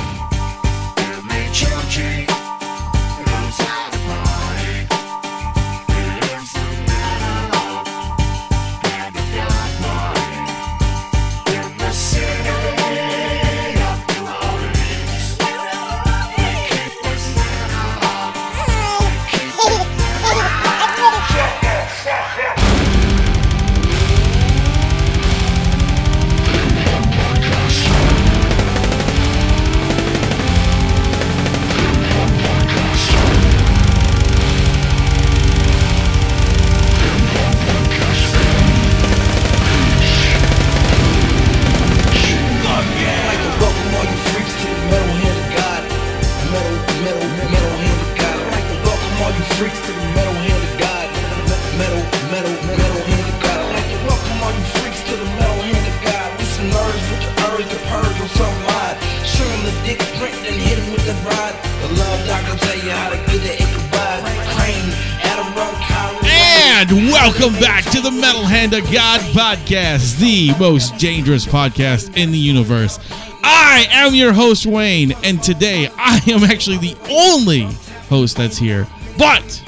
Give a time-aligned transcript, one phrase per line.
[68.70, 72.98] The of God podcast, the most dangerous podcast in the universe.
[73.42, 77.62] I am your host, Wayne, and today I am actually the only
[78.08, 78.86] host that's here.
[79.16, 79.62] But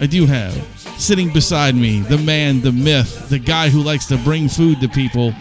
[0.00, 0.54] I do have
[0.98, 4.88] sitting beside me the man, the myth, the guy who likes to bring food to
[4.88, 5.34] people.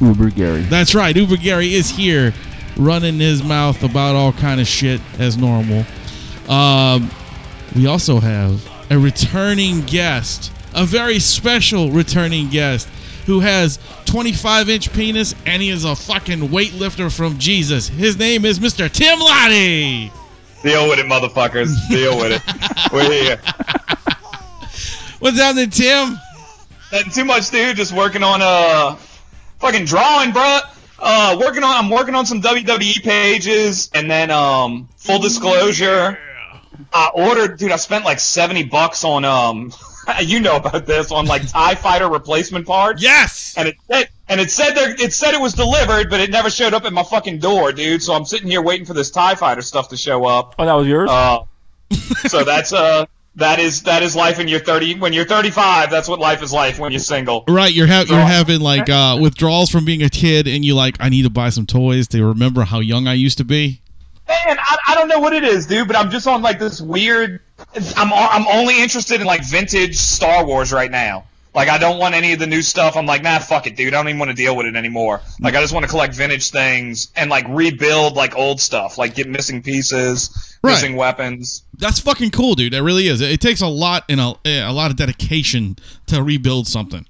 [0.00, 0.62] Uber Gary.
[0.62, 2.34] That's right, Uber Gary is here
[2.76, 5.84] running his mouth about all kind of shit as normal.
[6.48, 7.10] Um,
[7.74, 12.88] we also have a returning guest, a very special returning guest
[13.26, 17.88] who has 25 inch penis and he is a fucking weightlifter from Jesus.
[17.88, 18.90] His name is Mr.
[18.90, 20.10] Tim Lattie.
[20.62, 21.74] Deal with it, motherfuckers.
[21.88, 22.92] Deal with it.
[22.92, 23.40] We're here.
[25.20, 26.18] What's happening, Tim?
[26.92, 27.76] Nothing too much, dude.
[27.76, 28.96] Just working on uh
[29.58, 30.60] fucking drawing, bruh.
[30.98, 31.84] Uh, working on.
[31.84, 36.18] I'm working on some WWE pages, and then um, full disclosure,
[36.92, 37.70] I ordered, dude.
[37.70, 39.72] I spent like seventy bucks on um,
[40.22, 43.02] you know about this on like Tie Fighter replacement parts.
[43.02, 43.54] Yes.
[43.56, 46.50] And it said, and it said there, it said it was delivered, but it never
[46.50, 48.02] showed up at my fucking door, dude.
[48.02, 50.54] So I'm sitting here waiting for this Tie Fighter stuff to show up.
[50.58, 51.10] Oh, that was yours?
[51.10, 51.44] Uh,
[52.28, 56.08] so that's uh that is that is life when you're 30 when you're 35 that's
[56.08, 59.70] what life is like when you're single Right, you're ha- you're having like uh, withdrawals
[59.70, 62.62] from being a kid, and you like, I need to buy some toys to remember
[62.64, 63.80] how young I used to be.
[64.28, 66.80] man I, I don't know what it is dude but i'm just on like this
[66.80, 67.40] weird
[67.96, 71.24] i'm i'm only interested in like vintage star wars right now
[71.54, 73.94] like i don't want any of the new stuff i'm like nah fuck it dude
[73.94, 76.14] i don't even want to deal with it anymore like i just want to collect
[76.14, 80.72] vintage things and like rebuild like old stuff like get missing pieces Right.
[80.72, 82.74] missing weapons That's fucking cool, dude.
[82.74, 83.20] It really is.
[83.20, 87.06] It takes a lot and a, a lot of dedication to rebuild something.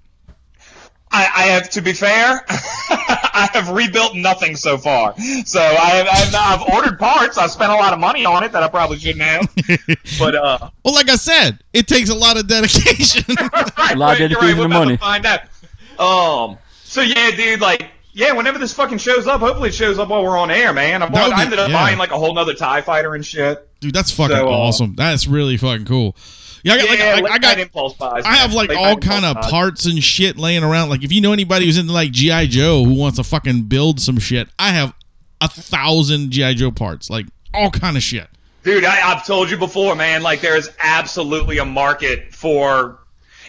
[1.11, 2.45] I, I have to be fair.
[2.49, 5.15] I have rebuilt nothing so far.
[5.45, 7.39] So I have, I have I've ordered parts.
[7.39, 9.55] I've spent a lot of money on it that I probably shouldn't have.
[10.19, 13.25] But uh, Well, like I said, it takes a lot of dedication.
[13.53, 14.97] right, A lot of right, you're dedication we're and money.
[14.97, 15.41] To find out.
[15.99, 16.59] Um.
[16.85, 17.61] So yeah, dude.
[17.61, 18.33] Like, yeah.
[18.33, 21.03] Whenever this fucking shows up, hopefully it shows up while we're on air, man.
[21.03, 21.77] I, That bought, be- I ended up yeah.
[21.77, 23.69] buying like a whole nother Tie Fighter and shit.
[23.81, 24.95] dude, that's fucking So, uh, awesome.
[24.97, 26.17] That's really fucking cool.
[26.63, 28.25] Yeah, I got, like, I, I got impulse buys.
[28.25, 29.51] I have like all kind of buys.
[29.51, 30.89] parts and shit laying around.
[30.91, 34.01] Like if you know anybody who's into like GI Joe who wants to fucking build
[34.01, 34.95] some shit, I have
[35.41, 38.29] a thousand GI Joe parts, like all kind of shit.
[38.65, 40.23] Dude, I, I've told you before, man.
[40.23, 42.99] Like, there is absolutely a market for.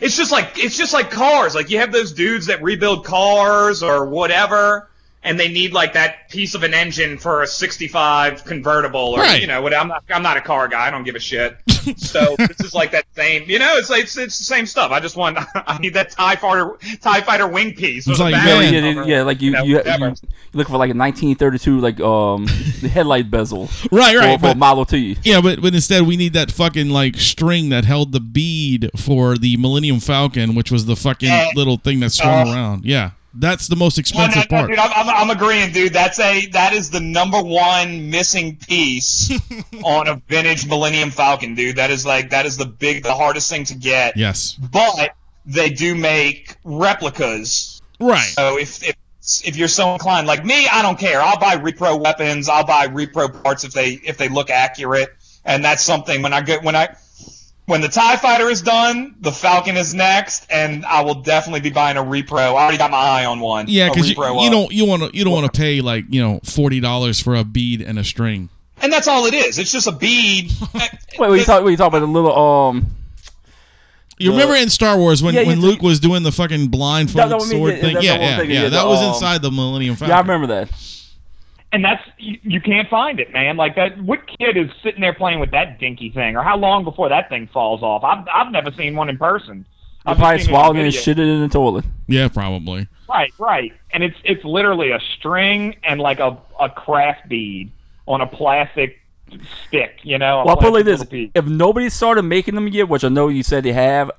[0.02, 1.56] It's just like it's just like cars.
[1.56, 4.89] Like you have those dudes that rebuild cars or whatever,
[5.24, 9.42] and they need like that piece of an engine for a '65 convertible, or Right.
[9.42, 9.74] you know, what.
[9.74, 10.88] I'm not I'm not a car guy.
[10.88, 11.57] I don't give a shit.
[11.98, 13.50] so this is like that same.
[13.50, 14.92] You know, it's it's, it's the same stuff.
[14.92, 18.07] I just want I need that Tie Fighter Tie Fighter wing piece.
[18.07, 20.13] It's with like, yeah, yeah, cover, yeah, like you, know, you, you,
[20.54, 22.45] look for like a 1932 like um
[22.81, 24.39] the headlight bezel Right, for, right.
[24.39, 25.18] for a But, Model T.
[25.24, 29.38] yeah, but but instead we need that fucking like string that held the bead for
[29.38, 32.86] the Millennium Falcon, which was the fucking Uh, little thing that swung uh, around.
[32.86, 34.70] Yeah, That's the most No, no, expensive no, part.
[34.70, 35.94] dude, I'm, I'm, I'm agreeing, dude.
[35.94, 39.32] That's a that is the number one missing piece
[39.84, 41.78] on a vintage Millennium Falcon, dude.
[41.78, 44.18] That is like that is the big, the hardest thing to get.
[44.18, 44.56] Yes.
[44.56, 45.16] But
[45.46, 47.82] they do make replicas.
[48.00, 48.20] Right.
[48.20, 48.96] So if if
[49.46, 51.22] if you're so inclined, like me, I don't care.
[51.22, 52.50] I'll buy repro weapons.
[52.50, 55.10] I'll buy repro parts if they if they look accurate.
[55.46, 56.96] And that's something when I get when I
[57.69, 61.69] when the Tie Fighter is done, the Falcon is next, and I will definitely be
[61.69, 62.39] buying a repro.
[62.39, 63.66] I already got my eye on one.
[63.68, 66.19] Yeah, because you, you don't you want to you don't want to pay like you
[66.19, 68.50] know forty dollars for a bead and a string.
[68.81, 69.60] And that's all it is.
[69.60, 70.51] It's just a bead.
[70.74, 72.88] Wait, wait, you talk, wait, you talk about the little um.
[74.18, 77.31] You The- remember in Star Wars when, Yeah, when Luke was doing the fucking blindfolded
[77.31, 77.95] That- that- I mean, sword yeah, thing?
[77.95, 78.62] Yeah, yeah, thing, yeah.
[78.63, 80.10] yeah, That was um, inside the Millennium Falcon.
[80.12, 80.69] Yeah, I remember that.
[81.71, 83.57] And that's you, you can't find it, man.
[83.57, 86.83] Like that, what kid is sitting there playing with that dinky thing, or how long
[86.83, 88.04] before that thing falls off?
[88.04, 89.66] I've I've never seen one in person.
[90.06, 91.01] I I've probably just seen it on swallowed it and video.
[91.01, 91.86] shit it in the toilet.
[92.07, 92.88] Yeah, probably.
[93.07, 97.71] Right, right, and it's it's literally a string and like a a craft bead
[98.07, 99.00] on a plastic
[99.68, 100.00] stick.
[100.04, 101.31] You know, a Well, I'll put it like this: piece.
[101.36, 104.10] if nobody started making them yet, which I know you said they have,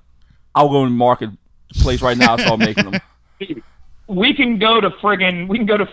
[0.55, 3.01] I'll go in the marketplace right now and start making them.
[4.07, 5.87] we can go to friggin' we can go to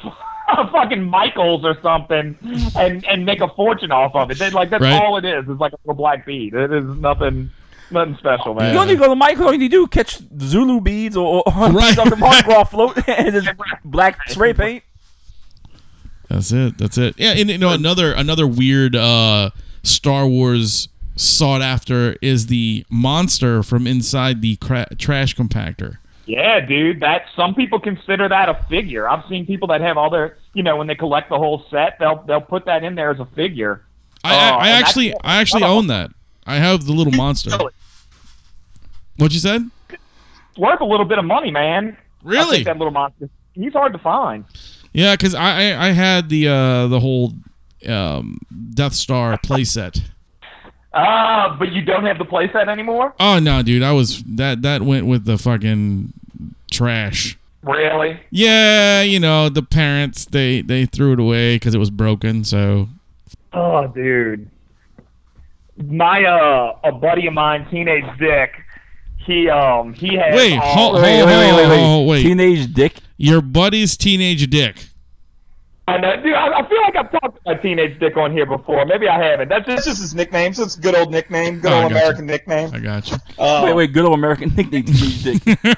[0.71, 2.37] fucking Michaels or something
[2.75, 4.39] and and make a fortune off of it.
[4.39, 5.01] They, like that's Right.
[5.01, 5.45] all it is.
[5.47, 6.53] It's like a little black bead.
[6.53, 7.49] It is nothing
[7.91, 8.67] nothing special, man.
[8.67, 9.45] You don't need to go to Michael.
[9.45, 11.93] All you need to do catch Zulu beads or, or Right.
[11.95, 13.49] something Mardi Gras float and just
[13.85, 14.83] black spray paint.
[16.29, 16.77] That's it.
[16.77, 17.15] That's it.
[17.17, 19.51] Yeah, and you know another another weird uh,
[19.83, 25.97] Star Wars sought after is the monster from inside the cra- trash compactor.
[26.27, 26.99] Yeah, dude.
[26.99, 29.07] That some people consider that a figure.
[29.07, 31.97] I've seen people that have all their, you know, when they collect the whole set,
[31.99, 33.85] they'll they'll put that in there as a figure.
[34.23, 36.11] I, Oh, I, I actually I actually own that.
[36.45, 37.51] I have the little monster.
[39.17, 39.69] What you said?
[39.89, 41.97] It's worth a little bit of money, man.
[41.97, 42.63] I Really?
[42.63, 43.29] that little monster.
[43.53, 44.45] He's hard to find.
[44.93, 47.33] Yeah, because I, I I had the uh, the whole
[47.87, 48.39] um,
[48.73, 50.01] Death Star playset.
[50.97, 53.13] Ah, but you don't have the playset anymore.
[53.19, 56.11] Oh no, dude, I was that that went with the fucking
[56.71, 57.37] trash.
[57.63, 58.19] Really?
[58.31, 62.43] Yeah, you know the parents they they threw it away because it was broken.
[62.43, 62.87] So
[63.53, 64.49] Oh, dude.
[65.85, 68.53] My uh, a buddy of mine, teenage Dick.
[69.17, 72.07] He um he had Wait, all- hold- Wait, wait, wait, wait, wait.
[72.07, 72.23] Wait.
[72.23, 72.95] Teenage dick.
[73.17, 74.77] your buddy's teenage dick.
[75.87, 76.33] I know, dude.
[76.33, 78.85] I, I feel like I've talked about teenage Dick on here before.
[78.85, 79.47] Maybe I haven't.
[79.47, 80.53] That's That's just just his nickname.
[80.53, 82.03] So it's a good old nickname, good Oh, old gotcha.
[82.03, 82.69] American nickname.
[82.73, 83.17] I got you.
[83.39, 85.43] Uh, Wait, wait, good old American nickname, teenage dick.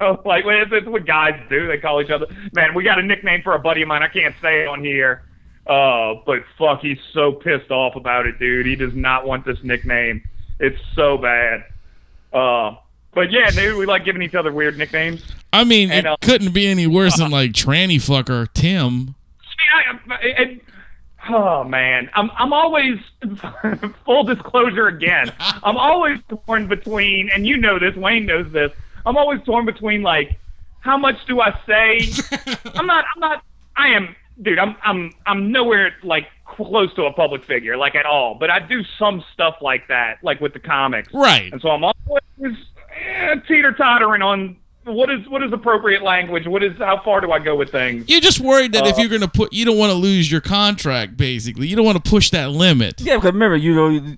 [0.00, 1.66] like well, it's, it's what guys do.
[1.66, 2.26] They call each other.
[2.52, 4.02] Man, we got a nickname for a buddy of mine.
[4.02, 5.22] I can't say it on here.
[5.66, 8.66] Uh, but fuck, he's so pissed off about it, dude.
[8.66, 10.22] He does not want this nickname.
[10.60, 11.64] It's so bad.
[12.32, 12.76] Uh,
[13.14, 15.24] but yeah, dude, we like giving each other weird nicknames.
[15.52, 19.14] I mean, And, it uh, couldn't be any worse than like tranny fucker Tim.
[19.74, 20.60] I, I, and,
[21.28, 22.98] oh man, I'm I'm always
[24.04, 25.32] full disclosure again.
[25.40, 28.72] I'm always torn between, and you know this, Wayne knows this.
[29.04, 30.38] I'm always torn between like,
[30.80, 32.00] how much do I say?
[32.74, 33.04] I'm not.
[33.14, 33.44] I'm not.
[33.76, 34.58] I am, dude.
[34.58, 34.76] I'm.
[34.82, 35.12] I'm.
[35.26, 38.34] I'm nowhere like close to a public figure, like at all.
[38.34, 41.12] But I do some stuff like that, like with the comics.
[41.12, 41.52] Right.
[41.52, 42.56] And so I'm always
[42.94, 46.46] eh, teeter tottering on what is what is appropriate language.
[46.46, 48.08] What is how far do I go with things?
[48.08, 50.40] You're just worried that if Uh, you're gonna put, you don't want to lose your
[50.40, 51.16] contract.
[51.16, 53.00] Basically, you don't want to push that limit.
[53.00, 54.16] Yeah, because remember, you know,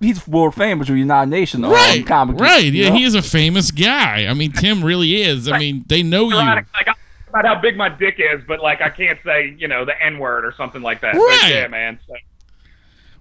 [0.00, 1.64] he's world famous with United Nations.
[1.64, 2.64] um, Right, comic right.
[2.64, 2.96] you Yeah, know?
[2.96, 4.26] he is a famous guy.
[4.28, 5.48] I mean, Tim really is.
[5.50, 6.36] I mean, they know you.
[6.36, 6.94] Like I
[7.28, 10.18] about how big my dick is, but like I can't say you know the N
[10.18, 11.14] word or something like that.
[11.14, 11.50] But, Right.
[11.54, 11.98] yeah, man.
[12.06, 12.14] So,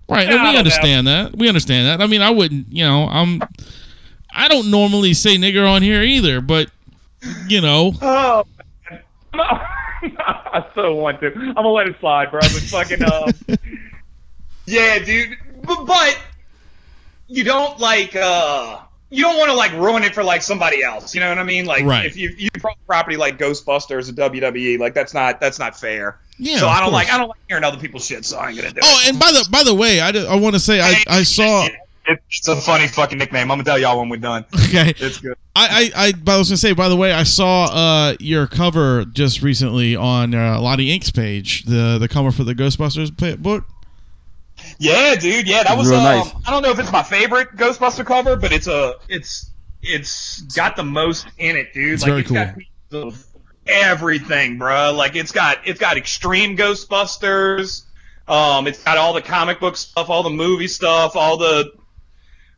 [0.08, 1.36] Right, I and we don't understand that.
[1.36, 2.03] We understand that.
[2.03, 3.41] I mean, I wouldn't, you know, I'm,
[4.31, 6.70] I don't normally say nigger on here either, but,
[7.48, 8.44] you know, oh,
[8.89, 9.01] man.
[9.34, 11.27] I so want to.
[11.34, 12.39] I'm gonna let it slide, bro.
[12.41, 13.58] But fucking um,
[14.65, 15.38] Yeah, dude.
[15.63, 16.20] But, but
[17.27, 18.79] you don't like uh
[19.10, 21.13] you don't want to like ruin it for like somebody else.
[21.15, 21.65] You know what I mean?
[21.65, 22.05] Like Right.
[22.05, 26.20] if you you pro- property like Ghostbusters or WWE, like that's not that's not fair.
[26.38, 26.58] yeah.
[26.58, 27.12] so I don't like.
[27.12, 28.25] I don't like hearing other people's shit.
[28.25, 29.10] So I ain't gonna do Oh, it.
[29.10, 31.67] and by the by the way, I, I want to say I I saw.
[32.07, 33.51] It's a funny fucking nickname.
[33.51, 34.45] I'm gonna tell y'all when we're done.
[34.65, 35.38] Okay, It's good.
[35.55, 39.05] I I I, I was gonna say by the way, I saw uh your cover
[39.05, 43.65] just recently on uh, Lattie Ink's page, the the cover for the Ghostbusters book.
[44.77, 45.47] Yeah, dude.
[45.47, 45.89] Yeah, that was.
[45.89, 46.31] Real um, nice.
[46.45, 50.75] I don't know if it's my favorite Ghostbuster cover, but it's a it's it's got
[50.75, 51.93] the most in it, dude.
[51.93, 53.13] It's like very it's got
[53.67, 54.93] everything, bro.
[54.93, 57.83] Like it's got it's got extreme Ghostbusters.
[58.27, 61.71] Um, it's got all the comic book stuff, all the movie stuff, all the.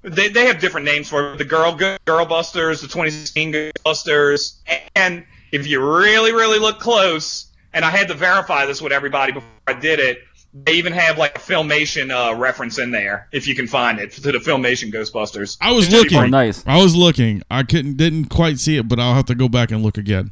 [0.03, 1.37] They, they have different names for it.
[1.37, 4.57] The girl girl busters, the 2016 Ghostbusters,
[4.95, 8.93] and if if you really, really look close, and I had to verify this with
[8.93, 10.19] everybody before I did it,
[10.53, 14.11] they even have like a filmation uh, reference in there if you can find it
[14.13, 15.57] to the filmation Ghostbusters.
[15.59, 16.17] I was It's looking.
[16.17, 16.63] Oh, nice.
[16.65, 17.41] I was looking.
[17.51, 20.31] I couldn't didn't quite see it, but I'll have to go back and look again.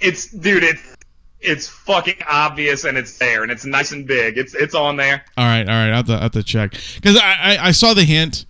[0.00, 0.96] It's dude, it's
[1.40, 4.36] it's fucking obvious and it's there and it's nice and big.
[4.36, 5.24] It's it's on there.
[5.36, 5.92] All right, all right.
[5.92, 8.44] I have to, I have to check because I, I I saw the hint,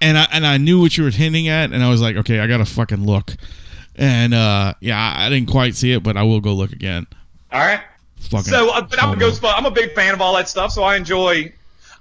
[0.00, 2.38] and I and I knew what you were hinting at, and I was like, okay,
[2.38, 3.34] I gotta fucking look.
[3.94, 7.06] And uh, yeah, I I didn't quite see it, but I will go look again.
[7.52, 7.80] All right.
[8.20, 8.52] Fucking.
[8.52, 9.54] So, uh, but I'm a hold on.
[9.54, 11.52] I'm a big fan of all that stuff, so I enjoy.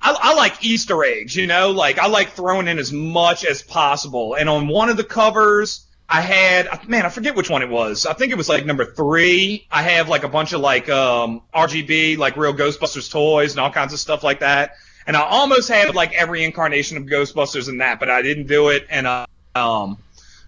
[0.02, 3.62] I, I like Easter eggs, you know, like I like throwing in as much as
[3.64, 4.36] possible.
[4.36, 8.06] And on one of the covers, I had man, I forget which one it was.
[8.06, 9.68] I think it was like number three.
[9.72, 13.72] I have like a bunch of like um, RGB, like real Ghostbusters toys and all
[13.72, 14.76] kinds of stuff like that.
[15.08, 18.70] And I almost had like every incarnation of Ghostbusters in that, but I didn't do
[18.70, 18.88] it.
[18.90, 19.98] And uh, um,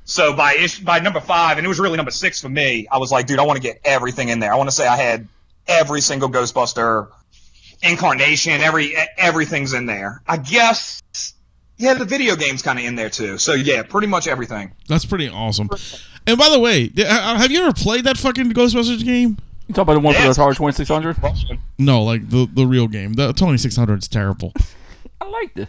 [0.06, 2.98] so by ish, by number five, and it was really number six for me, I
[2.98, 4.52] was like, dude, I want to get everything in there.
[4.52, 5.28] I want to say I had
[5.68, 7.10] every single Ghostbuster
[7.82, 10.22] incarnation, every everything's in there.
[10.28, 11.02] I guess,
[11.78, 13.38] yeah, the video game's kind of in there too.
[13.38, 14.72] So yeah, pretty much everything.
[14.88, 15.70] That's pretty awesome.
[16.26, 19.38] And by the way, uh, have you ever played that fucking Ghostbusters game?
[19.68, 20.38] You talk about the one for the Yes.
[20.38, 21.18] Atari 2600?
[21.78, 23.14] No, like the the real game.
[23.14, 24.54] The twenty six hundred is terrible.
[25.22, 25.68] I liked it.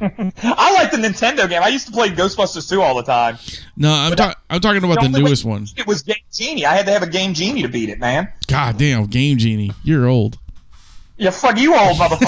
[0.00, 1.62] I like the Nintendo game.
[1.62, 3.38] I used to play Ghostbusters 2 all the time.
[3.76, 5.66] No, I'm ta- I'm talking about the only newest one.
[5.76, 6.66] It was Game Genie.
[6.66, 8.30] I had to have a Game Genie to beat it, man.
[8.48, 10.38] God damn, Game Genie, you're old.
[11.16, 12.18] Yeah, fuck you, old motherfucker.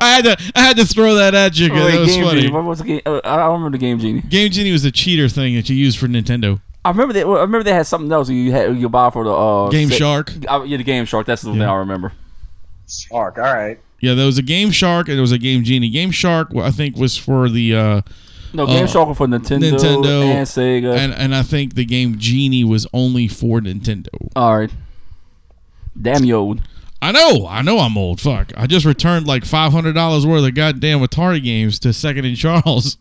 [0.00, 2.40] had to I had to throw that at you because Wait, that was Game funny.
[2.42, 2.52] Genie.
[2.52, 3.00] What was the game?
[3.06, 4.20] Uh, I don't remember the Game Genie.
[4.22, 6.60] Game Genie was a cheater thing that you used for Nintendo.
[6.84, 7.22] I remember they.
[7.22, 9.98] I remember they had something else you had you buy for the uh, Game set-
[9.98, 10.32] Shark.
[10.48, 11.26] Uh, yeah, the Game Shark.
[11.26, 12.12] That's the thing I remember.
[12.88, 13.78] Shark, all right.
[14.00, 15.90] Yeah, there was a Game Shark and there was a Game Genie.
[15.90, 18.00] Game Shark, I think, was for the uh,
[18.54, 20.96] No, Game Uh, Shark was for Nintendo, Nintendo and Sega.
[20.96, 24.08] and and I think the Game Genie was only for Nintendo.
[24.34, 24.70] All right.
[26.00, 26.62] Damn you old.
[27.02, 28.20] I know, I know, I'm old.
[28.20, 32.24] Fuck, I just returned like five hundred dollars worth of goddamn Atari games to Second
[32.24, 32.96] and Charles.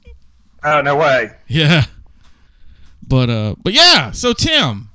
[0.64, 1.32] Oh, no way.
[1.48, 1.86] Yeah,
[3.10, 4.12] but uh, but yeah.
[4.12, 4.90] So Tim,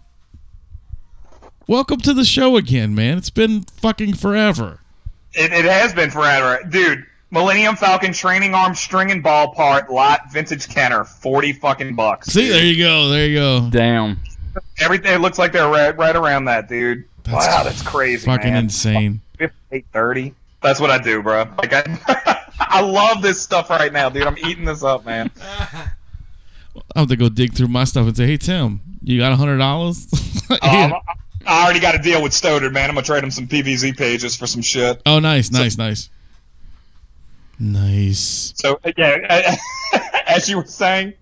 [1.66, 3.18] welcome to the show again, man.
[3.18, 4.78] It's been fucking forever.
[5.34, 6.60] It, it has been forever.
[6.70, 12.28] Dude, Millennium Falcon training arm string and ball part, lot vintage Kenner, 40 fucking bucks.
[12.28, 12.52] See, dude.
[12.52, 13.68] there you go, there you go.
[13.70, 14.20] Damn.
[14.80, 17.04] Everything it looks like they're right, right around that, dude.
[17.24, 18.64] That's wow, that's crazy, Fucking man.
[18.64, 19.20] insane.
[19.38, 20.34] 5830.
[20.62, 21.46] That's what I do, bro.
[21.58, 24.26] Like I, I love this stuff right now, dude.
[24.26, 25.30] I'm eating this up, man.
[26.94, 29.36] I have to go dig through my stuff and say, "Hey Tim, you got a
[29.36, 30.06] hundred dollars?"
[30.50, 30.92] Um,
[31.46, 32.88] I already got a deal with Stoddard, man.
[32.90, 35.00] I'm gonna trade him some PVZ pages for some shit.
[35.06, 36.08] Oh, nice, nice, nice,
[37.58, 38.52] nice.
[38.56, 39.56] So yeah,
[40.26, 41.14] as you were saying,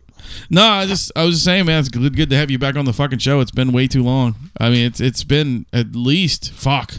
[0.50, 2.76] No, I just I was just saying, man, it's good, good to have you back
[2.76, 3.40] on the fucking show.
[3.40, 4.34] It's been way too long.
[4.58, 6.94] I mean, it's it's been at least fuck.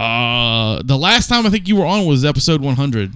[0.00, 3.12] Uh, the last time I think you were on was episode 100.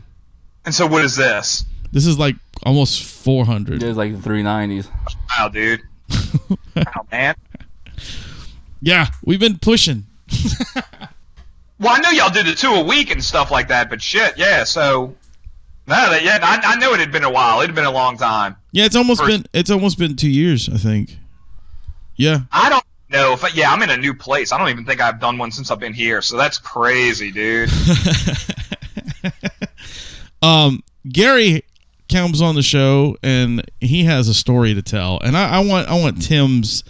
[0.65, 1.65] and so what is this?
[1.93, 3.83] This is like almost 400.
[3.83, 4.89] It was like 390s.
[5.39, 5.83] Wow, dude.
[6.77, 7.35] Wow, man.
[8.83, 10.05] yeah, we've been pushing.
[11.79, 14.39] Well, I know y'all did the two a week and stuff like that, but shit,
[14.39, 14.65] yeah.
[14.65, 15.15] So
[15.87, 17.61] no, that yeah, I, I knew it had been a while.
[17.61, 18.57] It had been a long time.
[18.73, 21.19] Yeah, it's almost First- been it's almost been two years, I think.
[22.17, 24.53] Yeah, I don't know if I, yeah, I'm in a new place.
[24.53, 26.23] I don't even think I've done one since I've been here.
[26.23, 27.69] So that's crazy, dude.
[30.43, 31.63] um, Gary
[32.09, 35.89] comes on the show and he has a story to tell, and I, I want
[35.89, 36.85] I want Tim's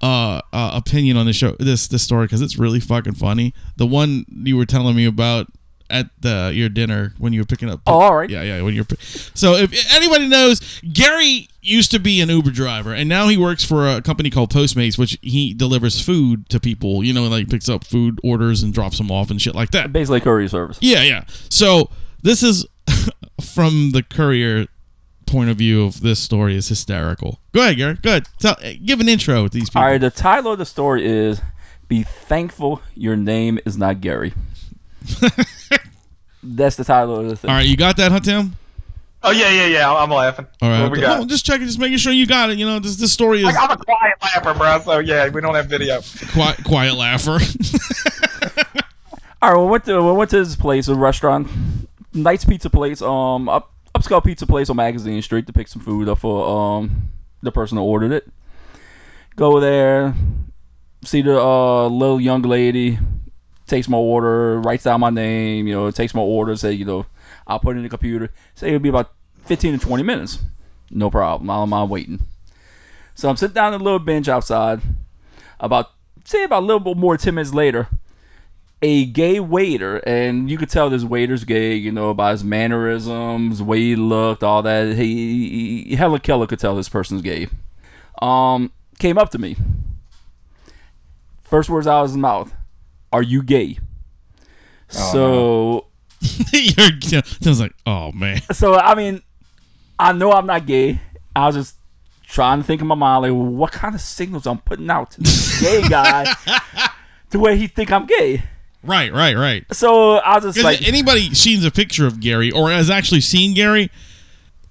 [0.00, 3.54] uh, uh opinion on the show this this story because it's really fucking funny.
[3.76, 5.48] The one you were telling me about
[5.90, 7.80] at the your dinner when you were picking up.
[7.86, 8.28] Oh, all right.
[8.28, 8.62] Yeah, yeah.
[8.62, 13.28] When you're so if anybody knows, Gary used to be an Uber driver, and now
[13.28, 17.04] he works for a company called Postmates, which he delivers food to people.
[17.04, 19.92] You know, like picks up food orders and drops them off and shit like that.
[19.92, 20.78] Basically, courier service.
[20.80, 21.24] Yeah, yeah.
[21.50, 21.90] So
[22.22, 22.66] this is
[23.54, 24.66] from the courier
[25.26, 27.38] point of view of this story is hysterical.
[27.52, 27.98] Go ahead, Gary.
[28.02, 28.26] Go ahead.
[28.38, 29.82] Tell, give an intro to these people.
[29.82, 31.40] All right, the title of the story is
[31.88, 34.32] "Be Thankful Your Name Is Not Gary."
[36.42, 37.50] That's the title of the thing.
[37.50, 38.56] All right, you got that, huh, Tim?
[39.22, 39.92] Oh yeah, yeah, yeah.
[39.92, 40.46] I'm laughing.
[40.62, 40.82] All right.
[40.82, 41.06] What we okay.
[41.06, 41.20] got?
[41.20, 42.58] No, just checking, just making sure you got it.
[42.58, 44.80] You know, this this story is Like, I'm a quiet laugher, bro.
[44.80, 46.00] So yeah, we don't have video.
[46.32, 47.38] quiet, quiet laugher.
[49.42, 51.48] All right, we went to we went to this place, a restaurant,
[52.22, 56.08] Knight's Pizza Place, um, up upscale pizza place on Magazine Street to pick some food
[56.08, 57.10] up for um
[57.42, 58.28] the person who ordered it.
[59.34, 60.14] Go there,
[61.04, 62.98] see the uh little young lady,
[63.66, 67.06] takes my order, writes down my name, you know, takes my order, say you know,
[67.46, 68.30] I'll put it in the computer.
[68.54, 69.12] Say it'll be about
[69.44, 70.38] fifteen to twenty minutes,
[70.90, 71.50] no problem.
[71.50, 72.20] I'm, I'm waiting.
[73.14, 74.80] So I'm sitting down on a little bench outside.
[75.58, 75.90] About
[76.24, 77.88] say about a little bit more ten minutes later,
[78.80, 83.58] a gay waiter, and you could tell this waiter's gay, you know, by his mannerisms,
[83.58, 84.94] the way he looked, all that.
[84.94, 87.48] He, he Helen Keller could tell this person's gay.
[88.20, 89.56] Um, came up to me.
[91.44, 92.52] First words out of his mouth,
[93.12, 93.78] "Are you gay?"
[94.88, 95.86] so
[96.52, 98.40] You're, like, oh man.
[98.52, 99.22] so I mean,
[99.98, 101.00] I know I'm not gay.
[101.34, 101.76] I was just
[102.26, 105.20] trying to think in my mind, like, what kind of signals I'm putting out to
[105.20, 106.32] this gay guy
[107.30, 108.42] to where he think I'm gay.
[108.88, 109.64] Right, right, right.
[109.72, 113.54] So I was just like, anybody sees a picture of Gary or has actually seen
[113.54, 113.90] Gary,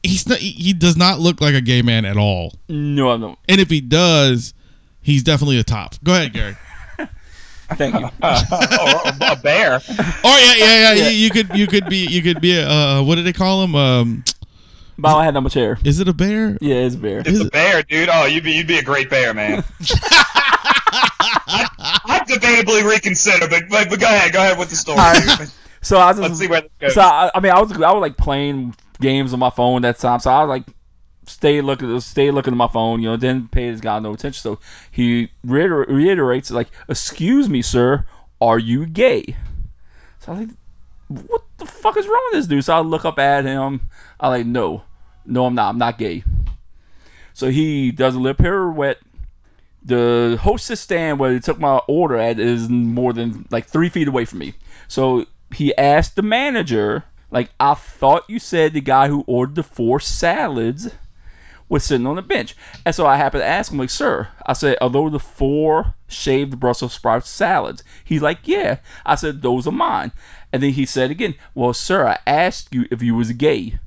[0.04, 2.54] he's not, he he does not look like a gay man at all.
[2.68, 3.38] no, no.
[3.48, 4.54] And if he does,
[5.02, 5.96] he's definitely a top.
[6.04, 6.56] Go ahead, Gary.
[7.76, 8.06] Thank you.
[8.06, 9.82] or a bear.
[10.24, 10.94] Oh yeah, yeah, yeah.
[11.04, 11.10] Yeah.
[11.10, 12.58] You, you could, you could be, you could be.
[12.58, 13.76] A, uh, what do they call him?
[13.76, 14.24] Um,
[14.98, 15.78] But I don't have that much hair.
[15.84, 16.58] is it a bear?
[16.62, 17.22] Yeah, it's a bear.
[17.26, 18.10] It's a bear, dude.
[18.12, 19.64] Oh, you'd be you'd be a great bear, man.
[21.46, 24.98] I'd debatably reconsider, but, but but go ahead, go ahead with the story.
[25.82, 26.94] So I was Let's see where this goes.
[26.96, 30.00] so I, I mean, I was I was like playing games on my phone that
[30.00, 30.20] time.
[30.20, 30.75] So I was like,
[31.27, 33.01] stay looking, stay looking at my phone.
[33.01, 34.41] You know, didn't pay this guy no attention.
[34.41, 34.60] So
[34.91, 38.06] he reiter- reiterates like, "Excuse me, sir,
[38.41, 39.36] are you gay?"
[40.20, 40.58] So I was like,
[41.29, 43.82] "What the fuck is wrong with this dude?" So I look up at him.
[44.20, 44.82] I like, "No,
[45.25, 45.70] no, I'm not.
[45.70, 46.24] I'm not gay."
[47.34, 48.98] So he does a little pirouette.
[49.88, 54.08] The hostess stand where he took my order at is more than like three feet
[54.08, 54.53] away from me.
[54.88, 59.63] So he asked the manager, like, I thought you said the guy who ordered the
[59.63, 60.89] four salads
[61.70, 62.56] was sitting on the bench.
[62.86, 65.94] And so I happened to ask him, like, sir, I said, are those the four
[66.08, 67.84] shaved Brussels sprout salads?
[68.03, 68.77] He's like, yeah.
[69.06, 70.12] I said, those are mine.
[70.53, 73.77] And then he said again, well, sir, I asked you if you was gay.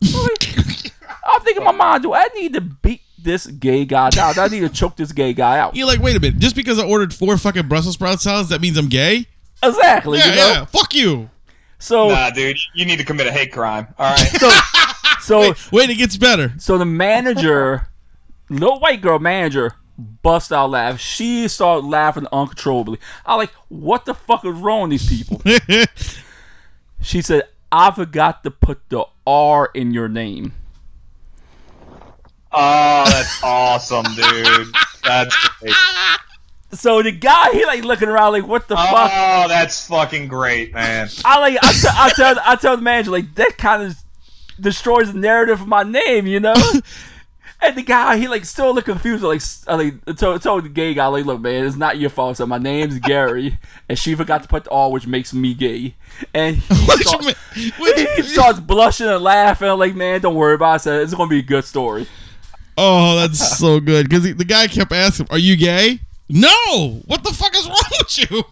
[0.02, 4.38] I'm thinking in my mind, do I need to beat this gay guy down?
[4.38, 5.76] I need to choke this gay guy out?
[5.76, 6.38] You're like, wait a minute.
[6.38, 9.26] Just because I ordered four fucking Brussels sprout salads, that means I'm gay?
[9.62, 10.18] Exactly.
[10.18, 10.52] Yeah, you know?
[10.52, 10.64] yeah.
[10.66, 11.30] Fuck you.
[11.78, 13.86] So, Nah, dude, you need to commit a hate crime.
[13.98, 14.18] All right.
[14.40, 14.50] so,
[15.20, 16.52] so, Wait, wait, it gets better.
[16.58, 17.86] So the manager,
[18.48, 19.74] little white girl manager,
[20.22, 20.98] bust out laugh.
[20.98, 22.98] She started laughing uncontrollably.
[23.26, 25.42] I like, what the fuck is wrong with these people?
[27.00, 30.52] She said, I forgot to put the R in your name.
[32.52, 34.74] Oh, that's awesome, dude.
[35.04, 35.74] That's great.
[36.72, 39.10] So the guy, he like looking around like, what the oh, fuck?
[39.14, 41.08] Oh, that's fucking great, man.
[41.24, 43.96] I like, I, t- I tell, I tell the manager like that kind of
[44.60, 46.54] destroys the narrative of my name, you know.
[47.62, 49.24] and the guy, he like still look confused.
[49.24, 52.36] Like, I like told, told the gay guy like, look, man, it's not your fault.
[52.36, 53.58] So my name's Gary,
[53.88, 55.94] and she forgot to put the R, which makes me gay.
[56.34, 59.68] And he, What you start- mean- he starts blushing and laughing.
[59.68, 60.90] I'm like, man, don't worry about it.
[60.90, 62.06] I it's gonna be a good story.
[62.80, 64.08] Oh, that's so good.
[64.08, 67.02] Because the guy kept asking, "Are you gay?" No.
[67.06, 68.44] What the fuck is wrong with you?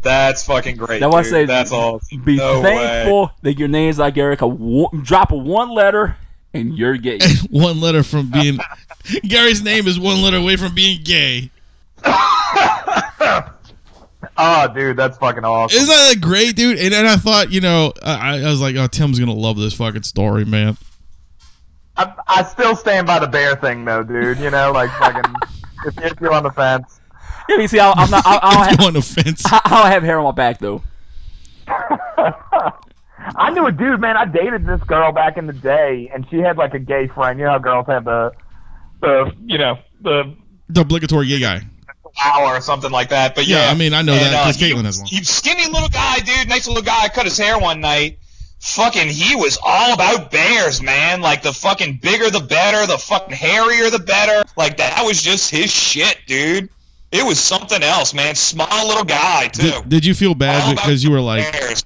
[0.00, 1.00] That's fucking great.
[1.00, 2.22] Now I say, that's awesome.
[2.22, 2.76] Be no way.
[2.76, 4.42] thankful that your name's like Eric.
[4.42, 6.16] A one, drop a one letter,
[6.54, 7.18] and you're gay.
[7.50, 8.58] one letter from being.
[9.22, 11.50] Gary's name is one letter away from being gay.
[14.40, 15.76] Oh, dude, that's fucking awesome.
[15.76, 16.78] Isn't that great, dude?
[16.78, 19.74] And then I thought, you know, I, I was like, oh, Tim's gonna love this
[19.74, 20.76] fucking story, man.
[21.98, 24.38] I, I still stand by the bear thing though, dude.
[24.38, 25.34] You know, like fucking
[25.86, 27.00] if, if you're on the fence.
[27.48, 28.22] Yeah, you see, I, I'm not.
[28.26, 29.42] I, I, don't have, on the fence.
[29.50, 30.82] I don't have hair on my back though.
[33.36, 34.16] I knew a dude, man.
[34.16, 37.38] I dated this girl back in the day, and she had like a gay friend.
[37.38, 38.32] You know how girls have the,
[39.00, 40.34] the you know the
[40.68, 41.60] The obligatory gay guy.
[42.24, 43.34] hour or something like that.
[43.34, 45.06] But Yeah, yeah, I mean, I know And, that uh, 'cause he- Caitlin has one.
[45.08, 47.08] He skinny little guy, dude, nice little guy.
[47.08, 48.18] Cut his hair one night.
[48.60, 51.20] Fucking, he was all about bears, man.
[51.20, 54.48] Like the fucking bigger the better, the fucking hairier the better.
[54.56, 56.68] Like that was just his shit, dude.
[57.10, 58.34] It was something else, man.
[58.34, 59.62] Small little guy too.
[59.70, 61.84] Did, did you feel bad about because you were like, bears.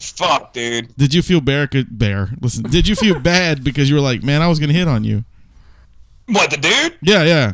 [0.00, 0.96] Fuck, dude.
[0.96, 1.68] did you feel bear?
[1.90, 2.64] Bear, listen.
[2.64, 5.24] Did you feel bad because you were like, man, I was gonna hit on you?
[6.26, 6.96] What the dude?
[7.02, 7.52] Yeah, yeah.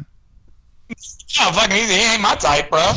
[1.41, 2.81] Oh, fucking, he ain't my type, bro.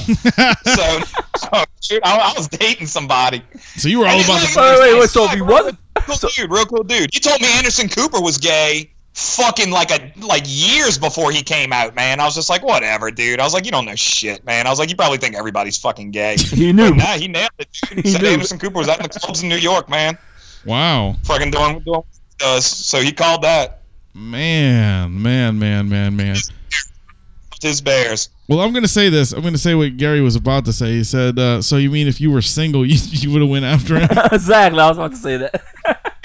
[0.63, 0.99] so,
[1.39, 3.41] so oh, shoot, I, I was dating somebody.
[3.77, 4.53] So you were all about the.
[4.59, 5.09] like- Wait, wait, wait.
[5.09, 7.13] So if he wasn't, Cool dude, real cool dude.
[7.13, 11.73] You told me Anderson Cooper was gay fucking like a like years before he came
[11.73, 12.19] out, man.
[12.19, 13.39] I was just like, whatever, dude.
[13.39, 14.65] I was like, you don't know shit, man.
[14.65, 16.37] I was like, you probably think everybody's fucking gay.
[16.39, 16.93] he knew.
[16.93, 17.67] Nah, he nailed it.
[17.89, 18.05] Dude.
[18.05, 18.29] He Said knew.
[18.29, 20.17] Anderson Cooper was out in the clubs in New York, man.
[20.65, 22.65] Wow, Fucking doing doing what he does.
[22.65, 23.81] So he called that
[24.13, 26.35] man, man, man, man, man.
[27.61, 28.29] his Bears.
[28.49, 29.31] Well, I'm gonna say this.
[29.31, 30.93] I'm gonna say what Gary was about to say.
[30.93, 33.63] He said, uh, "So you mean if you were single, you, you would have went
[33.63, 34.79] after him?" exactly.
[34.79, 35.63] I was about to say that.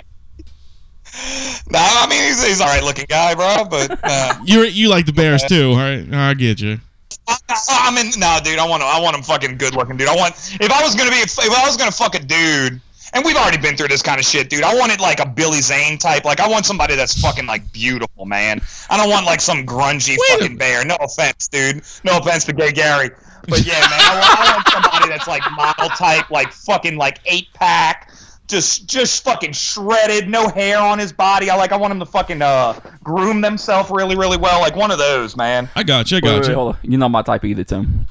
[1.70, 3.64] Nah, I mean he's, he's all right looking guy, bro.
[3.64, 6.06] But uh, You you like the Bears too, all right?
[6.12, 6.78] I get you.
[7.26, 8.58] I, I mean, no, dude.
[8.58, 10.08] I want I want him fucking good looking, dude.
[10.08, 12.80] I want if I was gonna be if I was gonna fuck a dude,
[13.14, 14.64] and we've already been through this kind of shit, dude.
[14.64, 16.24] I wanted like a Billy Zane type.
[16.24, 18.60] Like I want somebody that's fucking like beautiful, man.
[18.90, 20.84] I don't want like some grungy Wait fucking bear.
[20.84, 21.82] No offense, dude.
[22.02, 23.10] No offense to Gay Gary.
[23.48, 27.20] But yeah, man, I want, I want somebody that's like model type, like fucking like
[27.26, 28.12] eight pack,
[28.48, 31.50] just just fucking shredded, no hair on his body.
[31.50, 34.90] I like I want him to fucking uh groom themselves really, really well, like one
[34.90, 35.68] of those, man.
[35.76, 36.16] I got you.
[36.16, 36.54] I got wait, you.
[36.54, 36.80] hold on.
[36.82, 38.06] You're not my type either, Tim.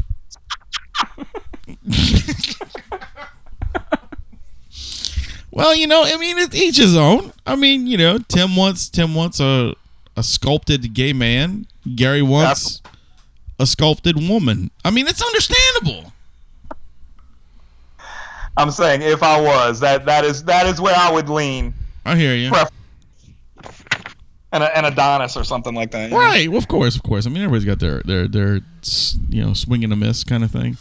[5.53, 7.31] Well, you know, I mean, it's each his own.
[7.45, 9.75] I mean, you know, Tim wants Tim wants a
[10.17, 11.67] a sculpted gay man.
[11.95, 12.81] Gary wants
[13.59, 14.71] a sculpted woman.
[14.83, 16.11] I mean, it's understandable.
[18.57, 21.75] I'm saying if I was that that is that is where I would lean.
[22.03, 22.49] I hear you.
[22.49, 22.71] Pref-
[24.53, 26.11] and a, an Adonis or something like that.
[26.11, 26.49] Right.
[26.49, 27.27] Well, of course, of course.
[27.27, 28.61] I mean, everybody's got their their their
[29.29, 30.77] you know swing and a miss kind of thing.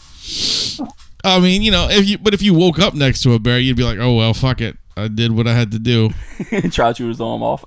[1.24, 3.58] I mean, you know, if you but if you woke up next to a bear,
[3.58, 6.10] you'd be like, oh well, fuck it, I did what I had to do.
[6.70, 7.64] Try to chew his arm off.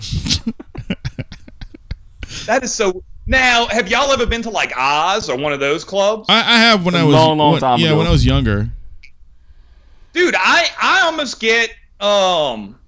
[2.46, 3.02] That is so.
[3.26, 6.26] Now, have y'all ever been to like Oz or one of those clubs?
[6.28, 7.98] I, I have when A I was long, long when- time yeah ago.
[7.98, 8.68] when I was younger.
[10.12, 12.78] dude, I I almost get um.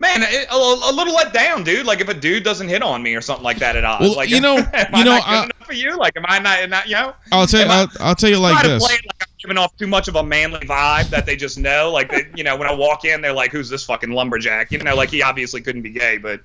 [0.00, 1.84] Man, a, a, a little let down, dude.
[1.84, 4.14] Like if a dude doesn't hit on me or something like that at Oz, Well,
[4.16, 5.98] like you know- am you I know, not good I- enough for you?
[5.98, 7.14] Like, am I not, not you know?
[7.32, 7.66] I'll tell you.
[7.66, 8.80] Am I'll, I'll tell you like this.
[8.86, 11.90] play like I'm giving off too much of a manly vibe that they just know.
[11.90, 14.78] Like, that, you know, when I walk in, they're like, "Who's this fucking lumberjack?" You
[14.78, 16.40] know, like he obviously couldn't be gay, but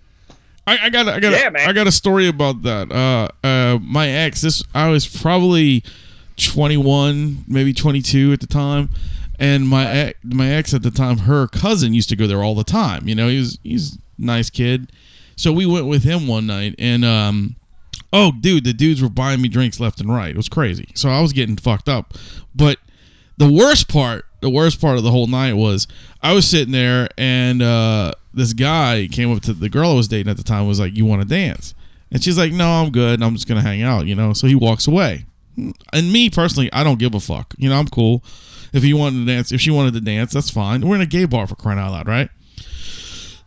[0.65, 1.69] I, I got I got Yeah, man.
[1.69, 2.91] I got a story about that.
[2.91, 4.41] Uh, uh, my ex.
[4.41, 5.83] This I was probably
[6.37, 8.89] twenty one, maybe twenty two at the time,
[9.39, 12.55] and my ex, my ex at the time, her cousin used to go there all
[12.55, 13.07] the time.
[13.07, 14.91] You know, he was he's nice kid,
[15.35, 17.55] so we went with him one night, and um,
[18.11, 20.31] oh dude, the dudes were buying me drinks left and right.
[20.31, 20.89] It was crazy.
[20.95, 22.13] So I was getting fucked up,
[22.55, 22.77] but
[23.37, 25.87] the worst part, the worst part of the whole night was
[26.21, 30.07] I was sitting there and uh, this guy came up to the girl I was
[30.07, 31.73] dating at the time was like, "You want to dance?"
[32.11, 33.21] And she's like, "No, I'm good.
[33.21, 34.33] I'm just gonna hang out," you know.
[34.33, 35.25] So he walks away.
[35.55, 37.53] And me personally, I don't give a fuck.
[37.57, 38.23] You know, I'm cool.
[38.73, 40.81] If he wanted to dance, if she wanted to dance, that's fine.
[40.81, 42.29] We're in a gay bar for crying out loud, right?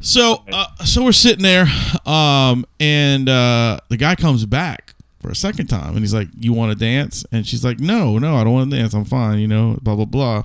[0.01, 1.67] So, uh, so we're sitting there,
[2.05, 6.53] um, and uh, the guy comes back for a second time, and he's like, "You
[6.53, 8.95] want to dance?" And she's like, "No, no, I don't want to dance.
[8.95, 10.45] I'm fine." You know, blah blah blah.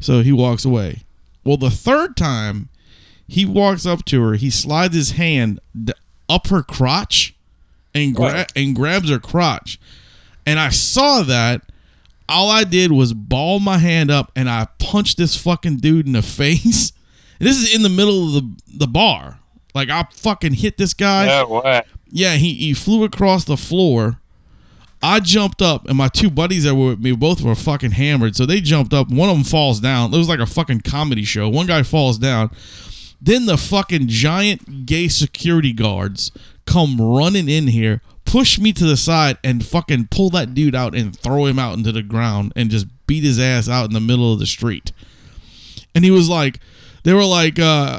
[0.00, 1.02] So he walks away.
[1.44, 2.68] Well, the third time,
[3.26, 4.34] he walks up to her.
[4.34, 5.60] He slides his hand
[6.28, 7.34] up her crotch,
[7.94, 9.80] and gra- and grabs her crotch.
[10.46, 11.62] And I saw that.
[12.30, 16.12] All I did was ball my hand up, and I punched this fucking dude in
[16.12, 16.92] the face.
[17.38, 19.38] This is in the middle of the the bar.
[19.74, 21.42] Like I fucking hit this guy.
[21.44, 21.86] what?
[22.10, 24.20] Yeah, he, he flew across the floor.
[25.02, 28.36] I jumped up, and my two buddies that were with me both were fucking hammered.
[28.36, 29.10] So they jumped up.
[29.10, 30.12] One of them falls down.
[30.12, 31.48] It was like a fucking comedy show.
[31.48, 32.50] One guy falls down.
[33.22, 36.32] Then the fucking giant gay security guards
[36.70, 40.94] come running in here, push me to the side, and fucking pull that dude out
[40.94, 44.00] and throw him out into the ground and just beat his ass out in the
[44.00, 44.92] middle of the street.
[45.94, 46.60] And he was like,
[47.02, 47.98] they were like, uh,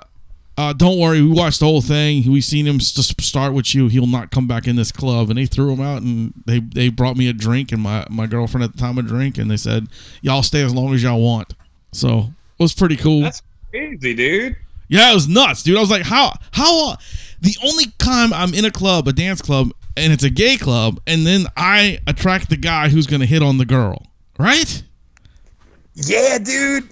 [0.58, 2.32] uh, don't worry, we watched the whole thing.
[2.32, 3.88] We seen him just start with you.
[3.88, 5.30] He'll not come back in this club.
[5.30, 8.28] And they threw him out, and they they brought me a drink and my my
[8.28, 9.88] girlfriend at the time a drink, and they said,
[10.22, 11.54] y'all stay as long as y'all want.
[11.92, 13.22] So it was pretty cool.
[13.22, 14.56] That's crazy, dude.
[14.88, 15.78] Yeah, it was nuts, dude.
[15.78, 16.98] I was like, how how
[17.42, 21.00] the only time I'm in a club, a dance club, and it's a gay club,
[21.08, 24.06] and then I attract the guy who's gonna hit on the girl,
[24.38, 24.84] right?
[25.96, 26.88] Yeah, dude.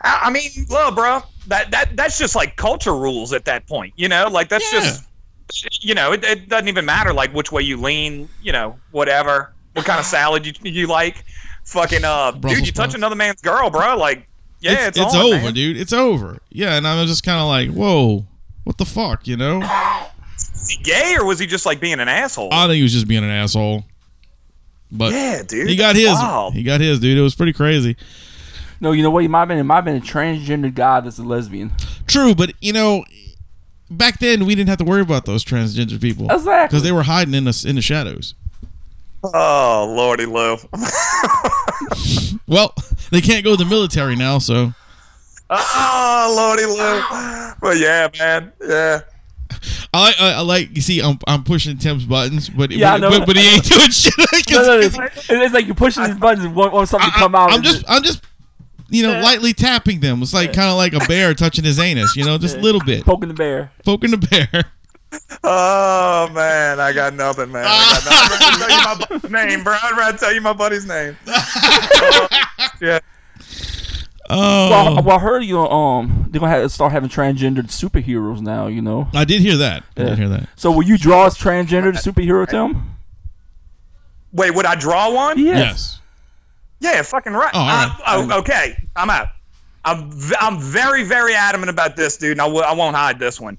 [0.00, 1.22] I, I mean, look, bro.
[1.48, 3.94] That that that's just like culture rules at that point.
[3.96, 4.80] You know, like that's Yeah.
[4.80, 8.28] just you know, it, it doesn't even matter like which way you lean.
[8.42, 9.52] You know, whatever.
[9.72, 11.24] What kind of salad you you like?
[11.64, 13.96] Fucking uh, Brussels dude, you touch another man's girl, bro.
[13.96, 14.26] Like,
[14.60, 15.54] yeah, it's, it's, on, over, man.
[15.54, 15.76] dude.
[15.76, 16.38] It's over.
[16.50, 18.26] Yeah, and I was just kind of like, whoa,
[18.68, 19.62] what the fuck, you know?
[20.36, 22.50] Is he gay or was he just like being an asshole?
[22.52, 23.82] I think he was just being an asshole.
[24.92, 25.70] But yeah, dude.
[25.70, 26.08] he got his.
[26.08, 26.52] wild.
[26.52, 27.16] He got his, dude.
[27.16, 27.96] It was pretty crazy.
[28.82, 29.22] No, you know what?
[29.22, 29.56] He might have been.
[29.56, 31.72] It might have been a transgender guy that's a lesbian.
[32.06, 33.06] True, but you know,
[33.90, 36.66] back then we didn't have to worry about those transgender people Exactly.
[36.68, 38.34] because they were hiding in the in the shadows.
[39.24, 40.58] Oh, lordy, Lou.
[42.46, 42.74] Well,
[43.10, 44.72] they can't go to the military now, so
[45.50, 47.47] oh, lordy, Lou.
[47.60, 48.52] But yeah, man.
[48.66, 49.00] Yeah.
[49.94, 50.20] I like.
[50.20, 50.76] I, I like.
[50.76, 53.18] You see, I'm I'm pushing Tim's buttons, but Yeah, I but, know.
[53.20, 54.14] but, but he ain't doing shit.
[54.16, 57.10] 'cause- No, no, 'cause it's, it's like you're pushing his buttons and want, want something
[57.10, 57.50] to come out.
[57.50, 58.22] I'm and just I'm just
[58.90, 60.22] you know, lightly tapping them.
[60.22, 62.80] It's like kind of like a bear touching his anus, you know, just a little
[62.80, 63.70] bit, Poking the bear.
[63.84, 64.64] poking the bear.
[65.42, 67.64] Oh man, I got nothing, man.
[67.66, 68.28] I got nothing.
[68.28, 69.76] I'm gonna tell you my buddy's name, bro.
[69.82, 71.16] I'd rather tell you my buddy's name.
[71.26, 72.28] Oh,
[72.82, 72.98] yeah.
[74.30, 78.66] Oh, Well, well, I heard you um they're gonna have, start having transgendered superheroes now.
[78.66, 79.08] You know.
[79.14, 79.84] I did hear that.
[79.96, 80.48] I did hear that.
[80.56, 82.94] So will you draw a transgendered superhero, Tim?
[84.32, 85.38] Wait, would I draw one?
[85.38, 86.00] Yes.
[86.80, 87.50] Yeah, fucking right.
[87.54, 88.00] Oh, all right.
[88.06, 89.28] Uh, oh, okay, I'm out.
[89.84, 92.32] I'm v- I'm very very adamant about this, dude.
[92.32, 93.56] And I w- I won't hide this one.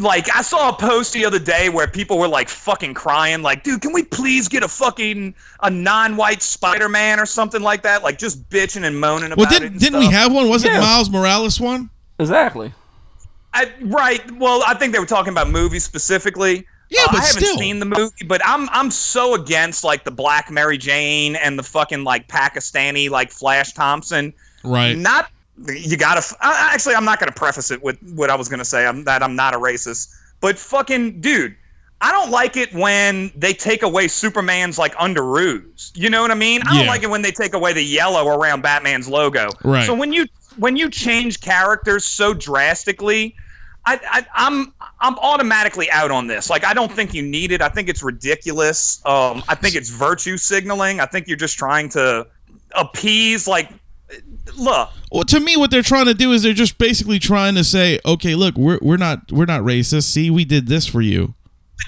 [0.00, 3.64] Like I saw a post the other day where people were like fucking crying, like,
[3.64, 8.04] dude, can we please get a fucking a non-white Spider-Man or something like that?
[8.04, 9.50] Like just bitching and moaning about Well, it.
[9.58, 10.48] didn't and didn't we have one?
[10.48, 10.80] Wasn't Yeah.
[10.80, 11.90] Miles Morales one?
[12.20, 12.72] Exactly.
[13.52, 14.20] I, right.
[14.36, 16.64] Well, I think they were talking about movies specifically.
[16.90, 17.58] Yeah, Uh, but I haven't still.
[17.58, 21.62] seen the movie, but I'm I'm so against like the Black Mary Jane and the
[21.64, 24.32] fucking like Pakistani like Flash Thompson.
[24.62, 24.96] Right.
[24.96, 25.28] Not
[25.66, 26.18] you gotta.
[26.18, 28.86] f- I- Actually, I'm not gonna preface it with what I was gonna say.
[28.86, 31.56] I'm that I'm not a racist, but fucking dude.
[32.00, 35.90] I don't like it when they take away Superman's like underoos.
[35.96, 36.62] You know what I mean?
[36.64, 39.50] I don't like it when they take away the yellow around Batman's logo.
[39.64, 39.84] Right.
[39.84, 43.34] So when you when you change characters so drastically,
[43.84, 46.48] I, I I'm I'm automatically out on this.
[46.48, 47.62] Like I don't think you need it.
[47.62, 49.02] I think it's ridiculous.
[49.04, 51.00] Um, I think it's virtue signaling.
[51.00, 52.28] I think you're just trying to
[52.74, 53.70] appease like
[54.56, 57.64] look Well, to me, what they're trying to do is they're just basically trying to
[57.64, 60.04] say, okay, look, we're we're not we're not racist.
[60.04, 61.34] See, we did this for you.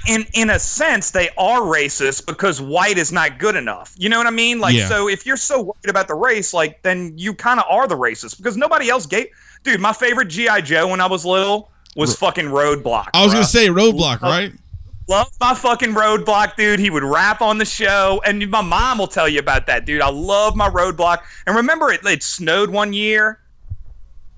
[0.09, 3.95] in in a sense they are racist because white is not good enough.
[3.99, 4.61] You know what I mean?
[4.61, 4.89] Like Yeah.
[4.89, 7.97] so if you're so worried about the race, like then you kind of are the
[7.97, 9.29] racist because nobody else gave.
[9.65, 13.09] Dude, my favorite GI Joe when I was little was fucking Roadblock.
[13.15, 14.53] I was gonna say Roadblock, right?
[15.11, 16.79] Love my fucking roadblock, dude.
[16.79, 20.01] He would rap on the show, and my mom will tell you about that, dude.
[20.01, 21.23] I love my roadblock.
[21.49, 23.41] And remember, it, it snowed one year.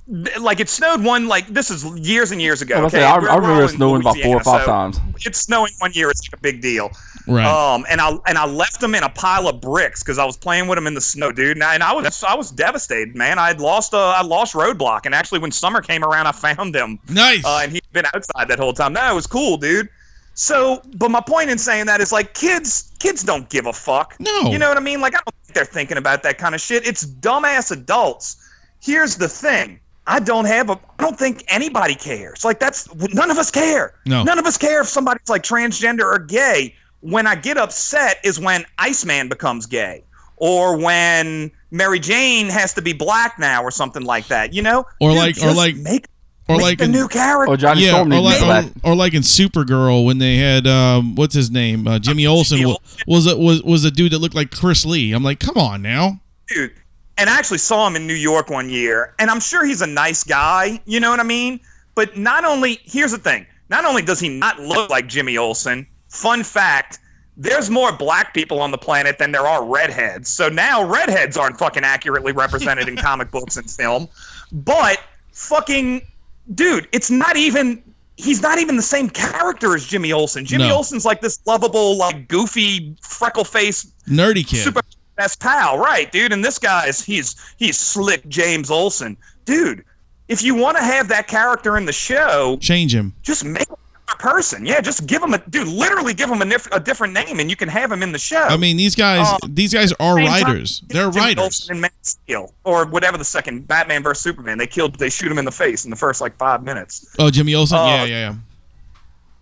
[0.09, 2.77] Like it snowed one like this is years and years ago.
[2.77, 2.89] I, okay?
[2.99, 4.99] say, I, We're- I remember it snowing about four or five so times.
[5.27, 6.11] It's snowing one year.
[6.11, 6.91] It's like a big deal.
[7.29, 7.45] Right.
[7.45, 10.39] Um, and I and I left them in a pile of bricks because I was
[10.39, 11.57] playing with them in the snow, dude.
[11.59, 13.39] And I, and I was I was devastated, man.
[13.39, 16.75] I had lost uh, I lost roadblock, and actually when summer came around, I found
[16.75, 16.99] them.
[17.11, 17.45] nice.
[17.45, 18.95] Uh, and he'd been outside that whole time.
[18.95, 19.91] No, it was cool, dude.
[20.35, 24.17] So, but my point in saying that is like kids, kids don't give a fuck.
[24.19, 24.51] No.
[24.51, 25.01] You know what I mean?
[25.01, 26.87] Like I don't think they're thinking about that kind of shit.
[26.87, 28.37] It's dumbass adults.
[28.81, 29.81] Here's the thing.
[30.07, 30.81] I don't have a.
[30.99, 32.45] I don't think anybody cares.
[32.45, 33.95] Like that's none of us care.
[34.07, 34.25] No.
[34.25, 36.75] None of us care if somebody's like transgender or gay.
[37.01, 40.05] When I get upset is when Iceman becomes gay,
[40.37, 44.53] or when Mary Jane has to be black now, or something like that.
[44.55, 44.87] You know?
[45.01, 46.07] Or Dude, like- or like- make
[46.53, 47.53] or make like a in- new character.
[47.53, 48.43] Or Johnny yeah, Storm or like
[48.85, 52.59] or, or like in Supergirl when they had um, what's his name, uh, Jimmy Olsen
[52.59, 55.13] Jimmy was a, was was a dude that looked like Chris Lee.
[55.13, 56.21] I'm like, come on now.
[56.49, 56.73] dude.
[57.19, 59.87] And I actually saw him in New York one year, and I'm sure he's a
[59.87, 60.81] nice guy.
[60.87, 61.61] You know what I mean?
[61.95, 65.87] But not only here's the thing: not only does he not look like Jimmy Olsen.
[66.09, 66.99] Fun fact:
[67.37, 70.29] there's more black people on the planet than there are redheads.
[70.29, 74.09] So now redheads aren't fucking accurately represented in comic books and film.
[74.51, 74.99] But
[75.33, 76.03] fucking
[76.53, 77.83] dude, it's not even.
[78.15, 80.45] He's not even the same character as Jimmy Olsen.
[80.45, 80.77] Jimmy No.
[80.77, 84.59] Olsen's like this lovable, like goofy, freckle face Nerdy kid.
[84.63, 84.83] super
[85.17, 86.33] best pal, right, dude?
[86.33, 89.85] And this guy's he's he's slick James Olsen, dude.
[90.29, 93.15] If you want to have that character in the show, Change him.
[93.23, 93.67] just make
[94.23, 94.65] person.
[94.65, 95.67] Yeah, just give him a dude.
[95.69, 98.19] Literally give him a, nif- a different name, and you can have him in the
[98.19, 98.39] show.
[98.41, 99.39] I mean, these guys Oh.
[99.49, 100.83] these guys are Same time, writers.
[100.89, 101.43] They're Jimmy writers.
[101.45, 104.59] Olsen and Man Steel, or whatever the second Batman versus Superman.
[104.59, 104.95] They killed.
[104.95, 107.15] They shoot him in the face in the first like five minutes.
[107.19, 107.77] Oh, Jimmy Olsen.
[107.79, 107.87] Oh.
[107.87, 108.35] yeah, yeah, yeah.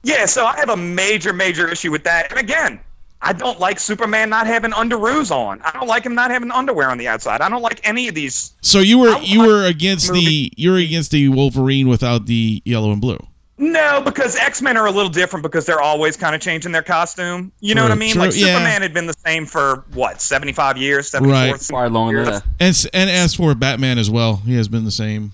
[0.02, 2.30] Yeah, so I have a major, major issue with that.
[2.30, 2.80] And again,
[3.20, 5.60] I don't like Superman not having underoos on.
[5.62, 7.42] I don't like him not having underwear on the outside.
[7.42, 10.70] I don't like any of these So you were you like were against the you
[10.70, 13.18] were against the Wolverine without the yellow and blue.
[13.62, 16.82] No, because X Men are a little different because they're always kind of changing their
[16.82, 17.52] costume.
[17.60, 18.12] You know True, what I mean?
[18.12, 18.46] true, like yeah.
[18.46, 21.38] Superman had been the same for what, seventy five years, seventy four.
[21.38, 21.66] Right.
[21.68, 22.42] Probably longer than.
[22.58, 25.32] And and as for Batman as well, he has been the same.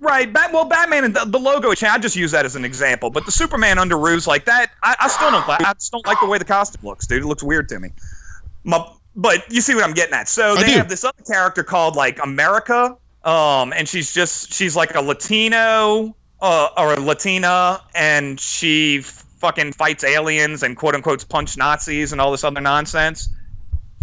[0.00, 0.32] Right.
[0.32, 1.92] Bat- well, Batman and the, the logo change.
[1.92, 3.10] I just use that as an example.
[3.10, 5.46] But the Superman underoos like that, I, I still don't.
[5.46, 7.22] like I just don't like the way the costume looks, dude.
[7.22, 7.90] It looks weird to me.
[8.64, 10.26] My, but you see what I'm getting at.
[10.26, 10.78] So I they do.
[10.78, 16.16] have this other character called like America, um, and she's just she's like a Latino
[16.42, 22.20] uh, or a Latina, and she fucking fights aliens and quote unquote punch Nazis and
[22.20, 23.28] all this other nonsense.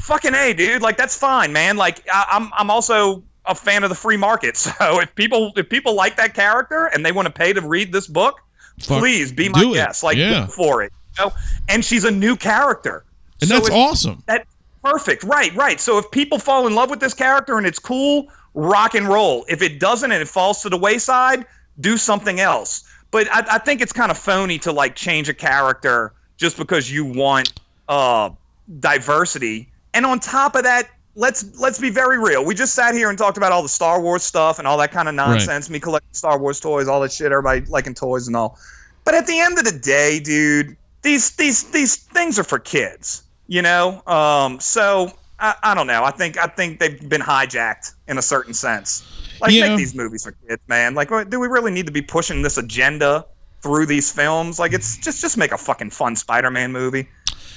[0.02, 0.82] Fucking a, dude.
[0.82, 1.78] Like that's fine, man.
[1.78, 4.56] Like I, I'm I'm also a fan of the free market.
[4.80, 7.91] So if people if people like that character and they want to pay to read
[7.91, 8.39] this book,
[8.80, 9.75] Fuck, please be my do it.
[9.75, 10.04] guest.
[10.04, 10.47] Like Yeah.
[10.47, 10.93] for it.
[11.17, 11.32] You know?
[11.67, 13.04] And she's a new character.
[13.41, 14.23] And So that's if- awesome.
[14.28, 14.45] that
[14.82, 15.25] Perfect.
[15.25, 15.78] Right, right.
[15.82, 19.45] So if people fall in love with this character and it's cool, rock and roll.
[19.49, 21.45] If it doesn't and it falls to the wayside,
[21.79, 22.83] do something else.
[23.11, 26.91] But I, I think it's kind of phony to like change a character just because
[26.91, 27.53] you want
[27.87, 28.31] uh,
[28.79, 29.69] diversity.
[29.93, 32.45] And on top of that, let's let's be very real.
[32.45, 34.91] We just sat here and talked about all the Star Wars stuff and all that
[34.91, 35.69] kind of nonsense.
[35.69, 37.31] Me collecting Star Wars toys, all that shit.
[37.31, 38.57] Everybody liking toys and all.
[39.03, 43.23] But at the end of the day, dude, these these these things are for kids.
[43.47, 44.01] You know.
[44.05, 44.59] Um.
[44.59, 46.04] So I, I don't know.
[46.04, 49.06] I think I think they've been hijacked in a certain sense.
[49.41, 49.69] Like Yeah.
[49.69, 50.95] make these movies for kids, man.
[50.95, 53.25] Like, do we really need to be pushing this agenda
[53.62, 54.60] through these films?
[54.60, 57.08] Like, it's just just make a fucking fun Spider-Man movie.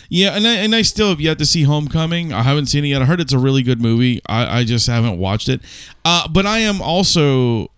[0.08, 2.32] Yeah, and I, and I still have yet to see Homecoming.
[2.32, 3.00] I haven't seen it yet.
[3.00, 4.20] I heard it's a really good movie.
[4.26, 5.62] I, I just haven't watched it.
[6.04, 7.68] Uh, but I am also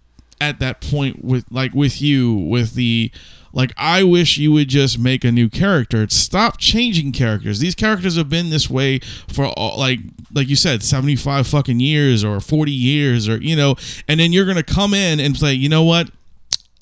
[0.41, 3.11] at that point with like with you with the
[3.55, 6.07] like I wish you would just make a new character.
[6.11, 7.61] Stop changing characters.
[7.61, 10.01] These characters have been this way for all, like
[10.35, 13.77] like you said 75 fucking years or 40 years or you know,
[14.09, 16.11] and then you're going to come in and say, "You know what?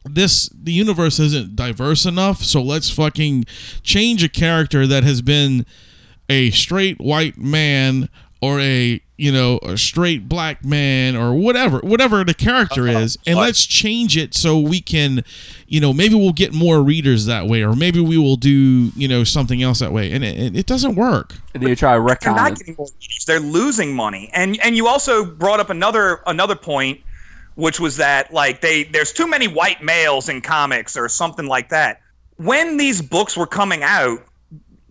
[0.04, 3.44] this the universe isn't diverse enough so let's fucking
[3.84, 5.64] change a character that has been
[6.28, 8.08] a straight white man
[8.42, 13.00] or a you know a straight black man or whatever whatever the character uh, uh,
[13.00, 15.24] is and uh, let's change it so we can
[15.66, 19.08] you know maybe we'll get more readers that way or maybe we will do you
[19.08, 22.18] know something else that way and it, it doesn't work And then you try to
[22.20, 23.24] They're not getting more readers.
[23.26, 24.30] They're losing money.
[24.32, 27.00] And and you also brought up another another point,
[27.54, 31.68] which was that like they there's too many white males in comics or something like
[31.70, 32.00] that.
[32.36, 34.20] When these books were coming out,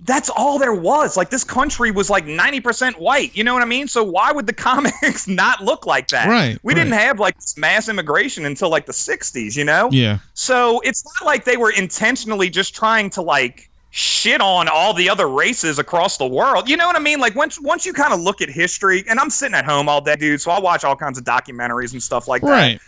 [0.03, 1.15] that's all there was.
[1.15, 3.35] Like this country was like 90% white.
[3.35, 3.87] You know what I mean?
[3.87, 6.27] So why would the comics not look like that?
[6.27, 9.89] Right, We didn't have like mass immigration until like the 60s, you know?
[9.91, 14.93] yeah So it's not like they were intentionally just trying to like shit on all
[14.93, 16.67] the other races across the world.
[16.67, 17.19] You know what I mean?
[17.19, 20.01] Like once once you kind of look at history, and I'm sitting at home all
[20.01, 22.49] day, dude, so I watch all kinds of documentaries and stuff like that.
[22.49, 22.79] right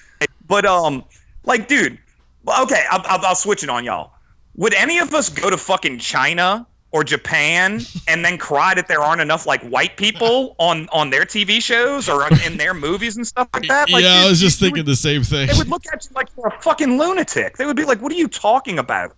[0.47, 1.03] But um,
[1.43, 1.99] like, dude,
[2.47, 4.13] okay, I'll, I'll, I'll switch it on y'all.
[4.55, 9.01] Would any of us go to fucking China or Japan and then cry that there
[9.01, 13.25] aren't enough like white people on on their TV shows or in their movies and
[13.25, 13.89] stuff like that?
[13.89, 16.29] Like, yeah i was just thinking the same thing they would look at you like
[16.37, 17.57] you're a fucking lunatic.
[17.57, 19.15] They would be like, "What are you talking about?"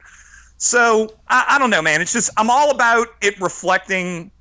[0.58, 2.02] So I, I don't know, man.
[2.02, 4.32] It's just I'm all about it reflecting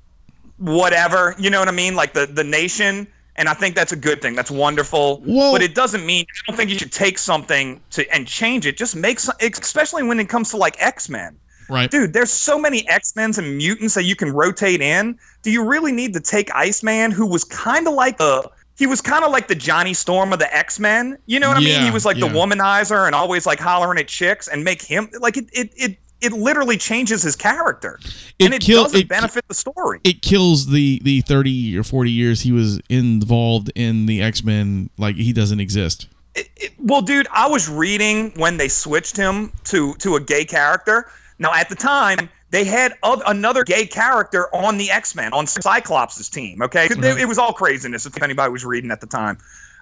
[0.57, 3.97] whatever you know what I mean, like the the nation, and I think that's a
[3.97, 4.35] good thing.
[4.35, 5.21] That's wonderful.
[5.25, 8.65] Well- but it doesn't mean I don't think you should take something to and change
[8.65, 8.77] it.
[8.77, 11.37] Just make some, especially when it comes to like X Men.
[11.69, 15.17] Right Dude, there's so many X Men's and mutants that you can rotate in.
[15.41, 18.99] Do you really need to take Iceman, who was kind of like the he was
[19.01, 21.17] kind of like the Johnny Storm of the X Men?
[21.25, 21.81] You know what I mean?
[21.83, 25.37] He was like the womanizer and always like hollering at chicks and make him like
[25.37, 27.99] it it it, it literally changes his character,
[28.39, 29.99] It and it kill- doesn't it- benefit the story.
[30.03, 35.15] it kills the the 30 or 40 years he was involved in the x-men like
[35.17, 39.93] he doesn't exist It- it- well, dude, I was reading when they switched him to
[39.95, 41.09] to a gay character.
[41.37, 45.47] Now, at the time, they had oth- another gay character on the X Men on
[45.47, 46.61] Cyclops' team.
[46.61, 47.19] Okay, they- Right.
[47.21, 49.37] it was all craziness if anybody was reading at the time.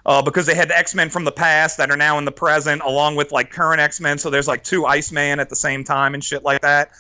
[0.05, 2.31] Uh, because they had the X Men from the past that are now in the
[2.31, 4.17] present, along with like current X Men.
[4.17, 6.91] So there's like two Iceman at the same time and shit like that.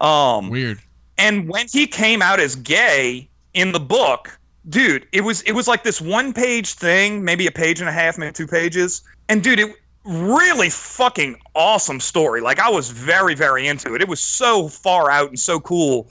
[0.00, 0.78] Um, weird
[1.18, 4.38] and when he came out as gay in the book,
[4.68, 7.92] dude, it was it was like this one page thing, maybe a page and a
[7.92, 9.02] half, maybe two pages.
[9.28, 9.74] And dude, it
[10.06, 12.40] really fucking awesome story.
[12.40, 14.02] Like I was very very into it.
[14.02, 16.10] It was so far out and so cool.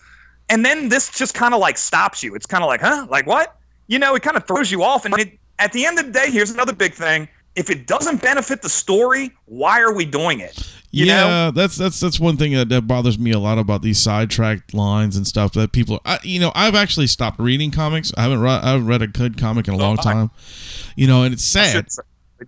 [0.50, 2.36] And then this just kind of like stops you.
[2.36, 3.08] It's kind of like, huh?
[3.10, 3.58] Like what?
[3.88, 5.06] You know, it kind of throws you off.
[5.06, 7.28] And it, at the end of the day, here's another big thing.
[7.56, 10.76] If it doesn't benefit the story, why are we doing it?
[10.96, 11.52] You yeah know?
[11.52, 15.18] that's that's that's one thing that, that bothers me a lot about these sidetracked lines
[15.18, 18.64] and stuff that people I, you know i've actually stopped reading comics i haven't read
[18.64, 20.32] i haven't read a good comic in a oh, long I- time
[20.96, 21.86] you know and it's sad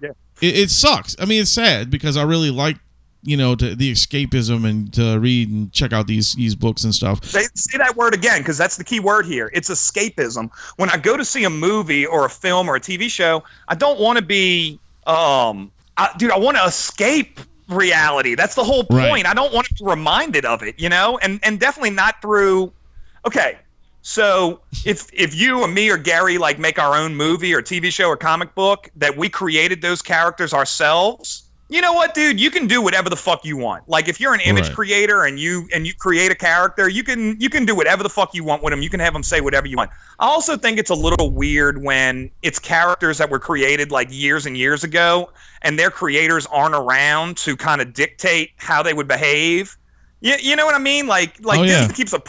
[0.02, 0.12] yeah.
[0.42, 2.78] It, it sucks i mean it's sad because i really like
[3.24, 6.94] you know to, the escapism and to read and check out these these books and
[6.94, 9.52] stuff Say, say that word again because that's the key word here.
[9.54, 10.50] It's escapism.
[10.78, 13.76] When I go to see a movie or a film or a TV show, I
[13.76, 18.36] don't want to be, um, I, dude, I want to escape reality.
[18.36, 19.02] That's the whole point.
[19.02, 19.26] Right.
[19.26, 22.72] I don't want to be reminded of it, you know, and and definitely not through.
[23.26, 23.58] Okay,
[24.08, 27.92] so if if you or me or Gary like make our own movie or TV
[27.92, 31.44] show or comic book that we created those characters ourselves.
[31.70, 32.40] You know what, dude?
[32.40, 33.90] You can do whatever the fuck you want.
[33.90, 34.76] Like if you're an image Right.
[34.76, 38.10] creator and you and you create a character, you can you can do whatever the
[38.10, 38.82] fuck you want with them.
[38.82, 39.90] You can have them say whatever you want.
[40.18, 44.46] I also think it's a little weird when it's characters that were created like years
[44.46, 45.32] and years ago,
[45.62, 49.76] and their creators aren't around to kind of dictate how they would behave.
[50.22, 51.08] You, you know what I mean?
[51.08, 51.80] Like like Oh, yeah.
[51.80, 52.22] Disney keeps a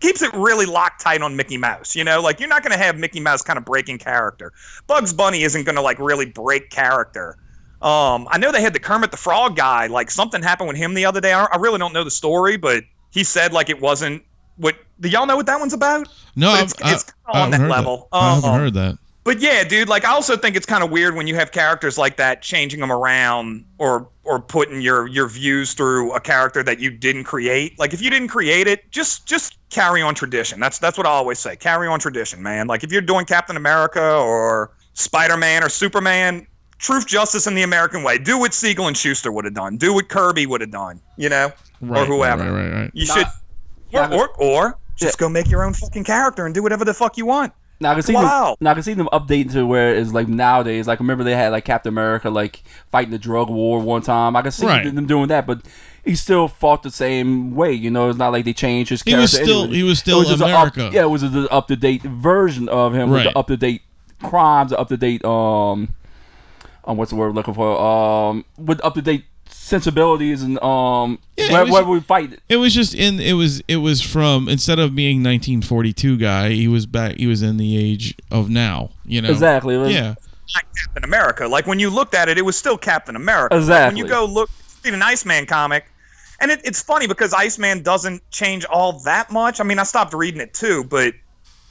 [0.00, 1.94] keeps it really locked tight on Mickey Mouse.
[1.96, 4.52] You know, like you're not going to have Mickey Mouse kind of breaking character.
[4.86, 7.36] Bugs Bunny isn't going to like really break character.
[7.80, 9.88] Um, I know they had the Kermit the Frog guy.
[9.88, 11.32] Like something happened with him the other day.
[11.32, 14.22] I, I really don't know the story, but he said like it wasn't.
[14.56, 16.08] What do y'all know what that one's about?
[16.36, 18.08] No, But I've, it's- I, it's I on haven't that level.
[18.12, 18.18] That.
[18.18, 18.98] I haven't Um, heard that.
[19.24, 21.96] But yeah, dude, like I also think it's kind of weird when you have characters
[21.96, 26.80] like that changing them around or or putting your your views through a character that
[26.80, 27.78] you didn't create.
[27.78, 30.58] Like if you didn't create it, just just carry on tradition.
[30.58, 31.54] That's that's what I always say.
[31.54, 32.66] Carry on tradition, man.
[32.66, 36.46] Like if you're doing Captain America or Spider-Man or Superman,
[36.78, 38.18] truth, justice, and the American way.
[38.18, 39.76] Do what Siegel and Shuster would have done.
[39.76, 41.00] Do what Kirby would have done.
[41.16, 42.52] You know, Right, or whoever.
[42.52, 42.90] Right, right, right.
[42.92, 43.26] You Nah, should,
[43.92, 46.94] nah, or, or or just go make your own fucking character and do whatever the
[46.94, 47.52] fuck you want.
[47.82, 48.46] Now I can see Wow.
[48.46, 48.56] them.
[48.60, 50.86] Now I can see them updating to where it's like nowadays.
[50.86, 54.36] Like remember they had like Captain America like fighting the drug war one time.
[54.36, 54.94] I can see Right.
[54.94, 55.62] them doing that, but
[56.04, 57.72] he still fought the same way.
[57.72, 59.76] You know, it's not like they changed his He was still anyway.
[59.76, 60.86] he was It still just a America.
[60.86, 63.56] Up, yeah, it was the up to date version of him with the up to
[63.56, 63.82] date
[64.22, 65.88] crimes, up to date um,
[66.84, 67.80] um, what's the word we're looking for?
[67.80, 69.24] Um, with up to date
[69.62, 72.38] sensibilities and um, Yeah, it where, was- where we fight.
[72.48, 76.68] It was just in it was it was from instead of being 1942 guy, he
[76.68, 79.30] was back he was in the age of now, you know.
[79.30, 79.74] Exactly.
[79.76, 80.14] It was- Yeah.
[80.54, 81.46] not Captain America.
[81.48, 83.54] Like when you looked at it, it was still Captain America.
[83.54, 84.00] Like, Exactly.
[84.00, 84.50] when you go look
[84.84, 85.86] read an Iceman comic,
[86.40, 89.60] and it, it's funny because Iceman doesn't change all that much.
[89.60, 91.14] I mean, I stopped reading it too, but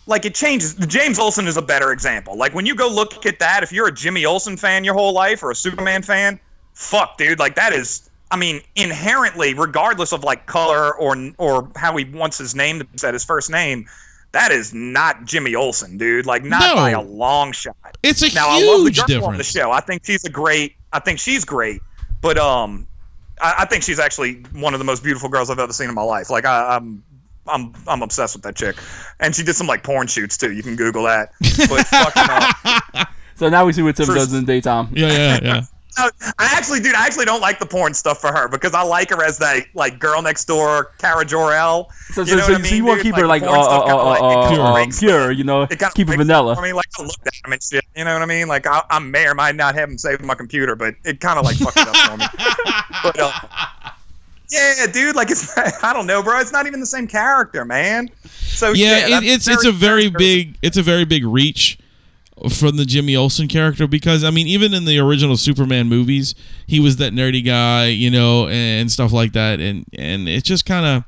[0.08, 0.76] like it changes.
[0.76, 2.38] James Olsen is a better example.
[2.38, 5.12] Like when you go look at that, if you're a Jimmy Olsen fan your whole
[5.14, 6.40] life or a Superman fan,
[6.74, 8.08] fuck, dude, like that is.
[8.30, 12.86] I mean, inherently, regardless of like color or or how he wants his name to
[12.86, 13.88] be said, his first name,
[14.32, 16.26] that is not Jimmy Olsen, dude.
[16.26, 16.76] Like not No.
[16.76, 17.76] by a long shot.
[18.04, 19.70] It's a Now I love the huge girl on the show.
[19.72, 20.76] I think she's a great.
[20.94, 21.82] I think she's great,
[22.22, 22.88] but um,
[23.42, 25.96] I, I think she's actually one of the most beautiful girls I've ever seen in
[25.96, 26.30] my life.
[26.30, 27.04] Like I, I'm.
[27.48, 28.78] I'm I'm obsessed with that chick,
[29.20, 30.52] and she did some like porn shoots too.
[30.54, 31.32] You can Google that.
[31.42, 33.06] But fucking, uh,
[33.36, 34.90] So now we see what Tim First- does in the daytime.
[34.94, 35.62] Yeah, yeah, yeah.
[35.98, 39.10] I actually, dude, I actually don't like the porn stuff for her because I like
[39.10, 41.90] her as that like girl next door, Kara Zor-El.
[42.12, 43.52] So, You so, know so, what I so you want to keep her like, Like,
[43.52, 45.70] uh, porn uh, kinda, uh, like, uh, it kinda uh, breaks pure, you know, It
[45.70, 46.56] kinda keep it breaks vanilla.
[46.56, 47.84] For me, like I look at them and shit.
[47.96, 48.48] You know what I mean?
[48.48, 51.20] Like I, I may or might not have them saved on my computer, but it
[51.20, 52.26] kind of like fucked up for me.
[53.04, 53.32] But uh,
[54.52, 56.40] yeah, dude, like it's I don't know, bro.
[56.40, 58.10] It's not even the same character, man.
[58.28, 61.80] So yeah, yeah, it, it's it's a very very- big it's a very big reach
[62.50, 66.36] from the Jimmy Olsen character because I mean even in the original Superman movies
[66.68, 70.66] he was that nerdy guy you know and stuff like that and and it's just
[70.66, 71.04] kind of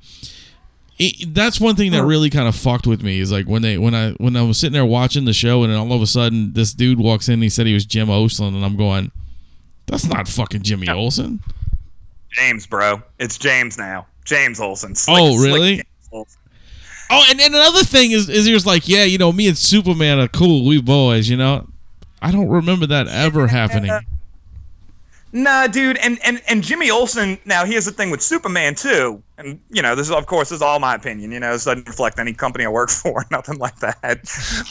[0.99, 3.77] it, that's one thing that really kind of fucked with me is like when they
[3.77, 6.07] when I when I was sitting there watching the show and then all of a
[6.07, 9.11] sudden this dude walks in and he said he was Jim Olsen and I'm going
[9.87, 11.39] that's not fucking Jimmy Olsen
[12.33, 13.01] James, bro.
[13.19, 14.07] It's James now.
[14.25, 14.95] James Olsen.
[15.07, 15.75] Oh, really?
[15.77, 16.41] James Olsen.
[17.13, 19.57] Oh, and, and another thing is, is he was like, yeah, you know, me and
[19.57, 21.67] Superman are cool, we boys, you know.
[22.21, 23.91] I don't remember that ever happening.
[25.35, 27.39] Nah, dude, and, and and Jimmy Olsen.
[27.43, 30.57] Now here's the thing with Superman too, and you know this is of course this
[30.57, 31.31] is all my opinion.
[31.31, 33.99] You know this doesn't reflect any company I work for, nothing like that.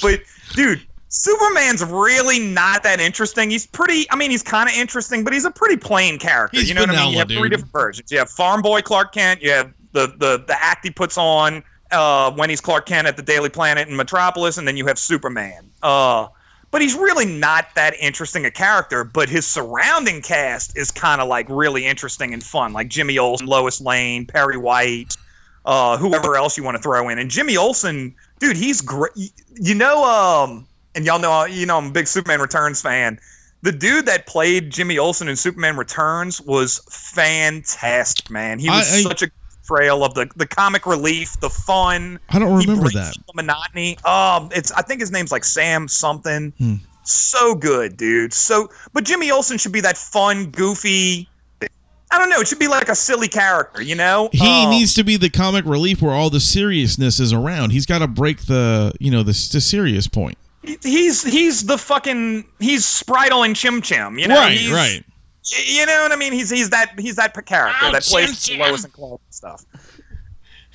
[0.01, 0.21] But
[0.55, 3.51] dude, Superman's really not that interesting.
[3.51, 4.09] He's pretty.
[4.09, 6.59] I mean, he's kind of interesting, but he's a pretty plain character.
[6.59, 7.13] He's you know what I mean?
[7.13, 8.13] You have three different versions.
[8.13, 9.43] You have Farm Boy Clark Kent.
[9.43, 13.17] You have the the the act he puts on uh, when he's Clark Kent at
[13.17, 15.71] the Daily Planet in Metropolis, and then you have Superman.
[15.83, 16.29] Uh,
[16.71, 19.05] but he's really not that interesting a character.
[19.05, 23.47] But his surrounding cast is kind of like really interesting and fun, like Jimmy Olsen,
[23.47, 25.17] Lois Lane, Perry White,
[25.65, 27.19] uh, whoever else you want to throw in.
[27.19, 29.13] And Jimmy Olsen, dude, he's great.
[29.55, 33.21] You know, um, and y'all know, you know, I'm a big Superman Returns fan.
[33.61, 38.59] The dude that played Jimmy Olsen in Superman Returns was fantastic, man.
[38.59, 39.31] He was I- I- such a
[39.67, 42.19] portrayal of the the comic relief, the fun.
[42.29, 43.15] I don't remember that.
[43.27, 43.99] the monotony.
[44.05, 46.53] Um, it's I think his name's like Sam something.
[46.59, 46.75] Hmm.
[47.05, 48.33] So good, dude.
[48.33, 51.29] So, but Jimmy Olsen should be that fun, goofy.
[52.15, 52.41] I don't know.
[52.41, 54.29] It should be like a silly character, you know.
[54.33, 57.71] He Um, needs to be the comic relief where all the seriousness is around.
[57.71, 60.37] He's got to break the, you know, the, the serious point.
[60.83, 64.37] He's he's the fucking he's Spritle and Chim Chim, you know.
[64.37, 65.05] right, He's- right.
[65.45, 66.33] You know what I mean?
[66.33, 68.61] He's he's that he's that character that plays Chim Chim.
[68.61, 69.65] Lois and Clark and stuff.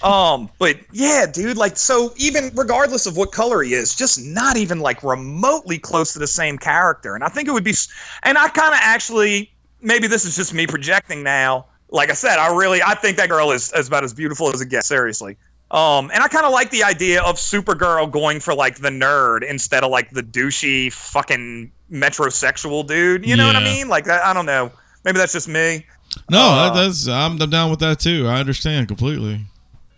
[0.03, 4.57] Um, but yeah, dude, like so even regardless of what color he is, just not
[4.57, 7.15] even like remotely close to the same character.
[7.15, 7.87] And I think it would be s-
[8.21, 9.51] and I kind of actually
[9.81, 11.67] maybe this is just me projecting now.
[11.89, 14.61] Like I said, I really I think that girl is, is about as beautiful as
[14.61, 15.37] it gets, seriously.
[15.71, 19.43] Um, and I kind of like the idea of Supergirl going for like the nerd
[19.43, 23.25] instead of like the douchey fucking metrosexual dude.
[23.27, 23.89] You know what I mean?
[23.89, 24.71] Like that, I don't know.
[25.03, 25.85] Maybe that's just me.
[26.29, 28.27] No, Uh, that, that's I'm, I'm down with that too.
[28.27, 29.45] I understand completely.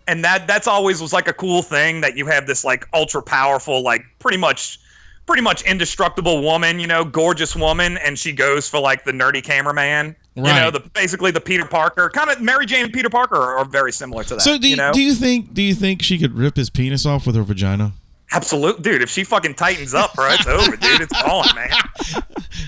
[0.07, 3.21] and that that's always was like a cool thing that you have this like ultra
[3.21, 4.79] powerful like pretty much
[5.27, 9.43] pretty much indestructible woman you know gorgeous woman and she goes for like the nerdy
[9.43, 13.35] cameraman you know the basically the peter parker kind of mary jane and peter parker
[13.35, 15.61] are, are very similar to that So do you, you know do you think do
[15.61, 17.91] you think she could rip his penis off with her vagina?
[18.31, 21.69] Absolute dude if she fucking tightens up bro it's over dude it's gone man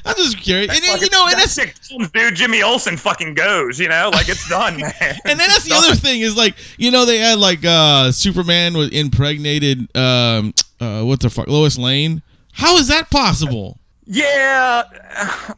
[0.05, 0.73] I'm just curious.
[0.75, 1.53] And, Fucking- you know, and that that's
[1.89, 5.65] shit, dude jimmy olsen fucking goes you know like it's done man and then that's
[5.65, 10.53] the other thing is like you know they had like uh Superman was impregnated um
[10.79, 12.21] uh what the fuck Lois Lane.
[12.53, 13.77] How is that possible?
[14.05, 14.83] Yeah,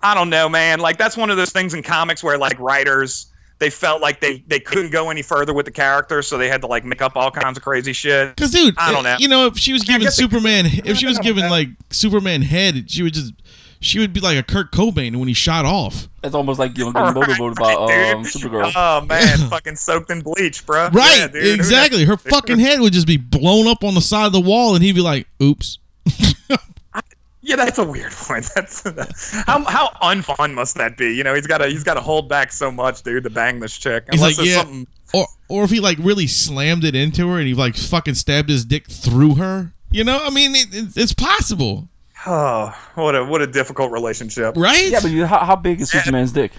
[0.02, 0.80] I don't know, man.
[0.80, 3.28] Like that's one of those things in comics where like writers
[3.60, 6.62] they felt like they they couldn't go any further with the character, so they had
[6.62, 8.36] to like make up all kinds of crazy shit.
[8.36, 9.18] Because dude, I don't know.
[9.20, 12.90] You know, if she was I given Superman, if she was given like Superman head,
[12.90, 13.34] she would just
[13.80, 16.08] she would be like a Kurt Cobain when he shot off.
[16.24, 18.24] It's almost like you know getting Right, motorboat about right, um.
[18.24, 18.72] Supergirl.
[18.76, 20.90] Oh man, fucking soaked in bleach, bro.
[20.90, 21.60] Right, Yeah, dude.
[21.60, 22.06] Exactly.
[22.06, 24.84] Her fucking head would just be blown up on the side of the wall, and
[24.84, 25.80] he'd be like, "Oops."
[27.46, 28.42] Yeah, that's a weird one.
[28.56, 28.82] That's
[29.46, 31.14] how how unfun must that be?
[31.14, 33.60] You know, he's got to he's got to hold back so much, dude, to bang
[33.60, 34.06] this chick.
[34.10, 34.58] He's Unless like, yeah.
[34.60, 34.88] something.
[35.14, 38.50] Or or if he like really slammed it into her and he like fucking stabbed
[38.50, 39.74] his dick through her.
[39.92, 41.88] You know, I mean, it, it, it's possible,
[42.26, 44.56] Oh, what a what a difficult relationship.
[44.56, 44.88] right?
[44.90, 46.54] Yeah, but you, how, how big is Superman's dick?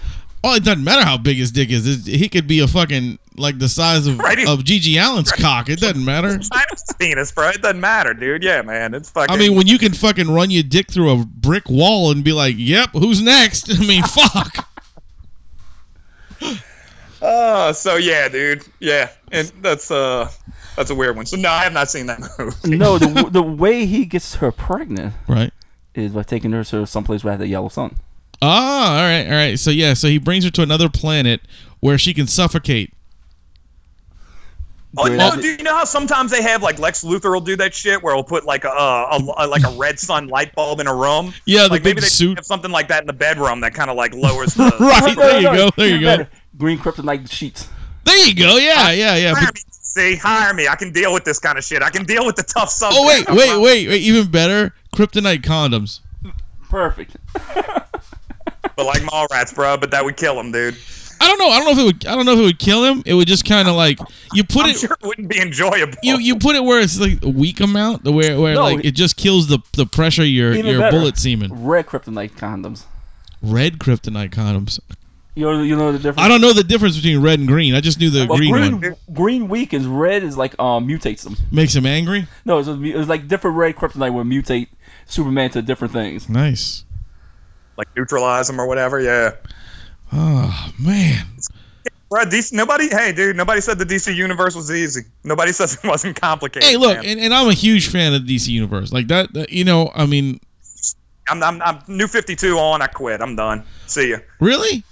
[0.47, 2.07] Oh, it doesn't matter how big his dick is.
[2.07, 4.47] It, he could be a fucking like the size of Right.
[4.47, 5.69] of GG Allin's cock.
[5.69, 6.27] It doesn't matter.
[6.37, 7.49] China's penis, bro.
[7.49, 8.43] It doesn't matter, dude.
[8.43, 8.93] Yeah, man.
[8.93, 9.35] It's fucking.
[9.35, 12.31] I mean, when you can fucking run your dick through a brick wall and be
[12.31, 14.67] like, "Yep, who's next?" I mean, fuck.
[17.21, 18.63] Uh, so yeah, dude.
[18.79, 20.29] Yeah, and that's uh,
[20.75, 21.25] that's a weird one.
[21.25, 22.77] So no, I have not seen that movie.
[22.77, 25.51] No, the the way he gets her pregnant Right.
[25.95, 27.95] is by taking her to someplace where had the yellow sun.
[28.41, 29.59] Ah, all right, all right.
[29.59, 31.41] So yeah, so he brings her to another planet
[31.79, 32.91] where she can suffocate.
[34.97, 37.57] Oh, Where no, do you know how sometimes they have like Lex Luthor will do
[37.57, 40.79] that shit where he'll put like a, a, a like a red sun light bulb
[40.79, 41.33] in a room.
[41.45, 42.37] Yeah, the like big maybe they suit.
[42.37, 44.63] have something like that in the bedroom that kind of like lowers the.
[44.79, 45.15] Right.
[45.17, 45.69] There you No, no, go.
[45.75, 46.05] There you go.
[46.05, 46.29] better.
[46.57, 47.67] Green kryptonite sheets.
[48.05, 48.55] There you go.
[48.57, 49.33] Yeah, yeah, yeah.
[49.35, 50.69] Hire But- me, see, hire me.
[50.69, 51.83] I can deal with this kind of shit.
[51.83, 52.93] I can deal with the tough stuff.
[52.95, 54.01] oh wait, wait, wait, wait.
[54.01, 55.99] Even better, kryptonite condoms.
[56.69, 57.17] Perfect.
[58.75, 59.77] But like Mallrats, bro.
[59.77, 60.77] But that would kill him, dude.
[61.21, 61.47] I don't know.
[61.49, 62.05] I don't know if it would.
[62.07, 63.01] I don't know if it would kill him.
[63.05, 63.99] It would just kind of like
[64.33, 64.77] you put I'm it.
[64.79, 65.93] sure it wouldn't be enjoyable.
[66.03, 68.83] You you put it where it's like a weak amount, the where where No, like
[68.85, 70.97] it just kills the the pressure of your Even your better.
[70.97, 71.63] bullet semen.
[71.65, 72.83] Red kryptonite condoms.
[73.41, 74.79] Red kryptonite condoms.
[75.35, 76.19] You know, you know the difference.
[76.19, 77.75] I don't know the difference between red and green.
[77.75, 79.85] I just knew the Well, green, green, one green weakens.
[79.85, 81.35] Red is like um mutates them.
[81.51, 82.27] makes him angry.
[82.45, 84.67] No, it's, it's like different red kryptonite will mutate
[85.07, 86.27] Superman to different things.
[86.29, 86.83] Nice.
[87.77, 88.99] Like neutralize them or whatever.
[88.99, 89.31] Yeah.
[90.11, 91.25] Oh man.
[92.09, 92.87] Bro, DC, nobody.
[92.87, 93.35] Hey, dude.
[93.35, 95.01] Nobody said the DC universe was easy.
[95.23, 96.69] Nobody says it wasn't complicated.
[96.69, 98.93] Hey, look, and, and I'm a huge fan of the DC universe.
[98.93, 99.91] Like that, that- you know.
[99.93, 100.39] I mean,
[101.27, 102.81] I'm, I'm, I'm new 52 on.
[102.81, 103.21] I quit.
[103.21, 103.63] I'm done.
[103.87, 104.19] See you.
[104.39, 104.83] really.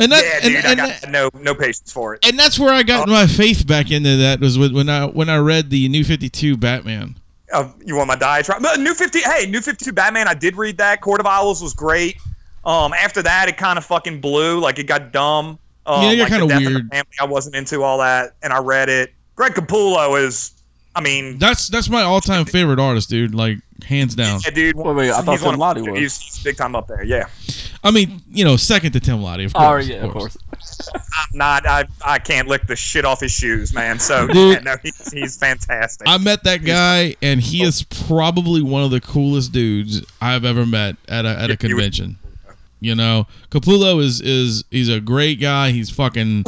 [0.00, 0.64] And that, yeah, dude.
[0.64, 2.24] and, I got no, no patience for it.
[2.24, 3.12] and that's where I got oh.
[3.12, 6.28] my faith back into that was when when I when I read the New Fifty
[6.28, 7.16] Two Batman.
[7.52, 8.62] Uh, you want my diatribe?
[8.62, 9.20] But new 50.
[9.20, 10.28] Hey, new 52 Batman.
[10.28, 11.00] I did read that.
[11.00, 12.18] Court of Owls was great.
[12.64, 14.60] Um, after that, it kind of fucking blew.
[14.60, 15.58] Like it got dumb.
[15.86, 16.88] Um, Yeah, it got like Death of weird.
[16.90, 19.14] Family, I wasn't into all that, and I read it.
[19.36, 20.52] Greg Capullo is.
[20.98, 23.34] I mean, That's that's my all time favorite artist, dude.
[23.34, 24.40] Like hands down.
[24.44, 24.76] yeah, dude.
[24.76, 25.98] Wait, wait, I thought he's one Tim of- Lattie was.
[25.98, 27.04] He's, he's big time up there.
[27.04, 27.26] Yeah.
[27.84, 29.86] I mean, you know, second to Tim Lattie, of oh, course.
[29.88, 30.36] Oh yeah, of course.
[30.92, 31.66] I'm not.
[31.66, 34.00] I I can't lick the shit off his shoes, man.
[34.00, 34.54] So Dude.
[34.54, 36.08] yeah, no, he's, he's fantastic.
[36.08, 37.68] I met that guy, and he oh.
[37.68, 41.46] is probably one of the coolest dudes I've ever met at a at a Yeah,
[41.46, 42.18] he was- convention.
[42.80, 45.70] You know, Capullo is is he's a great guy.
[45.72, 46.44] He's fucking,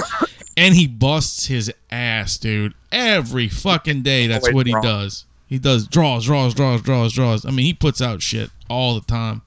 [0.60, 2.74] and he busts his ass, dude.
[2.92, 4.82] Every fucking day, that's what he draw.
[4.82, 5.24] does.
[5.48, 7.46] He does draws, draws, draws, draws, draws.
[7.46, 9.40] I mean, he puts out shit all the time.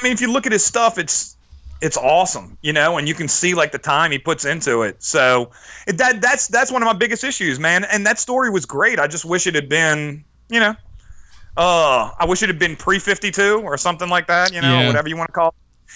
[0.00, 1.36] I mean, if you look at his stuff, it's
[1.82, 5.02] it's awesome, you know, and you can see like the time he puts into it.
[5.02, 5.50] So
[5.86, 7.84] it, that that's that's one of my biggest issues, man.
[7.84, 8.98] And that story was great.
[8.98, 10.74] I just wish it had been, you know,
[11.56, 14.80] uh, I wish it had been pre fifty two or something like that, you know,
[14.80, 14.86] Yeah.
[14.86, 15.54] whatever you want to call it.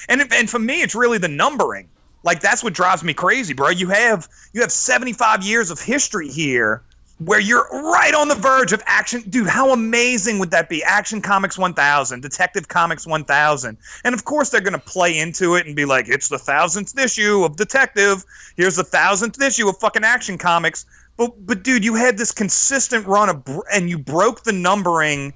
[0.08, 1.88] And and for me, it's really the numbering.
[2.24, 3.68] Like that's what drives me crazy, bro.
[3.70, 6.82] You have you have seventy five years of history here
[7.18, 9.22] where you're right on the verge of action.
[9.28, 10.82] Dude, how amazing would that be?
[10.82, 13.78] Action Comics 1000, Detective Comics 1000.
[14.04, 16.98] And of course, they're going to play into it and be like, it's the thousandth
[16.98, 18.24] issue of Detective.
[18.56, 20.86] Here's the thousandth issue of fucking Action Comics.
[21.16, 25.34] But, but dude, you had this consistent run of, br- and you broke the numbering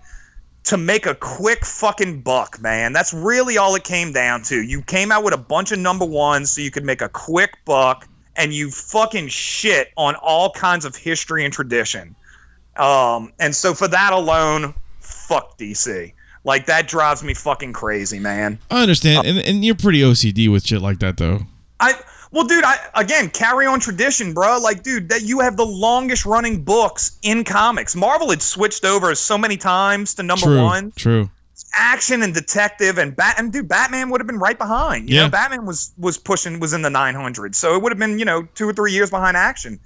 [0.69, 2.93] to make a quick fucking buck, man.
[2.93, 4.62] That's really all it came down to.
[4.62, 7.59] You came out with a bunch of number ones so you could make a quick
[7.64, 8.07] buck,
[8.37, 12.14] and you fucking shit on all kinds of history and tradition.
[12.77, 16.12] Um, and so for that alone, fuck DC.
[16.45, 18.59] Like that drives me fucking crazy, man.
[18.71, 21.41] I understand, and, and you're pretty OCD with shit like that, though.
[21.81, 21.95] I
[22.31, 22.64] well, dude.
[22.64, 24.59] I again carry on tradition, bro.
[24.62, 27.95] Like, dude, that you have the longest running books in comics.
[27.97, 30.93] Marvel had switched over so many times to number True, one.
[30.97, 31.31] true.
[31.74, 35.09] Action and detective and Bat and dude, Batman would have been right behind.
[35.11, 35.22] You Yeah.
[35.24, 38.24] know, Batman was was pushing was in the 900, so it would have been you
[38.24, 39.81] know two or three years behind Action.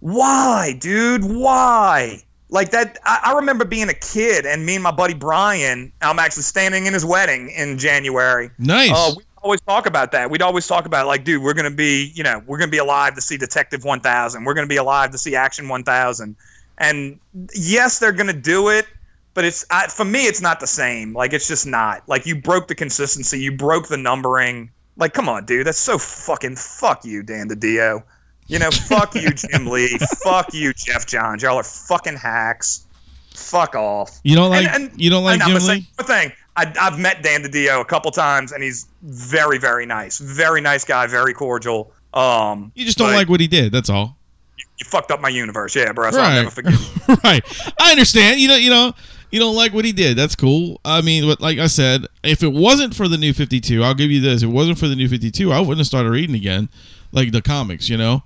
[0.00, 1.24] Why, dude?
[1.24, 2.22] Why?
[2.48, 6.18] Like that, I, I remember being a kid and me and my buddy Brian, I'm
[6.18, 8.50] actually standing in his wedding in January.
[8.58, 8.90] Nice.
[8.92, 10.30] Uh, we always talk about that.
[10.30, 13.14] We'd always talk about like, dude, we're gonna be, you know, we're gonna be alive
[13.14, 14.44] to see Detective 1000.
[14.44, 16.36] We're gonna be alive to see Action 1000.
[16.78, 17.18] And
[17.54, 18.86] yes, they're gonna do it,
[19.34, 21.12] but it's I, for me, it's not the same.
[21.14, 22.08] Like, it's just not.
[22.08, 23.40] Like, you broke the consistency.
[23.40, 24.70] You broke the numbering.
[24.96, 25.66] Like, come on, dude.
[25.66, 28.02] That's so fucking fuck you, Dan DiDio.
[28.46, 29.96] You know, fuck you, Jim Lee.
[30.24, 31.40] Fuck you, Geoff Johns.
[31.44, 32.84] Y'all are fucking hacks.
[33.32, 34.18] Fuck off.
[34.24, 35.86] you don't like And- and- you don't like and I'm Jim Lee?
[35.96, 36.32] one thing.
[36.56, 40.18] I, I've met Dan DiDio a couple times, and he's very, very nice.
[40.18, 41.06] Very nice guy.
[41.06, 41.92] Very cordial.
[42.12, 43.72] Um, You just don't like what he did.
[43.72, 44.16] That's all.
[44.58, 46.10] You fucked up my universe, yeah, bro.
[46.10, 46.34] So I'll Right.
[46.36, 47.08] never forgive.
[47.24, 47.72] right.
[47.80, 48.40] I understand.
[48.40, 48.92] You know, you know,
[49.30, 50.16] you don't like what he did.
[50.16, 50.80] That's cool.
[50.84, 54.10] I mean, but like I said, if it wasn't for the new 52, I'll give
[54.10, 54.42] you this.
[54.42, 56.68] If it wasn't for the new 52, I wouldn't have started reading again,
[57.12, 58.22] like the comics, you know.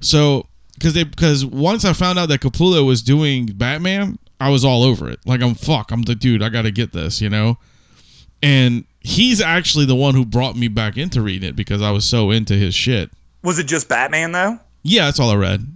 [0.00, 0.46] So,
[0.84, 4.82] because they because once I found out that Capullo was doing Batman, I was all
[4.82, 5.18] over it.
[5.24, 5.90] Like I'm fuck.
[5.90, 6.42] I'm the dude.
[6.42, 7.56] I got to get this, you know.
[8.42, 12.04] And he's actually the one who brought me back into reading it because I was
[12.04, 13.10] so into his shit.
[13.42, 14.58] Was it just Batman though?
[14.82, 15.66] Yeah, that's all I read.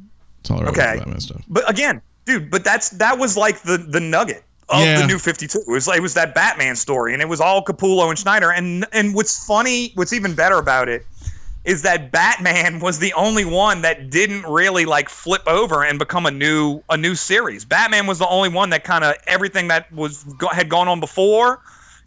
[0.43, 0.71] That's all I read.
[0.73, 0.99] Okay.
[0.99, 1.43] Batman stuff.
[1.49, 5.01] But again, dude, but that's that was like the the nugget of Yeah.
[5.01, 5.61] the new 52.
[5.61, 8.53] It was like it was that Batman story and it was all Capullo and Snyder
[8.53, 11.07] and and what's funny, what's even better about it
[11.65, 16.25] is that Batman was the only one that didn't really like flip over and become
[16.27, 17.65] a new a new series.
[17.65, 21.01] Batman was the only one that kind of everything that was go, had gone on
[21.01, 21.61] before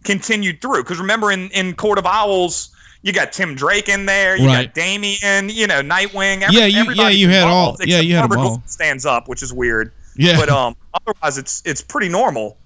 [0.04, 2.70] continued through cuz remember in in Court of Owls
[3.04, 4.66] you got Tim Drake in there, you Right.
[4.68, 6.44] got Damian, you know, Nightwing.
[6.44, 8.62] Every, Yeah, you- yeah, you had all- yeah, you had all.
[8.68, 9.92] Stands up, which is weird.
[10.16, 10.38] Yeah.
[10.38, 12.58] But um, otherwise it's it's pretty normal.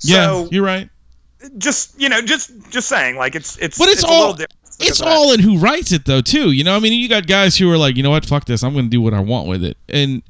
[0.00, 0.88] yeah, So you're right.
[1.58, 4.55] just you know, just just saying, like it's it's But it's a all- little different.
[4.78, 6.50] It's all in who writes it though, too.
[6.52, 8.62] You know, I mean, you got guys who are like, you know what, fuck this,
[8.62, 10.22] I'm going to do what I want with it, and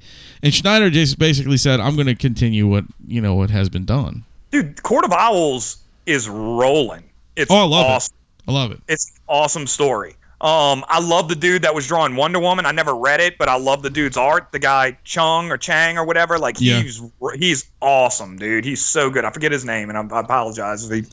[0.42, 3.84] and Snyder just basically said, I'm going to continue what you know what has been
[3.84, 4.24] done.
[4.51, 4.82] dude.
[4.82, 7.03] Court of Owls is rolling.
[7.34, 7.90] It's Oh, I love it.
[7.90, 8.14] awesome.
[8.49, 8.80] I love it.
[8.88, 10.14] It's an awesome story.
[10.40, 12.66] Um, I love the dude that was drawing Wonder Woman.
[12.66, 14.53] I never read it, but I love the dude's art.
[14.53, 16.38] The guy Chung or Chang or whatever.
[16.38, 16.80] Like Yeah.
[16.82, 17.03] he's
[17.38, 18.64] he's awesome, dude.
[18.66, 19.24] He's so good.
[19.24, 21.11] I forget his name, and I, I apologize if he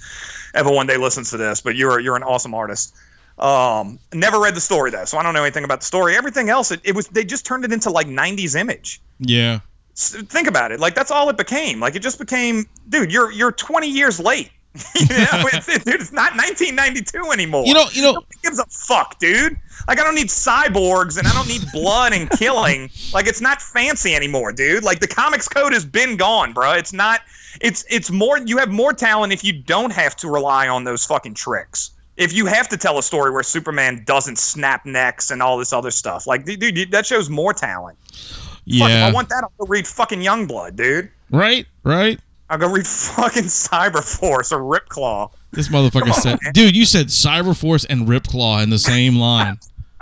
[0.54, 1.62] ever one day listens to this.
[1.62, 2.94] But you're you're an awesome artist.
[3.38, 6.16] Um, never read the story though, so I don't know anything about the story.
[6.16, 9.02] Everything else, it, it was they just turned it into like '90s image.
[9.20, 9.60] Yeah,
[9.96, 10.80] think about it.
[10.80, 11.80] Like that's all it became.
[11.80, 13.12] Like it just became, dude.
[13.12, 14.52] You're you're 20 years late.
[14.96, 17.66] you know, it's, it, dude, it's not 1992 anymore.
[17.66, 19.58] you know, you know, Nobody gives a fuck, dude.
[19.88, 22.90] Like I don't need cyborgs and I don't need blood and killing.
[23.14, 24.84] Like it's not fancy anymore, dude.
[24.84, 26.74] Like the comics code has been gone, bro.
[26.74, 27.22] It's not.
[27.62, 28.38] It's it's more.
[28.38, 31.92] You have more talent if you don't have to rely on those fucking tricks.
[32.16, 35.74] If you have to tell a story where Superman doesn't snap necks and all this
[35.74, 37.98] other stuff, like dude, that shows more talent.
[38.08, 41.10] Fuck, if yeah, I want that, I'll go read fucking Youngblood, dude.
[41.32, 42.20] right, right.
[42.50, 45.32] I'll go read fucking Cyberforce or Ripclaw.
[45.52, 46.54] This motherfucker on, said, man.
[46.54, 49.58] dude, you said Cyberforce and Ripclaw in the same line.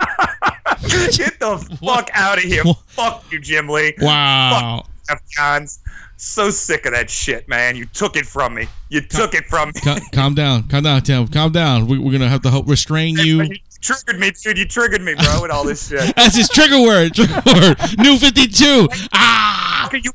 [0.82, 2.62] Get the fuck out of here.
[2.88, 3.94] Fuck you, Jim Lee.
[4.00, 4.84] Wow.
[5.12, 5.78] Geoff Johns.
[6.16, 7.74] So sick of that shit, man.
[7.76, 8.68] You took it from me.
[8.90, 9.80] You took it from me.
[9.80, 11.26] Ca- calm down, calm down, Tim.
[11.28, 11.86] Calm down.
[11.86, 13.42] We, we're gonna have to help restrain you.
[13.82, 14.58] You triggered me, dude.
[14.58, 16.14] You triggered me, bro, with all this shit.
[16.16, 17.12] That's his trigger word.
[17.16, 17.76] Trigger word.
[17.98, 18.88] New 52.
[19.12, 19.90] Ah.
[19.92, 20.12] You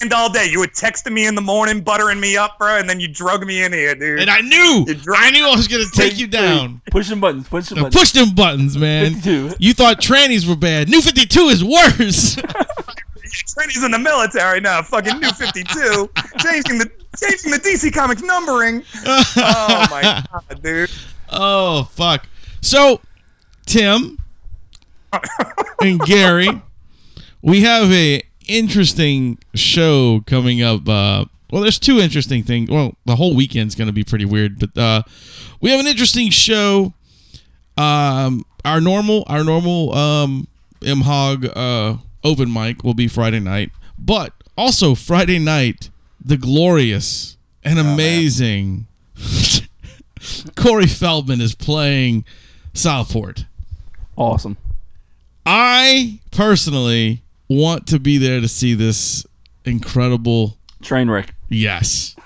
[0.00, 0.46] and all day.
[0.50, 3.44] You were texting me in the morning, buttering me up, bro, and then you drug
[3.44, 4.20] me in here, dude.
[4.20, 6.80] And I knew, You drug- I knew I was gonna take you down.
[6.90, 8.00] Pushing buttons, pushing Now buttons.
[8.00, 9.12] push them buttons, man.
[9.16, 9.56] 52.
[9.58, 10.88] You thought trannies were bad.
[10.88, 12.36] New 52 is worse.
[13.30, 14.82] Trainees in the military now.
[14.82, 16.10] Fucking new 52.
[16.38, 18.82] changing the changing the DC Comics numbering.
[19.06, 20.90] Oh my god, dude.
[21.30, 22.26] Oh fuck.
[22.60, 23.00] So,
[23.66, 24.18] Tim
[25.82, 26.48] and Gary,
[27.42, 30.88] we have a interesting show coming up.
[30.88, 32.70] Uh, well, there's two interesting things.
[32.70, 35.02] Well, the whole weekend's going to be pretty weird, but uh,
[35.60, 36.92] we have an interesting show.
[37.76, 40.48] Um, our normal, our normal um,
[40.80, 45.90] MHOG uh, open mic will be Friday night, but also Friday night,
[46.24, 48.86] the glorious and oh, amazing
[50.56, 52.24] Corey Feldman is playing
[52.72, 53.44] Southport.
[54.16, 54.56] Awesome.
[55.46, 59.26] I personally want to be there to see this
[59.64, 61.34] incredible Train wreck.
[61.48, 62.16] yes.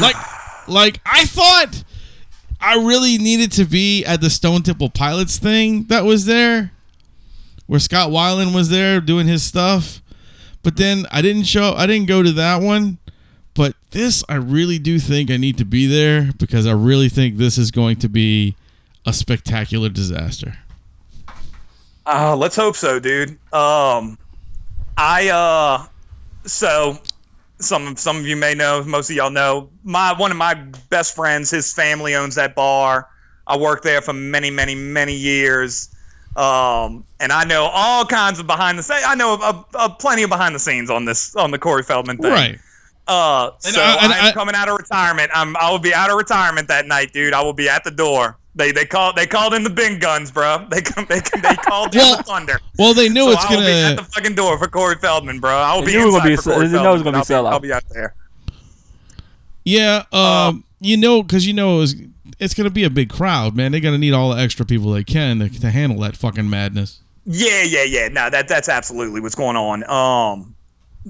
[0.00, 0.16] like
[0.68, 1.82] like I thought
[2.60, 6.70] I really needed to be at the Stone Temple Pilots thing that was there
[7.66, 10.00] where Scott Weiland was there doing his stuff.
[10.62, 12.98] But then I didn't show I didn't go to that one.
[13.54, 17.36] But this I really do think I need to be there because I really think
[17.36, 18.56] this is going to be
[19.06, 20.56] a spectacular disaster.
[22.06, 23.30] Uh, let's hope so, dude.
[23.52, 24.18] Um,
[24.96, 25.86] I uh,
[26.44, 26.98] so
[27.58, 29.70] some some of you may know, most of y'all know.
[29.84, 30.54] My one of my
[30.90, 33.08] best friends, his family owns that bar.
[33.46, 35.88] I worked there for many, many, many years.
[36.36, 39.02] Um, and I know all kinds of behind the scenes.
[39.06, 42.16] I know uh, uh, plenty of behind the scenes on this on the Corey Feldman
[42.18, 42.30] thing.
[42.32, 42.58] Right.
[43.06, 45.30] Uh, And so I- and I'm I- coming out of retirement.
[45.34, 47.34] I'm I will be out of retirement that night, dude.
[47.34, 48.38] I will be at the door.
[48.54, 50.66] They they called they called in the big guns, bro.
[50.70, 52.60] They come they they called in Well, the thunder.
[52.78, 55.40] Well, they knew So it's I will be at the fucking door for Corey Feldman,
[55.40, 55.50] bro.
[55.54, 56.92] I will They be knew inside gonna be for a- Corey they know it Feldman.
[56.92, 57.52] was gonna be I'll sellout.
[57.52, 58.14] I'll be out there.
[59.64, 61.94] Yeah, um, you know, because you know it was,
[62.42, 63.72] it's gonna be a big crowd, man.
[63.72, 67.00] They're gonna need all the extra people they can to, to handle that fucking madness.
[67.24, 68.08] Yeah, yeah, yeah.
[68.08, 69.84] No, that that's absolutely what's going on.
[69.84, 70.54] Um,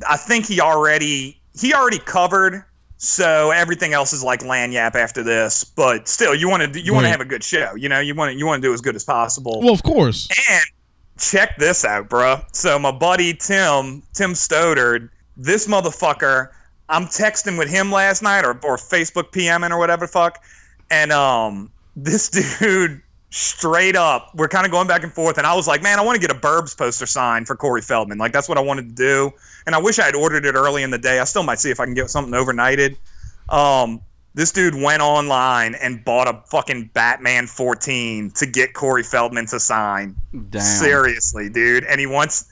[0.08, 2.64] I think he already he already covered,
[2.98, 5.64] so everything else is like lagniappe after this.
[5.64, 7.08] But still, you want to you want Right.
[7.08, 7.74] to have a good show.
[7.76, 9.60] You know, you want to you want to do as good as possible.
[9.62, 10.28] Well, of course.
[10.50, 10.64] And
[11.18, 12.44] check this out, bruh.
[12.54, 16.50] So my buddy Tim, Tim Stodard, this motherfucker,
[16.88, 20.42] I'm texting with him last night or, or Facebook PMing or whatever the fuck.
[20.92, 22.28] And um this
[22.60, 25.98] dude straight up, we're kind of going back and forth, and I was like, man,
[25.98, 28.18] I want to get a Burbs poster signed for Corey Feldman.
[28.18, 29.32] Like that's what I wanted to do.
[29.66, 31.18] And I wish I had ordered it early in the day.
[31.18, 32.96] I still might see if I can get something overnighted.
[33.48, 34.02] Um
[34.34, 39.60] this dude went online and bought a fucking Batman 14 to get Corey Feldman to
[39.60, 40.16] sign.
[40.32, 40.62] Damn.
[40.62, 41.84] Seriously, dude.
[41.84, 42.50] And he wants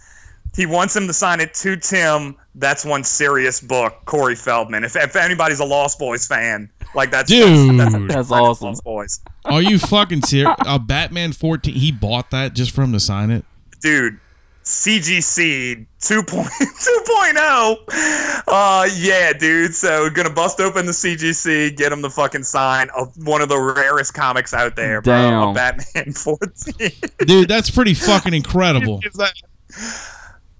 [0.55, 2.37] he wants him to sign it to Tim.
[2.55, 4.85] That's one serious book, Corey Feldman.
[4.85, 7.79] If, if anybody's a Lost Boys fan, like that's Dude.
[7.79, 8.75] that's, That's that's awesome.
[8.85, 10.55] Boys, Are you fucking serious?
[10.67, 11.75] A Batman 14.
[11.75, 13.45] He bought that just for him to sign it.
[13.81, 14.19] dude.
[14.63, 18.41] CGC 2.2.0.
[18.53, 19.75] Uh, yeah, dude.
[19.75, 23.59] So gonna bust open the CGC, get him the fucking sign of one of the
[23.61, 25.15] rarest comics out there, bro.
[25.15, 25.49] Damn.
[25.51, 26.91] A Batman 14.
[27.27, 29.01] Dude, that's pretty fucking incredible.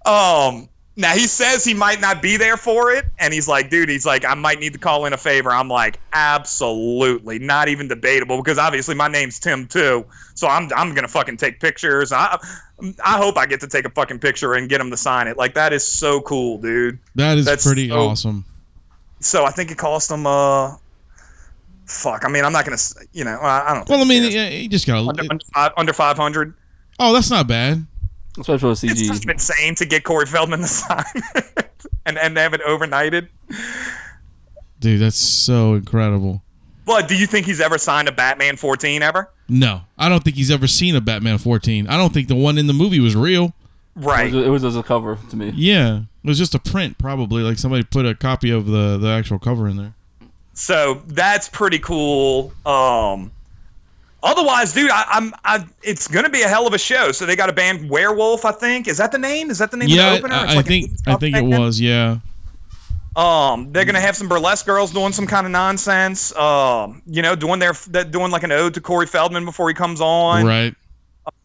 [0.05, 3.89] Um now he says he might not be there for it and he's like dude
[3.89, 7.87] he's like i might need to call in a favor i'm like absolutely not even
[7.89, 12.39] debatable because obviously my name's tim too so i'm, I'm gonna fucking take pictures i
[13.05, 15.37] i hope i get to take a fucking picture and get him to sign it
[15.37, 18.45] like that is so cool dude That is That's pretty so- awesome.
[19.21, 20.77] so i think it cost him uh
[21.87, 22.77] fuck i mean i'm not gonna
[23.13, 24.35] you know i, don't Well, I mean, it cares.
[24.35, 25.09] yeah, you just gotta.
[25.09, 26.55] under, under, under 500
[26.99, 27.87] oh, that's not bad.
[28.39, 29.07] Especially for It's CG.
[29.07, 31.05] just insane to get Corey Feldman to sign
[32.07, 33.29] and and have it overnighted.
[34.79, 36.43] Dude, that's so incredible.
[36.87, 39.31] But do you think he's ever signed a Batman 14 ever?
[39.49, 41.87] No, I don't think he's ever seen a Batman 14.
[41.89, 43.53] I don't think the one in the movie was real.
[43.95, 44.33] Right.
[44.33, 45.53] It was, it was as a cover to me.
[45.55, 47.43] Yeah, it was just a print, probably.
[47.43, 49.93] Like somebody put a copy of the the actual cover in there.
[50.55, 52.53] So that's pretty cool.
[52.65, 53.31] Um,
[54.23, 57.13] otherwise, dude, I, I'm I, it's gonna be a hell of a show.
[57.13, 58.89] So they got a band Werewolf, I think.
[58.89, 59.51] Is that the name?
[59.51, 60.45] Is that the name yeah, of the opener?
[60.45, 61.63] It's I, I like an think I think it band.
[61.63, 61.81] was.
[61.81, 62.19] Yeah,
[63.17, 66.35] Um, they're gonna have some burlesque girls doing some kind of nonsense.
[66.37, 69.75] Um, you know, doing their that- doing like an ode to Corey Feldman before he
[69.75, 70.47] comes on.
[70.47, 70.75] right.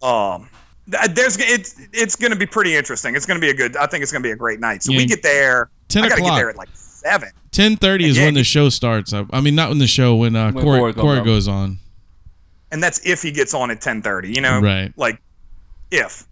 [0.01, 0.49] Um,
[0.88, 3.15] there's it's it's gonna be pretty interesting.
[3.15, 3.76] It's gonna be a good.
[3.76, 4.84] I think it's gonna be a great night.
[4.84, 4.99] So Yeah.
[4.99, 5.69] we get there.
[5.89, 7.30] 10 I gotta get there at like seven.
[7.51, 8.26] Ten thirty is Yeah.
[8.26, 9.11] when the show starts.
[9.13, 11.26] I, I mean, not when the show when uh, When Corey, Corey comes Corey up.
[11.26, 11.80] goes on.
[12.72, 14.34] And that's if he gets on at 10:30.
[14.34, 14.91] You know, Right.
[14.95, 15.20] like
[15.91, 16.26] if.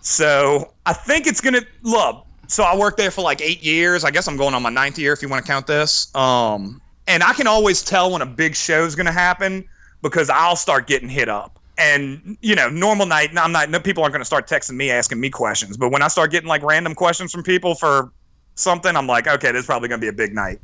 [0.00, 2.24] So I think it's gonna love.
[2.46, 4.04] So I worked there for like eight years.
[4.04, 6.14] I guess I'm going on my ninth year if you want to count this.
[6.14, 9.68] Um, and I can always tell when a big show is gonna happen
[10.02, 11.58] because I'll start getting hit up.
[11.76, 13.70] And you know, normal night, I'm not.
[13.70, 15.76] No people aren't gonna start texting me asking me questions.
[15.76, 18.12] But when I start getting like random questions from people for
[18.54, 20.58] something, I'm like, okay, this is probably gonna be a big night.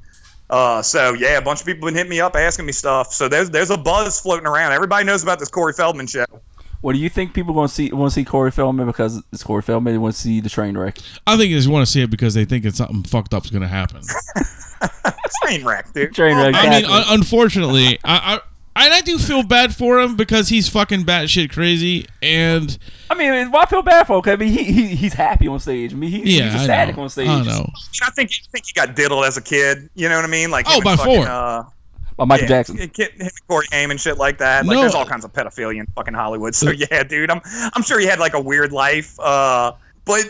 [0.51, 3.13] Uh, so yeah, a bunch of people been hitting me up asking me stuff.
[3.13, 4.73] So there's there's a buzz floating around.
[4.73, 6.27] Everybody knows about this Corey Feldman show.
[6.81, 9.43] What do you think people going to see want to see Corey Feldman because it's
[9.43, 9.95] Corey Feldman?
[9.95, 10.99] They want to see the train wreck.
[11.27, 13.49] I think they just want to see it because they think it's something fucked up's
[13.49, 14.03] gonna happen.
[15.43, 16.15] Train wreck, dude.
[16.15, 16.55] Train wreck.
[16.55, 18.41] I mean, un- unfortunately, I, I
[18.77, 22.77] And I do feel bad for him because he's fucking batshit crazy, and
[23.09, 24.17] I mean, why feel bad for?
[24.17, 24.23] him?
[24.23, 25.93] 'Cause, I mean, he, he he's happy on stage.
[25.93, 27.29] I mean, he, yeah, he's I ecstatic on stage.
[27.29, 27.71] I know.
[28.03, 29.89] I think I think he got diddled as a kid.
[29.95, 30.51] You know what I mean?
[30.51, 31.29] Like Oh, him by fucking, four.
[31.29, 31.63] Uh,
[32.17, 32.79] By Michael yeah, Jackson.
[32.79, 34.67] Him and Corey Haim and shit like that.
[34.67, 34.81] Like No.
[34.81, 36.55] there's all kinds of pedophilia in fucking Hollywood.
[36.57, 37.41] So yeah, dude, I'm
[37.75, 39.19] I'm sure he had like a weird life.
[39.21, 39.73] Uh,
[40.05, 40.21] but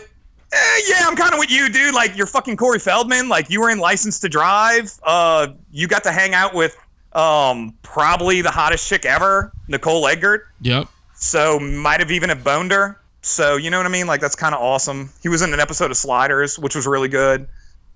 [0.53, 1.95] eh, yeah, I'm kind of with you, dude.
[1.95, 3.27] Like you're fucking Corey Feldman.
[3.27, 4.91] Like you were in License to Drive.
[5.03, 6.77] Uh, you got to hang out with
[7.15, 10.47] um probably the hottest chick ever, Nicole Eggert.
[10.61, 10.87] Yep.
[11.15, 12.99] So might have even have boned her.
[13.21, 14.05] So you know what I mean?
[14.05, 15.09] Like that's kind of awesome.
[15.23, 17.47] He was in an episode of Sliders, which was really good.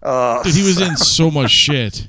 [0.01, 2.07] Uh, Dude, he was in so much shit.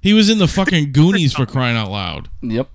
[0.00, 2.28] He was in the fucking Goonies for crying out loud.
[2.40, 2.68] Yep.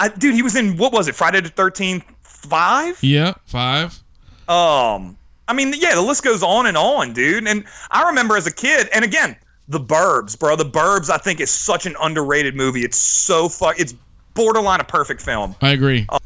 [0.00, 1.16] I, dude, he was in what was it?
[1.16, 3.02] Friday the Thirteenth Five.
[3.02, 4.00] Yeah, five.
[4.48, 7.46] Um, I mean, yeah, the list goes on and on, dude.
[7.48, 9.36] And I remember as a kid, and again,
[9.68, 10.56] The Burbs, bro.
[10.56, 12.82] The Burbs, I think, is such an underrated movie.
[12.82, 13.78] It's so fuck.
[13.78, 13.94] It's
[14.34, 15.54] borderline a perfect film.
[15.60, 16.06] I agree.
[16.08, 16.18] Uh,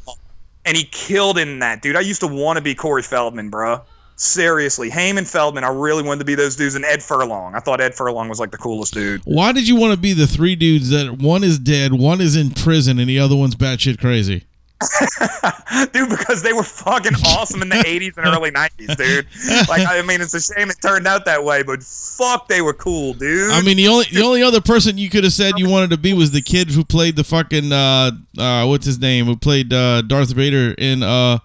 [0.65, 1.95] and he killed in that, dude.
[1.95, 3.81] I used to want to be Corey Feldman, bro.
[4.15, 5.63] Seriously, Heyman Feldman.
[5.63, 6.75] I really wanted to be those dudes.
[6.75, 7.55] And Ed Furlong.
[7.55, 9.21] I thought Ed Furlong was like the coolest dude.
[9.25, 12.35] Why did you want to be the three dudes that one is dead, one is
[12.35, 14.45] in prison, and the other one's batshit crazy?
[15.93, 19.27] dude, because they were fucking awesome in the 80s and early 90s, dude.
[19.69, 22.73] Like, I mean, it's a shame it turned out that way, but fuck, they were
[22.73, 23.51] cool, dude.
[23.51, 25.97] I mean, the only the only other person you could have said you wanted to
[25.97, 29.71] be was the kid who played the fucking uh uh what's his name who played
[29.73, 31.39] uh Darth Vader in uh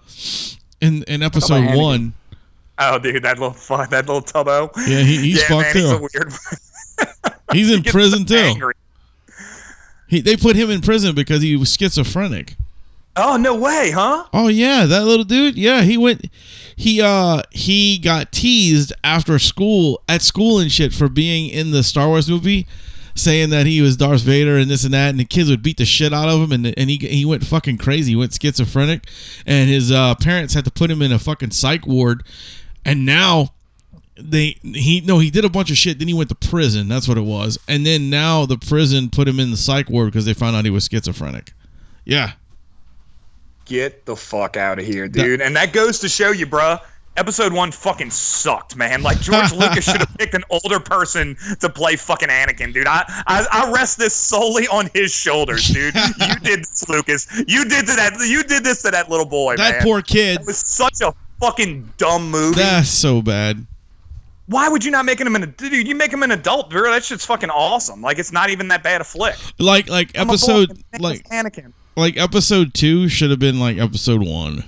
[0.81, 1.81] in in episode Anakin.
[1.81, 2.13] one.
[2.79, 4.71] oh, dude, that little fuck, that little tubbo.
[4.87, 6.07] Yeah, he, he's yeah, fucked man, he's a too.
[6.13, 6.33] weird.
[7.51, 8.71] He's in gets prison so too.
[10.07, 12.55] He, they put him in prison because he was schizophrenic.
[13.21, 14.25] Oh no way, huh?
[14.33, 15.57] Oh yeah, that little dude.
[15.57, 16.25] Yeah, he went.
[16.77, 21.83] He uh he got teased after school at school and shit for being in the
[21.83, 22.65] Star Wars movie,
[23.15, 25.75] saying that he was Darth Vader and this and that, and the kids would beat
[25.75, 28.11] the shit out of him, and and he he went fucking crazy.
[28.11, 29.07] He went schizophrenic,
[29.45, 32.23] and his uh, parents had to put him in a fucking psych ward,
[32.85, 33.49] and now.
[34.21, 35.97] They he no he did a bunch of shit.
[35.97, 36.89] Then he went to prison.
[36.89, 37.57] That's what it was.
[37.69, 40.65] And then now the prison put him in the psych ward because they found out
[40.65, 41.53] he was schizophrenic.
[42.03, 42.33] Yeah,
[43.69, 45.41] Get the fuck out of here, dude.
[45.41, 46.81] and that goes to show you, bruh.
[47.15, 49.03] Episode one fucking sucked, man.
[49.03, 52.87] Like George Lucas should have picked an older person to play fucking Anakin, dude.
[52.87, 55.93] I, I I rest this solely on his shoulders, dude.
[56.19, 57.27] you did this, Lucas.
[57.47, 58.17] You did to that.
[58.27, 59.83] You did this to that little boy, that man.
[59.83, 60.39] poor kid.
[60.39, 62.55] It was such a fucking dumb movie.
[62.55, 63.67] That's so bad.
[64.47, 65.87] Why would you not make him an dude?
[65.87, 66.89] You make him an adult, bro.
[66.89, 68.01] That shit's fucking awesome.
[68.01, 69.35] Like it's not even that bad a flick.
[69.59, 71.73] Like like I'm a boy, episode like Anakin.
[71.99, 74.63] Like episode two should have been like episode one,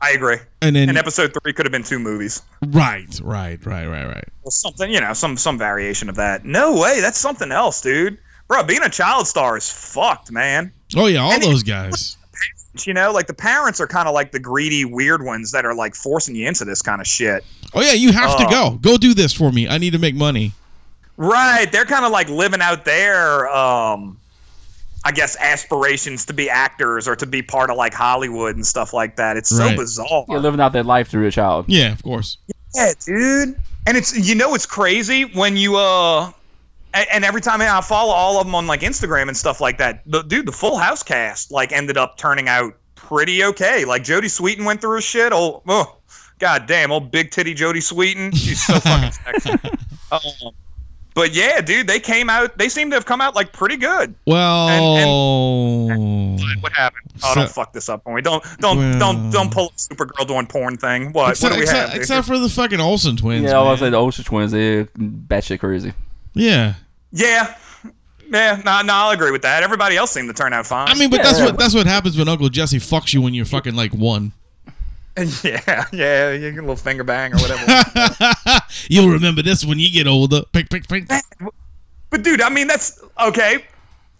[0.00, 0.36] I agree.
[0.62, 2.42] and then And episode three could have been two movies.
[2.66, 4.24] right, right, right, right, right.
[4.42, 6.44] or something, you know, some some variation of that.
[6.44, 8.18] No way, that's something else, dude.
[8.48, 10.72] Bro, being a child star is fucked, man.
[10.96, 12.16] Oh yeah, all And it- those guys.
[12.84, 15.76] You know, like the parents are kind of like the greedy, weird ones that are
[15.76, 17.44] like forcing you into this kind of shit.
[17.72, 18.50] Oh yeah, you have to Oh.
[18.50, 18.78] go.
[18.78, 19.68] Go do this for me.
[19.68, 20.52] I need to make money.
[21.16, 21.70] Right?
[21.70, 24.18] They're kind of like living out their, um,
[25.04, 28.92] I guess, aspirations to be actors or to be part of like Hollywood and stuff
[28.94, 29.36] like that.
[29.36, 29.76] It's so Right.
[29.76, 30.24] bizarre.
[30.28, 31.66] Yeah, living out their life through a child.
[31.68, 32.38] Yeah, of course.
[32.74, 33.60] Yeah, dude.
[33.86, 36.30] And it's you know it's crazy when you uh
[36.94, 40.02] and every time I follow all of them on like Instagram and stuff like that,
[40.06, 43.84] the dude, the Full House cast like ended up turning out pretty okay.
[43.84, 45.32] Like Jodie Sweetin went through a shit.
[45.34, 45.96] Oh, oh
[46.38, 48.34] god damn, old big titty Jodie Sweetin.
[48.34, 49.50] She's so fucking sexy.
[50.10, 50.52] Um,
[51.14, 52.58] but yeah, dude, they came out.
[52.58, 54.14] They seem to have come out like pretty good.
[54.26, 54.66] Well,
[56.60, 57.12] What happened?
[57.22, 58.22] Oh, don't fuck this up on me.
[58.22, 61.12] Don't don't Well- don't don't pull a Supergirl doing porn thing.
[61.12, 61.30] What?
[61.30, 62.00] except, what do we except, have?
[62.00, 63.44] except for the fucking Olsen twins.
[63.50, 63.86] Yeah, I was man.
[63.86, 64.52] say the Olsen Twins.
[64.52, 65.92] They're batshit crazy.
[66.34, 66.74] yeah.
[67.12, 67.54] Yeah.
[68.30, 69.62] Yeah, no, no, I'll agree with that.
[69.62, 70.88] Everybody else seemed to turn out fine.
[70.88, 71.44] I mean, but Yeah, that's yeah.
[71.44, 74.32] what that's what happens when Uncle Jesse fucks you when you're fucking like one.
[75.44, 78.60] yeah, yeah, you get a little finger bang or whatever.
[78.88, 80.42] You'll remember this when you get older.
[80.52, 81.08] Pick, pick, pick.
[82.10, 83.64] but dude, I mean, that's okay.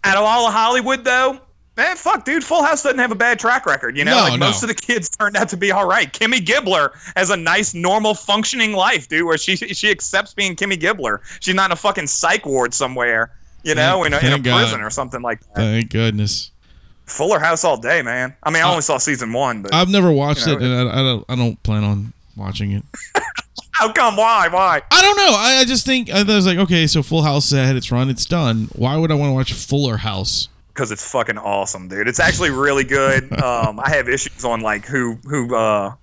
[0.03, 1.39] Out of all of Hollywood, though,
[1.75, 3.97] man, fuck, dude, Full House doesn't have a bad track record.
[3.97, 4.45] You know, No, like no.
[4.45, 6.11] most of the kids turned out to be all right.
[6.11, 10.79] Kimmy Gibbler has a nice, normal, functioning life, dude, where she she accepts being Kimmy
[10.79, 11.19] Gibbler.
[11.41, 13.31] She's not in a fucking psych ward somewhere.
[13.63, 14.59] You know, in a, in a Thank God.
[14.61, 15.55] prison or something like that.
[15.55, 16.51] Thank goodness.
[17.05, 18.35] Fuller House all day, man.
[18.43, 20.89] I mean, I only saw season one, but I've never watched You know, it, and
[20.89, 21.25] I, I don't.
[21.29, 22.83] I don't plan on watching it.
[23.71, 24.17] how come?
[24.17, 24.47] Why?
[24.49, 24.81] Why?
[24.91, 25.37] I don't know.
[25.37, 28.25] I, I just think I was like, okay, so Full House had its run, it's
[28.25, 28.69] done.
[28.73, 30.49] Why would I want to watch Fuller House?
[30.75, 32.05] because it's fucking awesome, dude.
[32.05, 33.31] It's actually really good.
[33.45, 35.93] Um, I have issues on like who who uh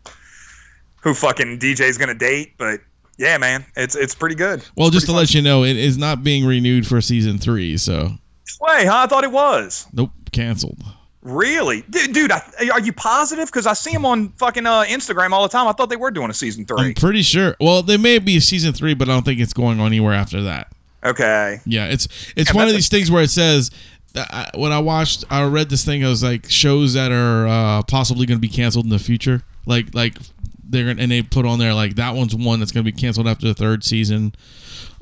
[1.03, 2.80] who fucking DJ's gonna date, but
[3.18, 4.64] yeah, man, it's it's pretty good.
[4.76, 7.76] Well, just to Pretty let you know, it is not being renewed for season three.
[7.76, 8.12] So
[8.61, 9.03] Way, huh?
[9.05, 9.86] I thought it was.
[9.93, 10.82] Nope, canceled.
[11.22, 12.12] Really, dude?
[12.12, 13.47] dude I, are you positive?
[13.47, 15.68] Because I see them on fucking uh, Instagram all the time.
[15.68, 16.88] I thought they were doing a season three.
[16.88, 17.57] I'm pretty sure.
[17.61, 20.43] Well, they may be a season three, but I don't think it's going anywhere after
[20.43, 20.72] that.
[21.05, 21.61] Okay.
[21.64, 23.70] Yeah, it's it's Yeah, one of these things where it says
[24.16, 26.03] I, when I watched, I read this thing.
[26.03, 29.43] It was like shows that are uh, possibly going to be canceled in the future.
[29.66, 30.16] Like like
[30.64, 32.97] they're gonna, and they put on there like that one's one that's going to be
[32.97, 34.34] canceled after the third season.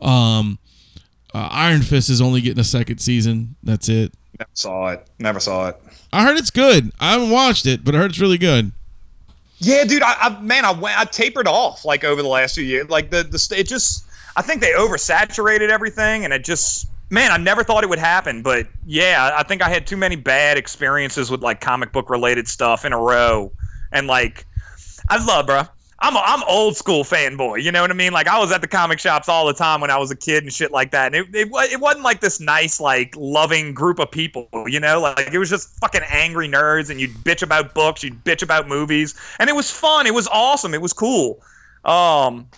[0.01, 0.59] Um,
[1.35, 3.57] uh, Iron Fist is only getting a second season.
[3.63, 4.13] That's it.
[4.39, 5.07] Never saw it.
[5.19, 5.77] Never saw it.
[6.13, 6.93] I heard it's good.
[6.99, 8.73] I haven't watched it, but I heard it's really good.
[9.59, 10.03] Yeah, dude.
[10.03, 10.99] I, I man, I went.
[10.99, 12.89] I tapered off like over the last few years.
[12.89, 14.07] Like the the it just.
[14.37, 16.89] I think they oversaturated everything, and it just.
[17.13, 20.15] Man, I never thought it would happen, but yeah, I think I had too many
[20.15, 23.51] bad experiences with like comic book related stuff in a row,
[23.91, 24.47] and like,
[25.09, 25.65] I love, bro.
[26.03, 27.63] I'm a, I'm old school fanboy.
[27.63, 28.13] You know what I mean?
[28.13, 30.43] Like I was at the comic shops all the time when I was a kid
[30.45, 31.15] and shit like that.
[31.15, 34.49] And it, it, it wasn't like this nice, like loving group of people.
[34.67, 38.25] You know, like it was just fucking angry nerds, and you'd bitch about books, you'd
[38.25, 40.07] bitch about movies, and it was fun.
[40.07, 40.73] It was awesome.
[40.75, 41.43] It was cool.
[41.85, 42.49] Um.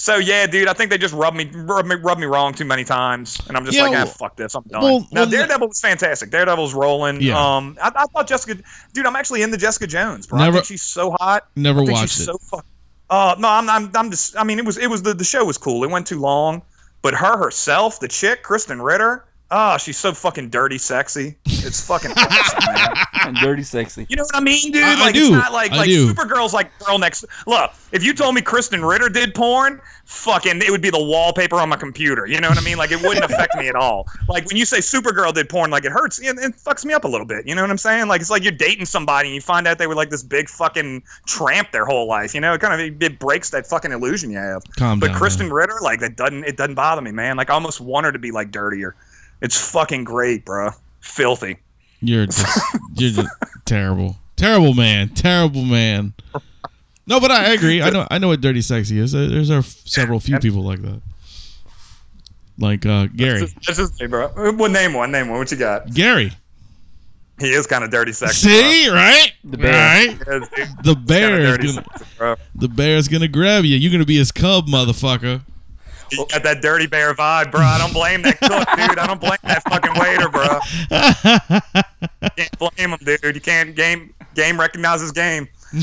[0.00, 2.64] So yeah, dude, I think they just rubbed me rubbed me, rubbed me wrong too
[2.64, 4.80] many times, and I'm just Yeah, like, ah, well- fuck this, I'm done.
[4.80, 6.30] well, now well, Daredevil was fantastic.
[6.30, 7.20] Daredevil's rolling.
[7.20, 7.56] Yeah.
[7.56, 10.38] Um, I, I thought Jessica, dude, I'm actually into Jessica Jones, bro.
[10.38, 11.48] I Never- think she's so hot.
[11.56, 12.24] Never I watched she's it.
[12.26, 12.64] So fuck.
[13.10, 14.36] Uh, no, I'm, I'm, I'm just.
[14.36, 15.84] I mean, it was, it was the, the show was cool.
[15.84, 16.62] It went too long,
[17.02, 19.24] but her herself, the chick, Krysten Ritter.
[19.50, 21.36] Oh, she's so fucking dirty, sexy.
[21.46, 22.94] It's fucking awesome, man.
[23.28, 24.06] And dirty sexy.
[24.08, 24.82] You know what I mean, dude?
[24.82, 25.20] I- I like do.
[25.20, 26.12] it's not like I like do.
[26.12, 27.24] Supergirl's like girl next.
[27.46, 31.56] Look, if you told me Krysten Ritter did porn, fucking, it would be the wallpaper
[31.56, 32.26] on my computer.
[32.26, 32.78] You know what I mean?
[32.78, 34.06] Like it wouldn't affect me at all.
[34.28, 36.18] Like when you say Supergirl did porn, like it hurts.
[36.18, 37.46] It, it fucks me up a little bit.
[37.46, 38.08] You know what I'm saying?
[38.08, 40.48] Like it's like you're dating somebody and you find out they were like this big
[40.48, 42.34] fucking tramp their whole life.
[42.34, 44.62] You know, it kind of it, it breaks that fucking illusion you have.
[44.76, 45.16] Calm But down.
[45.20, 45.52] Krysten man.
[45.52, 47.36] Ritter, like that doesn't it doesn't bother me, man.
[47.36, 48.94] Like I almost want her to be like dirtier.
[49.40, 50.70] It's fucking great, bro.
[51.00, 51.58] Filthy.
[52.00, 52.62] You're just
[52.94, 53.28] you're just
[53.64, 54.16] terrible.
[54.36, 55.08] Terrible man.
[55.10, 56.14] Terrible man.
[57.06, 57.82] No, but I agree.
[57.82, 59.12] I know I know what dirty sexy is.
[59.12, 61.00] There's are several few people like that.
[62.58, 63.40] Like uh, Gary.
[63.40, 64.32] That's just, that's just me, bro.
[64.34, 65.10] Well, name one.
[65.12, 65.38] Name one.
[65.38, 65.92] What you got?
[65.92, 66.32] Gary.
[67.38, 68.48] He is kind of dirty sexy.
[68.48, 69.32] See, right?
[69.44, 70.08] The bear.
[70.18, 70.42] Right?
[70.42, 70.74] is.
[70.82, 72.36] The bear is gonna sexy, bro.
[72.56, 73.76] the bear's gonna grab you.
[73.76, 75.40] You're gonna be his cub, motherfucker.
[76.10, 77.60] You got that dirty bear vibe, bro.
[77.60, 78.98] I don't blame that cook, dude.
[78.98, 80.60] I don't blame that fucking waiter, bro.
[82.36, 83.34] Can't blame him, dude.
[83.34, 85.48] You can't game game recognizes game.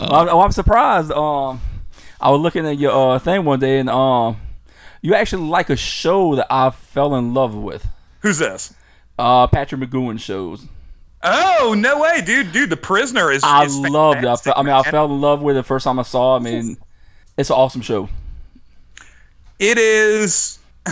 [0.00, 1.12] Oh, I'm, oh, I'm surprised.
[1.12, 1.60] Um,
[2.20, 4.36] I was looking at your uh, thing one day, and um,
[5.00, 7.86] you actually like a show that I fell in love with.
[8.20, 8.74] Who's this?
[9.16, 10.66] Uh, Patrick McGoohan shows.
[11.22, 12.50] Oh no way, dude!
[12.50, 13.44] Dude, the prisoner is.
[13.44, 14.26] I is loved it.
[14.26, 16.34] I, fe- I mean, I fell in love with it the first time I saw
[16.34, 16.40] it.
[16.40, 16.76] I mean,
[17.36, 18.08] it's an awesome show.
[19.58, 20.58] It is.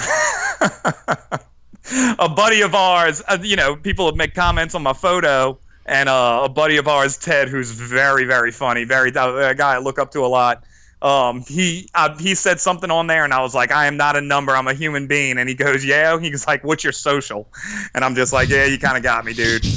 [2.18, 6.09] a buddy of ours, uh, you know, people have made comments on my photo, and
[6.09, 9.99] uh, a buddy of ours, Ted, who's very, very funny, very a guy I look
[9.99, 10.62] up to a lot.
[11.03, 14.16] Um, he uh, he said something on there, and I was like, I am not
[14.16, 15.38] a number, I'm a human being.
[15.38, 16.20] And he goes, Yeah.
[16.20, 17.49] He's like, What's your social?
[17.95, 19.64] And I'm just like, Yeah, you kind of got me, dude.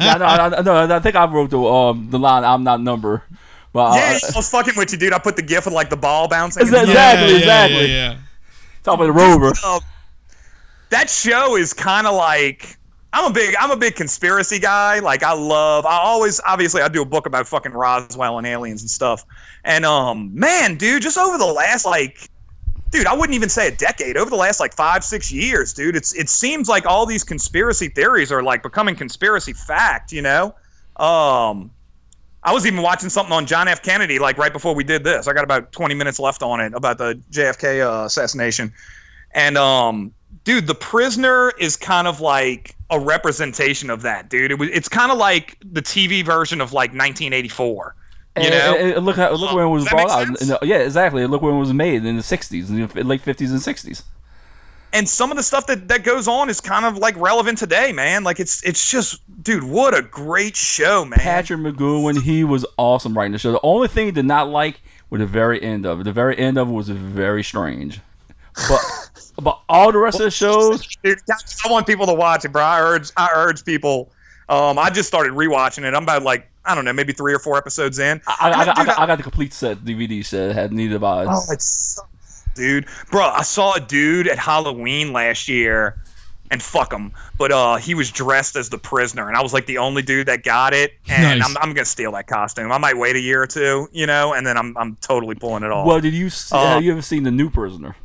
[0.00, 2.42] Yeah, I, I, no, I think I wrote the um the line.
[2.42, 3.22] I'm not number.
[3.74, 5.12] But Yeah, uh, I was fucking with you, dude.
[5.12, 6.62] I put the gif of like the ball bouncing.
[6.62, 7.86] Exactly, Yeah, exactly.
[7.86, 8.18] Yeah, yeah,
[8.84, 9.52] talk about the rover.
[9.66, 9.80] Um,
[10.90, 12.78] that show is kind of like
[13.12, 15.00] I'm a big I'm a big conspiracy guy.
[15.00, 18.82] Like I love I always obviously I do a book about fucking Roswell and aliens
[18.82, 19.24] and stuff.
[19.64, 22.30] And um man, dude, just over the last like
[22.92, 25.96] dude, I wouldn't even say a decade, over the last like 5 6 years, dude,
[25.96, 30.54] it's it seems like all these conspiracy theories are like becoming conspiracy fact, you know?
[30.96, 31.72] Um
[32.44, 33.82] I was even watching something on John F.
[33.82, 35.26] Kennedy like right before we did this.
[35.28, 38.72] I got about 20 minutes left on it about the JFK uh, assassination.
[39.32, 40.12] And um,
[40.44, 44.50] dude, the prisoner is kind of like a representation of that, dude.
[44.50, 47.94] It was, it's kind of like the TV version of like 1984.
[48.36, 50.06] You And- know, and- and look how look when it was Does that make
[50.48, 50.66] brought out.
[50.66, 51.26] yeah, exactly.
[51.26, 54.02] Look when it was made in the '60s, in the late '50s and '60s.
[54.94, 57.92] And some of the stuff that that goes on is kind of like relevant today,
[57.92, 58.22] man.
[58.22, 61.18] Like it's it's just, dude, what a great show, man.
[61.18, 63.50] Patrick McGoohan, he was awesome writing the show.
[63.50, 64.80] The only thing he did not like
[65.10, 66.04] was the very end of it.
[66.04, 68.00] The very end of it was very strange.
[68.68, 68.80] But
[69.42, 71.18] but all the rest of the shows, Dude,
[71.64, 72.62] I want people to watch it, bro.
[72.62, 74.12] I urge I urge people.
[74.48, 75.92] Um, I just started rewatching it.
[75.92, 78.22] I'm about like I don't know, maybe three or four episodes in.
[78.28, 80.54] I, I, I, got, I, got, got the complete set DVD set.
[80.54, 82.02] Had needed by Oh, it's so,
[82.54, 83.22] dude, bro.
[83.24, 85.96] I saw a dude at Halloween last year,
[86.50, 89.66] and fuck him, but uh, he was dressed as the prisoner, and I was like
[89.66, 91.48] the only dude that got it, and Nice.
[91.48, 92.70] I'm, I'm gonna steal that costume.
[92.70, 95.62] I might wait a year or two, you know, and then I'm I'm totally pulling
[95.64, 95.86] it off.
[95.86, 97.96] Well, did you see, Uh, have you ever seen the new prisoner?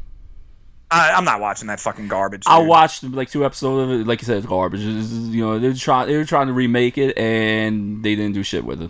[0.91, 2.43] I, I'm not watching that fucking garbage.
[2.47, 4.07] I watched like two episodes of it.
[4.07, 4.81] Like you said, it's garbage.
[4.83, 8.41] It's, you know, they're trying they were trying to remake it and they didn't do
[8.41, 8.89] shit with it.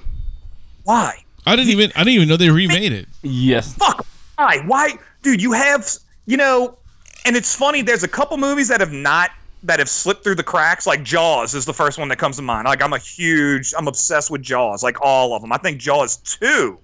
[0.84, 1.26] Why?
[1.45, 3.07] I didn't even I didn't even know they remade it.
[3.22, 3.74] Yes.
[3.74, 4.05] Fuck.
[4.38, 4.60] Why?
[4.66, 5.42] Why, dude?
[5.42, 5.90] You have,
[6.26, 6.78] you know,
[7.26, 7.82] and it's funny.
[7.82, 9.32] There's a couple movies that have not
[9.64, 10.88] that have slipped through the cracks.
[10.88, 12.66] Like Jaws is the first one that comes to mind.
[12.66, 14.84] Like I'm a huge, I'm obsessed with Jaws.
[14.84, 15.52] Like all of them.
[15.52, 16.80] I think Jaws two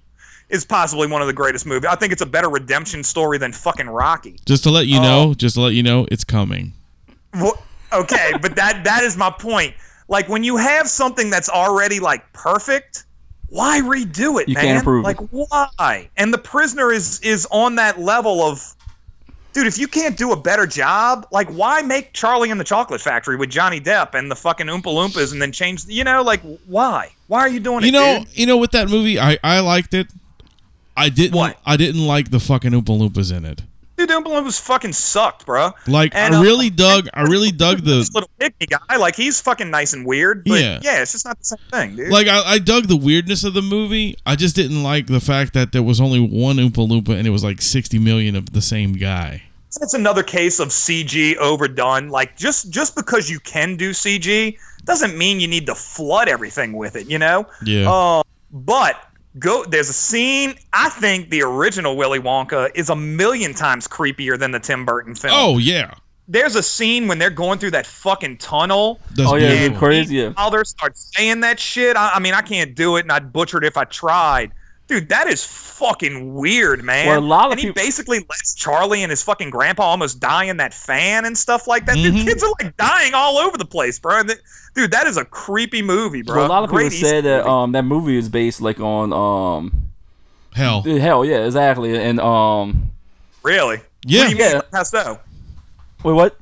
[0.50, 1.88] is possibly one of the greatest movies.
[1.90, 4.38] I think it's a better redemption story than fucking Rocky.
[4.46, 5.02] Just to let you Oh.
[5.02, 6.72] know, um, just to let you know, it's coming.
[7.34, 7.60] Well,
[7.92, 9.74] okay, but that that is my point.
[10.08, 13.04] Like when you have something that's already like perfect,
[13.48, 14.64] why redo it, You man?
[14.64, 16.10] can't improve like why?
[16.16, 18.74] And the prisoner is is on that level of
[19.52, 23.00] Dude, if you can't do a better job, like why make Charlie and the Chocolate
[23.00, 26.42] Factory with Johnny Depp and the fucking Oompa Loompas and then change, you know, like
[26.66, 27.10] why?
[27.26, 28.38] Why are you doing You it, You know, dude?
[28.38, 30.08] you know, with that movie, I I liked it.
[30.94, 31.36] I didn't.
[31.36, 31.58] What?
[31.64, 33.62] I didn't like the fucking Oompa Loompas in it.
[33.96, 35.70] Dude, the Oompa Loompas fucking sucked, bro.
[35.86, 37.08] Like And, I uh, really dug.
[37.14, 37.96] I really dug the.
[37.96, 40.80] This little pygmy guy, like he's fucking nice and weird, but Yeah.
[40.82, 42.10] yeah, it's just not the same thing, dude.
[42.10, 44.16] Like I, I dug the weirdness of the movie.
[44.26, 47.30] I just didn't like the fact that there was only one Oompa Loompa and it
[47.30, 49.42] was like sixty million of the same guy.
[49.80, 52.08] it's another case of CG overdone.
[52.08, 56.72] Like just just because you can do CG doesn't mean you need to flood everything
[56.74, 57.46] with it, you know?
[57.64, 57.90] Yeah.
[57.90, 58.22] Uh,
[58.52, 59.02] but
[59.38, 64.38] go there's a scene I think the original Willy Wonka is a million times creepier
[64.38, 65.34] than the Tim Burton film.
[65.36, 65.94] oh yeah.
[66.28, 69.70] There's a scene when they're going through that fucking tunnel That's Oh yeah, beautiful.
[69.72, 70.16] it's crazy.
[70.16, 70.32] Yeah.
[70.36, 71.96] Wilder starts saying that shit.
[71.96, 74.50] I, I mean, I can't do it, and I'd butcher it if I tried.
[74.88, 77.08] Dude, that is fucking weird, man.
[77.08, 80.20] Well, a lot of and he people- basically lets Charlie and his fucking grandpa almost
[80.20, 81.96] die in that fan and stuff like that.
[81.96, 82.02] Mhm.
[82.14, 84.20] Dude, kids are like dying all over the place, bro.
[84.20, 84.40] And th-
[84.74, 86.36] Dude, that is a creepy movie, bro.
[86.36, 87.48] Well, a lot of Great people said Easter that movie.
[87.50, 89.72] um that movie is based like on um
[90.54, 90.82] Hell.
[90.82, 92.92] hell yeah exactly and um
[93.42, 93.80] really.
[94.04, 94.22] Yeah.
[94.22, 94.52] What do you mean?
[94.52, 94.60] Yeah.
[94.72, 95.18] How so?
[96.04, 96.36] wait what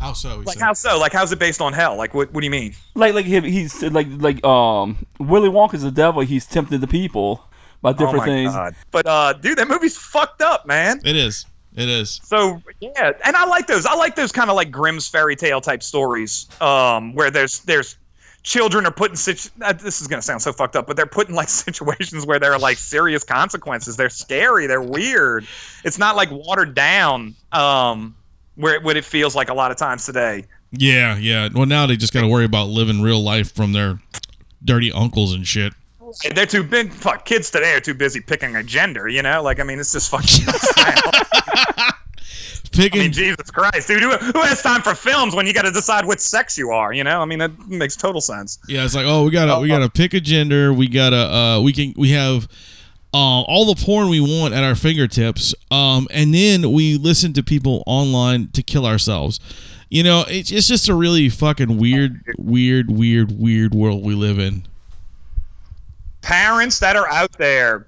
[0.00, 0.38] How so?
[0.38, 0.62] Like said.
[0.64, 0.98] how so?
[0.98, 1.96] Like how's it based on hell?
[1.96, 2.32] Like what?
[2.32, 2.74] What do you mean?
[2.94, 7.44] like like he, he's like like um Willy Wonka's the devil he's tempted the people
[7.82, 8.74] by different oh my things god!
[8.90, 11.00] But uh, dude, that movie's fucked up, man.
[11.04, 11.46] It is.
[11.76, 12.20] It is.
[12.24, 13.86] So yeah, and I like those.
[13.86, 17.96] I like those kind of like Grimm's fairy tale type stories, um, where there's there's
[18.42, 21.06] children are put in situ- uh, This is gonna sound so fucked up, but they're
[21.06, 23.96] put in like situations where there are like serious consequences.
[23.96, 24.66] They're scary.
[24.66, 25.46] They're weird.
[25.84, 28.16] It's not like watered down, um,
[28.56, 30.46] where it, what it feels like a lot of times today.
[30.72, 31.48] Yeah, yeah.
[31.52, 33.98] Well, now they just got to worry about living real life from their
[34.64, 35.72] dirty uncles and shit.
[36.34, 36.92] They're too big.
[36.92, 39.08] Fuck, kids today are too busy picking a gender.
[39.08, 40.46] You know, like I mean, it's just fucking.
[42.72, 43.00] I Picking.
[43.00, 46.06] mean, Jesus Christ, dude, who, who has time for films when you got to decide
[46.06, 46.92] which sex you are?
[46.92, 48.58] You know, I mean, that makes total sense.
[48.68, 50.72] Yeah, it's like, oh, we gotta we gotta pick a gender.
[50.72, 52.48] We gotta uh, we can we have
[53.12, 55.54] uh, all the porn we want at our fingertips.
[55.70, 59.40] Um, and then we listen to people online to kill ourselves.
[59.88, 64.38] You know, it's it's just a really fucking weird, weird, weird, weird world we live
[64.38, 64.62] in.
[66.22, 67.86] Parents that are out there,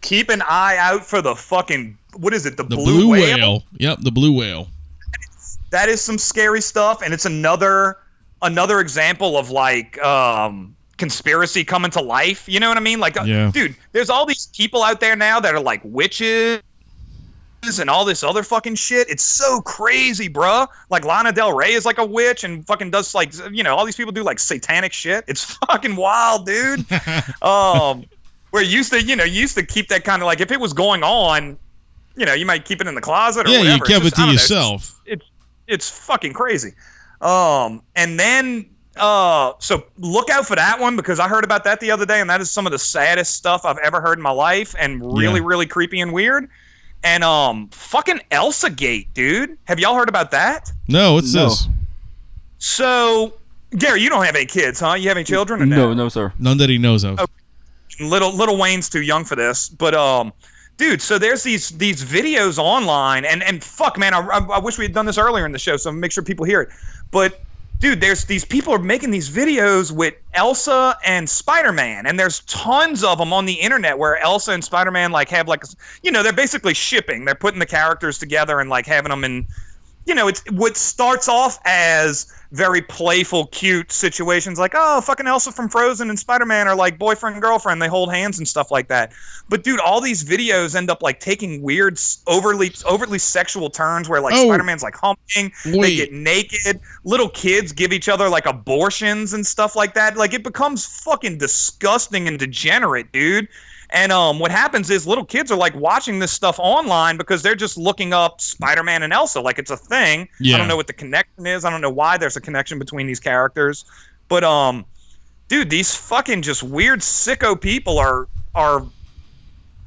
[0.00, 2.56] keep an eye out for the fucking what is it?
[2.56, 3.36] The, The blue, blue, whale?
[3.36, 3.64] whale.
[3.78, 4.68] Yep, the blue whale.
[5.70, 7.98] That is some scary stuff, and it's another
[8.40, 12.48] another example of like um conspiracy coming to life.
[12.48, 12.98] You know what I mean?
[13.00, 13.50] Like, uh, Yeah.
[13.52, 16.60] dude, there's all these people out there now that are like witches.
[17.78, 19.10] And all this other fucking shit.
[19.10, 20.68] It's so crazy, bruh.
[20.88, 23.84] Like Lana Del Rey is like a witch and fucking does like you know all
[23.84, 25.24] these people do like satanic shit.
[25.28, 26.86] It's fucking wild, dude.
[27.42, 28.04] um,
[28.50, 30.50] where you used to, you know, you used to keep that kind of like if
[30.50, 31.58] it was going on,
[32.16, 33.76] you know, you might keep it in the closet or yeah, whatever.
[33.76, 35.00] you kept just- it to don't know, it's yourself.
[35.04, 35.24] it's
[35.66, 36.72] it's fucking crazy.
[37.20, 41.78] Um, and then uh, so look out for that one because I heard about that
[41.80, 44.22] the other day, and that is some of the saddest stuff I've ever heard in
[44.22, 45.46] my life, and really, Yeah.
[45.46, 46.48] really creepy and weird.
[47.04, 49.56] And um, fucking Elsagate, dude.
[49.64, 50.70] Have y'all heard about that?
[50.88, 51.44] No, what's No.
[51.48, 51.68] this?
[52.58, 53.34] So,
[53.76, 54.94] Gary, you don't have any kids, huh?
[54.94, 55.62] You have any children?
[55.62, 57.20] Or no no sir None that he knows of.
[57.20, 57.26] Oh.
[58.00, 60.32] little little Wayne's too young for this, but um,
[60.76, 64.76] dude, so there's these these videos online, and and fuck, man, I, I, I wish
[64.78, 66.70] we had done this earlier in the show, so make sure people hear it.
[67.12, 67.40] But
[67.80, 72.40] dude, there's these people are making these videos with Elsa and Spider Man, and there's
[72.40, 75.64] tons of them on the internet where Elsa and Spider Man like have like
[76.02, 79.46] you know they're basically shipping, they're putting the characters together and like having them in
[80.08, 85.52] you know, it's what starts off as very playful, cute situations like, oh, fucking Elsa
[85.52, 87.82] from Frozen and Spider Man are like boyfriend and girlfriend.
[87.82, 89.12] They hold hands and stuff like that.
[89.50, 94.22] But dude, all these videos end up like taking weird, overly, overtly sexual turns where
[94.22, 94.46] like Oh.
[94.46, 99.46] Spider Man's like humping, they get naked, little kids give each other like abortions and
[99.46, 100.16] stuff like that.
[100.16, 103.48] Like it becomes fucking disgusting and degenerate, dude.
[103.90, 107.54] And um, what happens is little kids are like watching this stuff online because they're
[107.54, 110.28] just looking up Spider-Man and Elsa like it's a thing.
[110.38, 110.56] Yeah.
[110.56, 111.64] I don't know what the connection is.
[111.64, 113.86] I don't know why there's a connection between these characters,
[114.28, 114.84] but um,
[115.48, 118.86] dude, these fucking just weird sicko people are are.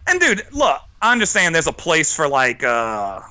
[0.08, 3.22] And dude, look, I understand there's a place for like uh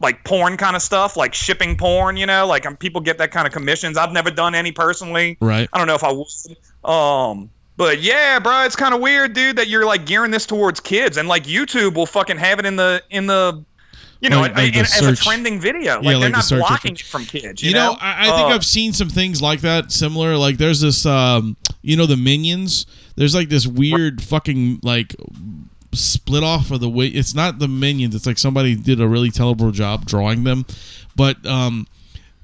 [0.00, 3.30] like porn kind of stuff, like shipping porn, you know, like um, people get that
[3.30, 3.96] kind of commissions.
[3.96, 5.36] I've never done any personally.
[5.40, 5.68] Right.
[5.72, 6.90] I don't know if I would.
[6.90, 10.80] Um, but yeah, bro, it's kind of weird, dude, that you're like gearing this towards
[10.80, 13.64] kids, and like YouTube will fucking have it in the in the,
[14.20, 15.96] you know, Like- like the in, as a trending video.
[15.96, 17.62] Like Yeah, they're like the not search blocking it from kids.
[17.62, 20.36] You, You, know, I, I think Uh, I've seen some things like that similar.
[20.36, 22.86] Like there's this, um, you know, the minions.
[23.16, 25.14] There's like this weird fucking like
[25.92, 27.06] split off of the way.
[27.08, 28.14] It's not the minions.
[28.14, 30.64] It's like somebody did a really terrible job drawing them,
[31.14, 31.86] but um,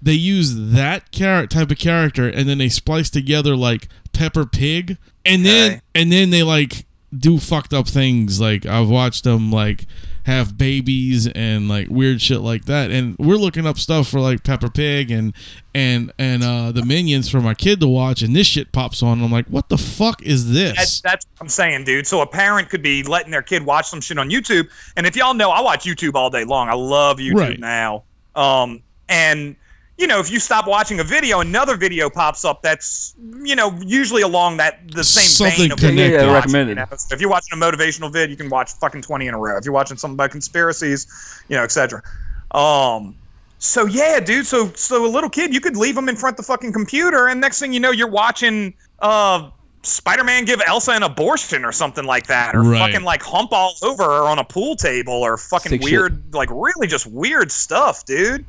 [0.02, 3.89] they use that char- type of character and then they splice together like
[4.21, 5.81] Peppa Pig, and then Okay.
[5.95, 6.85] and then they like
[7.19, 8.39] do fucked up things.
[8.41, 9.87] Like I've watched them like
[10.25, 12.91] have babies and like weird shit like that.
[12.91, 15.33] And we're looking up stuff for like Peppa Pig and
[15.75, 19.13] and and uh the Minions for my kid to watch, and this shit pops on.
[19.15, 20.77] And I'm like, what the fuck is this?
[20.77, 22.07] That's, that's what I'm saying, dude.
[22.07, 25.17] So a parent could be letting their kid watch some shit on YouTube, and if
[25.17, 26.69] y'all know, I watch YouTube all day long.
[26.69, 27.59] I love YouTube Right.
[27.59, 28.05] now.
[28.37, 29.57] Um, and
[30.01, 33.14] you know, if you stop watching a video, another video pops up that's
[33.44, 36.16] you know usually along that the same Something vein of connected.
[36.18, 36.68] what Yeah, recommended.
[36.70, 36.86] you know?
[36.97, 39.56] So if you're watching a motivational vid, you can watch fucking 20 in a row.
[39.59, 41.06] If you're watching something about conspiracies,
[41.48, 42.02] you know, etc.
[42.51, 43.14] Um,
[43.59, 44.47] so yeah, dude.
[44.47, 47.28] So so a little kid, you could leave them in front of the fucking computer,
[47.28, 49.51] and next thing you know, you're watching uh
[49.82, 52.78] Spider-Man give Elsa an abortion or something like that, or Right.
[52.93, 55.90] fucking like hump all over her on a pool table, or fucking Sick shit.
[55.90, 58.44] weird, like really just weird stuff, dude.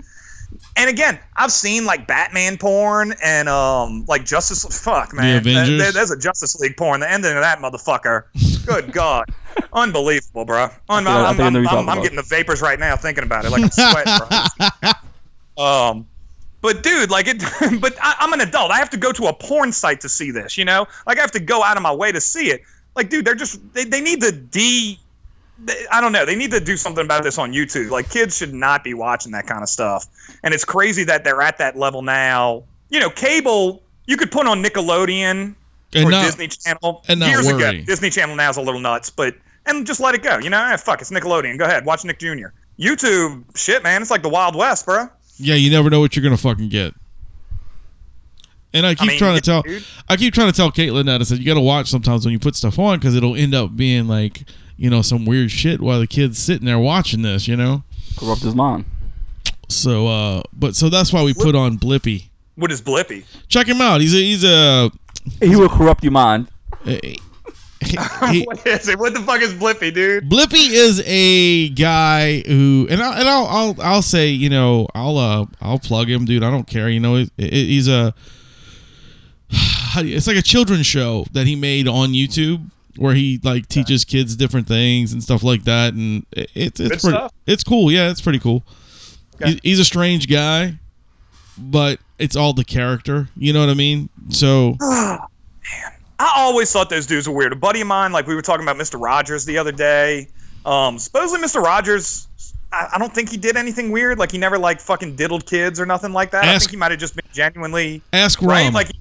[0.77, 4.63] And again, I've seen like Batman porn and um like Justice.
[4.83, 5.79] Fuck man, Avengers?
[5.81, 7.01] There- there's a Justice League porn.
[7.01, 8.23] The ending of that motherfucker.
[8.65, 9.25] Good God,
[9.73, 10.69] unbelievable, bro.
[10.89, 13.23] Un- I I'm, I'm, know what you're I'm, I'm getting the vapors right now thinking
[13.23, 13.51] about it.
[13.51, 14.13] Like I'm sweating,
[14.81, 14.91] bro.
[15.57, 16.07] Um,
[16.61, 17.41] but dude, like it.
[17.81, 18.71] But I, I'm an adult.
[18.71, 20.57] I have to go to a porn site to see this.
[20.57, 22.61] You know, like I have to go out of my way to see it.
[22.95, 24.99] Like, dude, they're just they, they need to de.
[25.91, 26.25] I don't know.
[26.25, 27.91] They need to do something about this on YouTube.
[27.91, 30.07] Like, kids should not be watching that kind of stuff.
[30.43, 32.63] And it's crazy that they're at that level now.
[32.89, 33.83] You know, cable.
[34.07, 35.55] You could put on Nickelodeon
[35.93, 37.63] and or not, Disney Channel and not years worry.
[37.63, 37.85] ago.
[37.85, 40.39] Disney Channel now is a little nuts, but and just let it go.
[40.39, 41.57] You know, eh, fuck, it's Nickelodeon.
[41.57, 42.47] Go ahead, watch Nick Jr.
[42.79, 45.07] YouTube, shit, man, it's like the Wild West, bro.
[45.37, 46.93] yeah, you never know what you're gonna fucking get.
[48.73, 49.83] And I keep mean, trying to tell, dude.
[50.07, 52.31] I keep trying to tell Caitlin that I said you got to watch sometimes when
[52.31, 54.43] you put stuff on because it'll end up being like
[54.81, 57.83] you know some weird shit while the kid's sitting there watching this, you know.
[58.17, 58.85] Corrupt his mind.
[59.69, 62.23] So, uh, but so that's why we put on Blippi.
[62.55, 63.23] What is Blippi?
[63.47, 64.01] Check him out.
[64.01, 64.91] He's a he's a
[65.39, 66.47] He will corrupt your mind.
[66.83, 67.19] he-
[67.83, 67.97] he-
[68.45, 68.99] what is it?
[68.99, 70.29] What the fuck is Blippi, dude?
[70.29, 75.17] Blippi is a guy who, and I'll, and I'll, I'll, I'll say, you know, I'll,
[75.17, 76.43] uh, I'll plug him, dude.
[76.43, 76.89] I don't care.
[76.89, 78.13] You know, he- he's a,
[79.51, 83.39] how do you- it's like a children's show that he made on YouTube where he
[83.43, 87.17] like teaches kids different things and stuff like that, and it, it's it's Good pretty,
[87.17, 87.33] stuff.
[87.47, 87.91] it's cool.
[87.91, 88.63] Yeah, it's pretty cool.
[89.35, 89.51] Okay.
[89.53, 90.73] He- he's a strange guy,
[91.57, 93.27] but it's all the character.
[93.35, 94.09] You know what I mean?
[94.29, 95.19] So man,
[96.19, 97.53] I always thought those dudes were weird.
[97.53, 99.01] A buddy of mine, like we were talking about Mr.
[99.01, 100.27] Rogers the other day.
[100.65, 101.59] Um, supposedly Mr.
[101.63, 102.27] Rogers,
[102.71, 104.19] I, I don't think he did anything weird.
[104.19, 106.43] Like he never like fucking diddled kids or nothing like that.
[106.45, 108.65] I think he might have just been genuinely ask right.
[108.65, 108.73] Rum.
[108.75, 108.91] Like,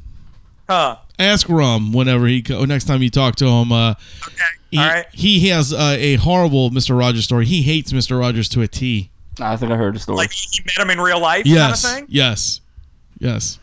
[0.71, 0.97] huh?
[1.19, 3.73] ask Rum whenever he go, next time you talk to him.
[3.73, 3.95] Uh,
[4.27, 4.37] Okay.
[4.71, 5.07] he, All right.
[5.13, 6.97] he has uh, a horrible Mr.
[6.99, 7.45] Rogers story.
[7.45, 8.19] He hates Mr.
[8.19, 9.11] Rogers to a T.
[9.41, 10.17] I think I heard the story.
[10.17, 12.15] Like he met him in real life, Yes, kind of thing.
[12.15, 12.61] yes,
[13.19, 13.59] yes.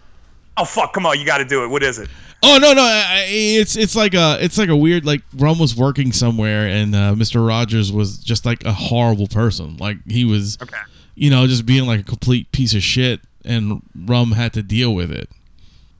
[0.57, 0.91] Oh fuck!
[0.93, 1.67] Come on, you got to do it.
[1.67, 2.09] What is it?
[2.43, 5.59] Oh no, no, I- I- it's it's like a it's like a weird like Rum
[5.59, 7.47] was working somewhere and uh, Mr.
[7.47, 9.77] Rogers was just like a horrible person.
[9.77, 10.77] Like he was, Okay.
[11.15, 14.93] you know, just being like a complete piece of shit, and Rum had to deal
[14.95, 15.29] with it.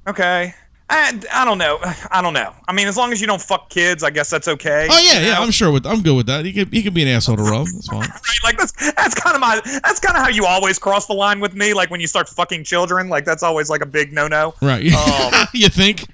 [0.07, 0.53] Okay.
[0.89, 1.79] I, I don't know.
[2.11, 2.53] I don't know.
[2.65, 4.87] I mean, as long as you don't fuck kids, I guess that's okay.
[4.89, 5.41] Oh yeah, yeah, know?
[5.41, 6.45] I'm sure with I'm good with that.
[6.45, 7.65] He could he could be an asshole to Rum.
[7.65, 7.99] That's fine.
[7.99, 8.43] right?
[8.43, 11.41] Like that's that's kind of my that's kind of how you always cross the line
[11.41, 11.73] with me.
[11.73, 14.53] Like when you start fucking children, like that's always like a big no no.
[14.61, 14.91] Right?
[14.93, 16.05] Um, you think?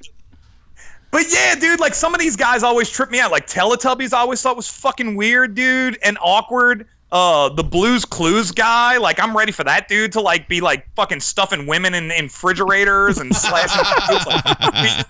[1.11, 3.31] But yeah, dude, like some of these guys always trip me out.
[3.31, 6.87] Like Teletubbies, I always thought was fucking weird, dude, and awkward.
[7.13, 10.87] Uh, the Blues Clues guy, like I'm ready for that dude to like be like
[10.95, 13.83] fucking stuffing women in, in refrigerators and slashing.
[14.09, 15.05] dudes, like,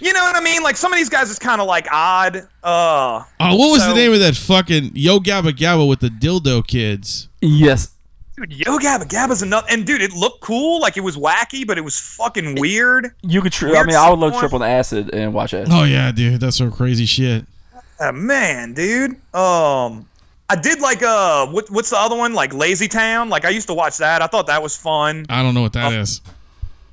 [0.00, 0.64] you know what I mean?
[0.64, 2.36] Like some of these guys is kind of like odd.
[2.62, 6.08] Uh, Oh, what was So- the name of that fucking Yo Gabba Gabba with the
[6.08, 7.28] dildo kids?
[7.40, 7.92] yes.
[8.36, 9.68] dude, Yo Gabba Gabba's another.
[9.70, 13.14] And dude, it looked cool, like it was wacky, but it was fucking weird.
[13.22, 13.52] You could.
[13.52, 14.40] Tri- I Weird mean, I would love to porn.
[14.50, 15.68] trip on acid and watch it.
[15.70, 17.46] Oh yeah, dude, that's some crazy shit.
[18.00, 19.12] Uh, man, dude.
[19.32, 20.06] Um,
[20.48, 22.32] I did like uh, what, what's the other one?
[22.34, 23.28] Like Lazy Town.
[23.28, 24.22] Like I used to watch that.
[24.22, 25.26] I thought that was fun.
[25.28, 26.00] I don't know what that Oh.
[26.00, 26.20] is.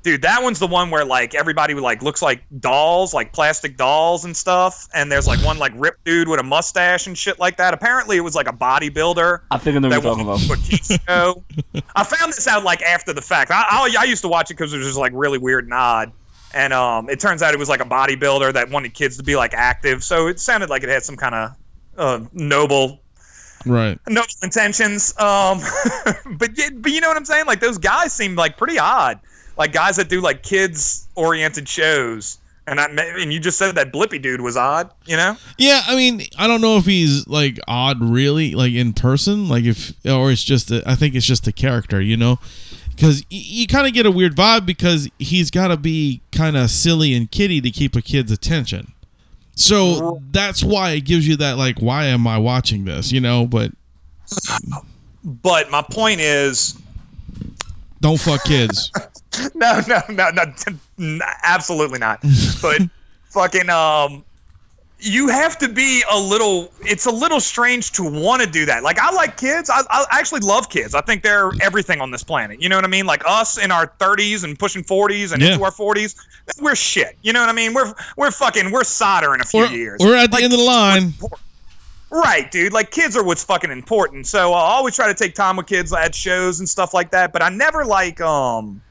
[0.01, 4.25] Dude, that one's the one where like everybody like looks like dolls, like plastic dolls
[4.25, 4.89] and stuff.
[4.93, 7.73] And there's like one like ripped dude with a mustache and shit like that.
[7.73, 9.39] Apparently, it was like a bodybuilder.
[9.49, 10.99] I think I know what you're talking about.
[11.07, 11.43] show.
[11.95, 13.49] I found this out like after the fact.
[13.51, 15.73] I, I, I used to watch it because it was just like really weird and
[15.73, 16.11] odd.
[16.53, 19.37] And um, it turns out it was like a bodybuilder that wanted kids to be
[19.37, 20.03] like active.
[20.03, 21.51] So it sounded like it had some kind of
[21.97, 22.99] uh, noble
[23.65, 23.99] Right.
[24.07, 25.17] no intentions.
[25.19, 25.61] Um,
[26.37, 27.45] but but you know what I'm saying?
[27.45, 29.19] Like those guys seem like pretty odd.
[29.57, 32.39] Like guys that do like kids oriented shows.
[32.65, 34.89] And I and you just said that Blippi dude was odd.
[35.05, 35.35] You know?
[35.57, 39.65] Yeah, I mean, I don't know if he's like odd, really, like in person, like
[39.65, 42.39] if, or it's just, a, I think it's just a character, you know,
[42.95, 46.55] because y- you kind of get a weird vibe because he's got to be kind
[46.55, 48.93] of silly and kitty to keep a kid's attention.
[49.55, 53.45] So that's why it gives you that, like, why am I watching this, you know?
[53.45, 53.71] But
[55.23, 56.77] But my point is,
[58.01, 58.91] don't fuck kids.
[59.55, 60.29] no, no, no,
[60.97, 62.23] no, absolutely not.
[62.61, 62.81] But
[63.29, 64.23] fucking, um,
[65.05, 66.71] you have to be a little.
[66.81, 68.83] It's a little strange to want to do that.
[68.83, 69.69] Like I like kids.
[69.69, 70.95] I, I actually love kids.
[70.95, 72.61] I think they're everything on this planet.
[72.61, 73.05] You know what I mean?
[73.05, 75.53] Like us in our 30s and pushing 40s and Yeah.
[75.53, 76.15] into our 40s,
[76.61, 77.17] we're shit.
[77.21, 77.73] You know what I mean?
[77.73, 79.99] We're we're fucking we're solder in a few We're, years.
[79.99, 81.13] we're at the Like, end of the line.
[82.09, 82.71] Right, dude.
[82.73, 84.27] Like kids are what's fucking important.
[84.27, 87.33] So I always try to take time with kids at shows and stuff like that.
[87.33, 88.81] But I never like um,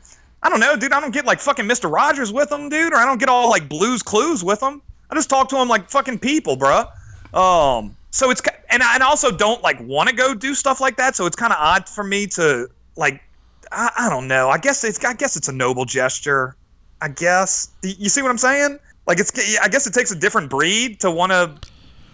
[0.42, 0.92] I don't know, dude.
[0.92, 3.48] I don't get like fucking Mister Rogers with them, dude, or I don't get all
[3.48, 4.82] like Blues Clues with them.
[5.12, 6.88] I just talk to them like fucking people, bruh.
[7.34, 8.40] Um, so it's
[8.70, 11.14] and I and I also don't like want to go do stuff like that.
[11.16, 13.22] So it's kind of odd for me to like.
[13.70, 14.48] I, I don't know.
[14.48, 16.56] I guess it's I guess it's a noble gesture.
[17.00, 18.78] I guess you see what I'm saying.
[19.06, 21.54] Like it's I guess it takes a different breed to want to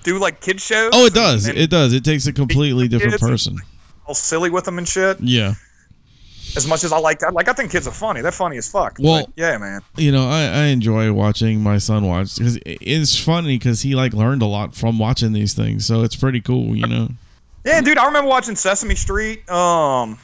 [0.03, 0.91] do like kid shows.
[0.93, 1.47] Oh, it does.
[1.47, 1.93] and- It does.
[1.93, 3.59] It takes a completely different person.
[4.07, 5.21] all silly with them and shit.
[5.21, 5.55] Yeah.
[6.57, 8.21] As much as I like that, like I think kids are funny.
[8.21, 8.97] They're funny as fuck.
[8.99, 9.81] Well- But, yeah, man.
[9.97, 14.13] you know, I, I enjoy watching my son watch because it's funny because he like
[14.15, 17.09] learned a lot from watching these things, so it's pretty cool, you know.
[17.65, 17.99] Yeah, dude.
[17.99, 19.49] I remember watching Sesame Street.
[19.51, 20.19] Um,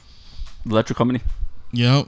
[0.66, 1.20] Electric Company.
[1.72, 2.06] Yep.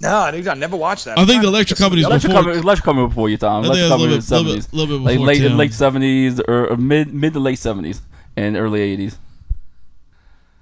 [0.00, 1.18] no, dude, I never watched that.
[1.18, 2.42] I think the electric company's Electric before.
[2.44, 2.60] Company.
[2.62, 3.64] Electric Company before your time.
[3.64, 4.72] I think it Electric Company little was bit, the little bit, 70s.
[4.72, 8.00] little bit Like before late late seventies or, or mid mid to late seventies
[8.36, 9.18] and early eighties.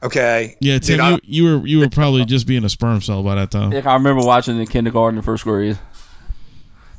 [0.05, 0.57] Okay.
[0.61, 3.23] Yeah, Dude, Tim, I- you, you were you were probably just being a sperm cell
[3.23, 3.71] by that time.
[3.71, 5.79] Like I remember watching in kindergarten and first grade.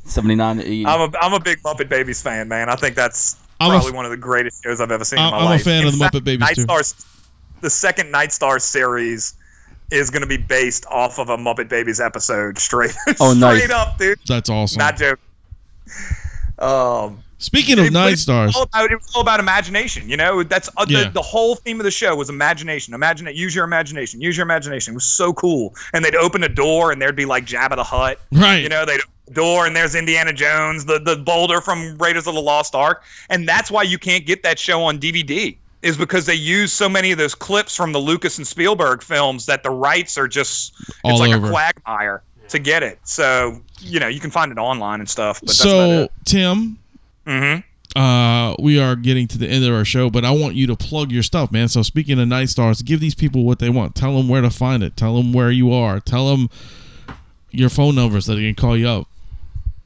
[0.06, 0.86] Seventy nine to eighty.
[0.86, 2.70] I'm a I'm a big Muppet Babies fan, man.
[2.70, 5.34] I think that's I'm probably f- one of the greatest shows I've ever seen I'm-
[5.34, 6.62] in my I'm a fan In of the fact, Muppet Babies, Night too.
[6.64, 7.06] Stars,
[7.62, 9.34] the second Night Star series
[9.92, 13.70] is going to be based off of a Muppet Babies episode, straight Oh, nice.
[13.70, 14.20] up, dude.
[14.28, 14.80] That's awesome.
[14.80, 15.20] Not joke.
[16.60, 20.10] Um, Speaking of It- Night Stars, All about, it was all about imagination.
[20.10, 21.04] You know, that's uh, Yeah.
[21.06, 22.94] the, the whole theme of the show was imagination.
[22.94, 23.36] Imagine it.
[23.36, 24.22] Use your imagination.
[24.22, 24.94] Use your imagination.
[24.94, 25.76] It was so cool.
[25.94, 28.20] And they'd open a door, and there'd be like Jabba the Hutt.
[28.32, 28.62] right?
[28.64, 29.02] You know, they'd
[29.32, 33.04] door, and there's Indiana Jones, the the boulder from Raiders of the Lost Ark.
[33.30, 35.58] And that's why you can't get that show on DVD.
[35.82, 39.46] Is because they use so many of those clips from the Lucas and Spielberg films
[39.46, 41.46] that the rights are just it's All like over.
[41.46, 42.98] a quagmire to get it.
[43.04, 45.42] So you know you can find it online and stuff.
[45.42, 46.10] But so.
[46.24, 46.80] Tim,
[47.26, 48.00] Mm-hmm.
[48.00, 50.76] uh, we are getting to the end of our show, but I want you to
[50.76, 51.68] plug your stuff, man.
[51.68, 53.96] So speaking of Night Stars, give these people what they want.
[53.96, 54.96] Tell them where to find it.
[54.96, 56.00] Tell them where you are.
[56.00, 56.50] Tell them
[57.52, 59.08] your phone numbers so they can call you up.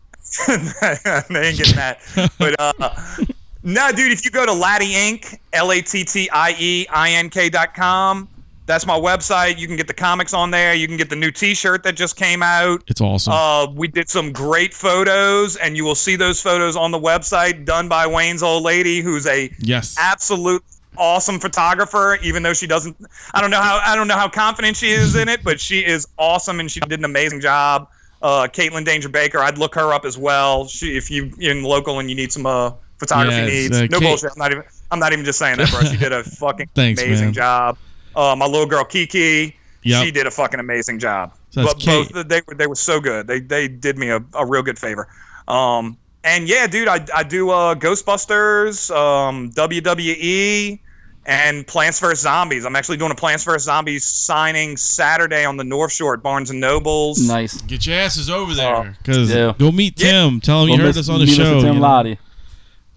[0.48, 2.00] they ain't getting that.
[2.38, 2.74] But uh,
[3.64, 5.40] no, dude, if you go to Lattie Ink.
[5.54, 8.28] L A T T I E I N K dot com,
[8.70, 9.58] that's my website.
[9.58, 10.76] You can get the comics on there.
[10.76, 12.84] You can get the new T-shirt that just came out.
[12.88, 13.34] It's awesome.
[13.34, 17.66] Uh, we did some great photos, and you will see those photos on the website,
[17.66, 19.96] done by Wayne's old lady, who's a yes.
[19.98, 20.64] absolute
[20.98, 22.98] awesome photographer even though she doesn't
[23.34, 25.80] i don't know how i don't know how confident she is in it but she
[25.86, 27.88] is awesome and she did an amazing job
[28.22, 32.00] uh caitlin danger baker i'd look her up as well she if you in local
[32.00, 34.64] and you need some uh photography Yes, needs uh, no Kate- bullshit i'm not even
[34.92, 37.34] i'm not even just saying that bro she did a fucking Thanks, amazing man.
[37.34, 37.78] job
[38.20, 40.04] uh my little girl kiki Yep.
[40.04, 42.12] she did a fucking amazing job So that's but Kate.
[42.14, 44.78] both they were they were so good they they did me a, a real good
[44.78, 45.08] favor
[45.48, 50.80] um and yeah, dude, I, I do uh, Ghostbusters, um, WWE,
[51.26, 52.66] and Plants vs Zombies.
[52.66, 56.50] I'm actually doing a Plants vs Zombies signing Saturday on the North Shore at Barnes
[56.50, 57.26] and Nobles.
[57.26, 57.62] Nice.
[57.62, 59.54] Get your asses over Uh, there, because Yeah.
[59.58, 60.42] go meet Tim.
[60.42, 61.62] Tell him you Well, heard Miss- us on the show.
[61.62, 61.88] Tim you know?
[61.88, 62.18] Lattie.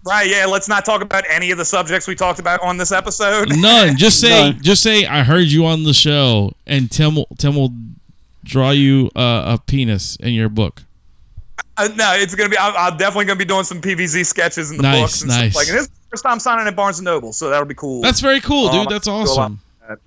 [0.04, 0.28] Right?
[0.28, 0.46] Yeah.
[0.46, 3.48] Let's not talk about any of the subjects we talked about on this episode.
[3.56, 3.96] None.
[3.96, 4.62] Just say, None.
[4.62, 7.72] just say, I heard you on the show, and Tim will, Tim will
[8.44, 10.82] draw you uh, a penis in your book.
[11.76, 12.58] Uh, no, it's gonna be.
[12.58, 15.52] I'm, I'm definitely gonna be doing some PVZ sketches in the Nice, books and nice.
[15.52, 15.68] stuff like.
[15.68, 18.02] And this, first time signing at Barnes and Noble, so that'll be cool.
[18.02, 18.80] That's very cool, dude.
[18.80, 19.60] Um, That's I do a lot awesome.
[19.88, 19.98] that.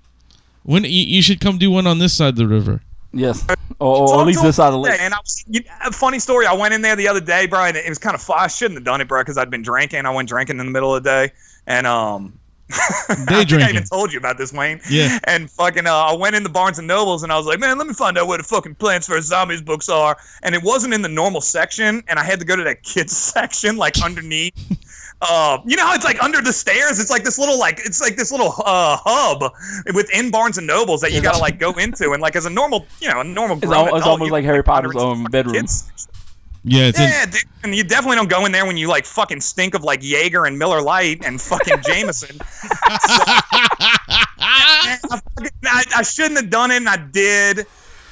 [0.62, 2.80] When you, you should come do one on this side of the river.
[3.18, 3.46] Yes,
[3.78, 5.00] or, or at least this side of the that, lake.
[5.00, 6.46] And I was, you, a funny story.
[6.46, 8.36] I went in there the other day, bro, and it was kind of fun.
[8.38, 10.06] I shouldn't have done it, bro, because I'd been drinking.
[10.06, 11.32] I went drinking in the middle of the day,
[11.66, 12.38] and um,
[12.72, 14.80] I think I even told you about this, Wayne.
[14.90, 15.18] Yeah.
[15.24, 17.78] And fucking, uh, I went in the Barnes and Nobles, and I was like, man,
[17.78, 20.16] let me find out where the fucking Plants vs Zombies books are.
[20.42, 23.16] And it wasn't in the normal section, and I had to go to that kids
[23.16, 24.54] section, like underneath.
[25.22, 26.98] Uh, you know how it's like under the stairs?
[27.00, 29.50] It's like this little like it's like this little uh, hub
[29.94, 32.86] within Barnes and Nobles that you gotta like go into and like as a normal
[33.00, 35.54] you know a normal It's, grown al- it's adult, almost like Harry Potter's own bedroom.
[35.54, 35.90] kids
[36.64, 39.06] Yeah, it's in, yeah, dude, and you definitely don't go in there when you like
[39.06, 42.36] fucking stink of like Jaeger and Miller Lite and fucking Jameson.
[44.38, 47.66] I, fucking- I, I shouldn't have done it, and I did.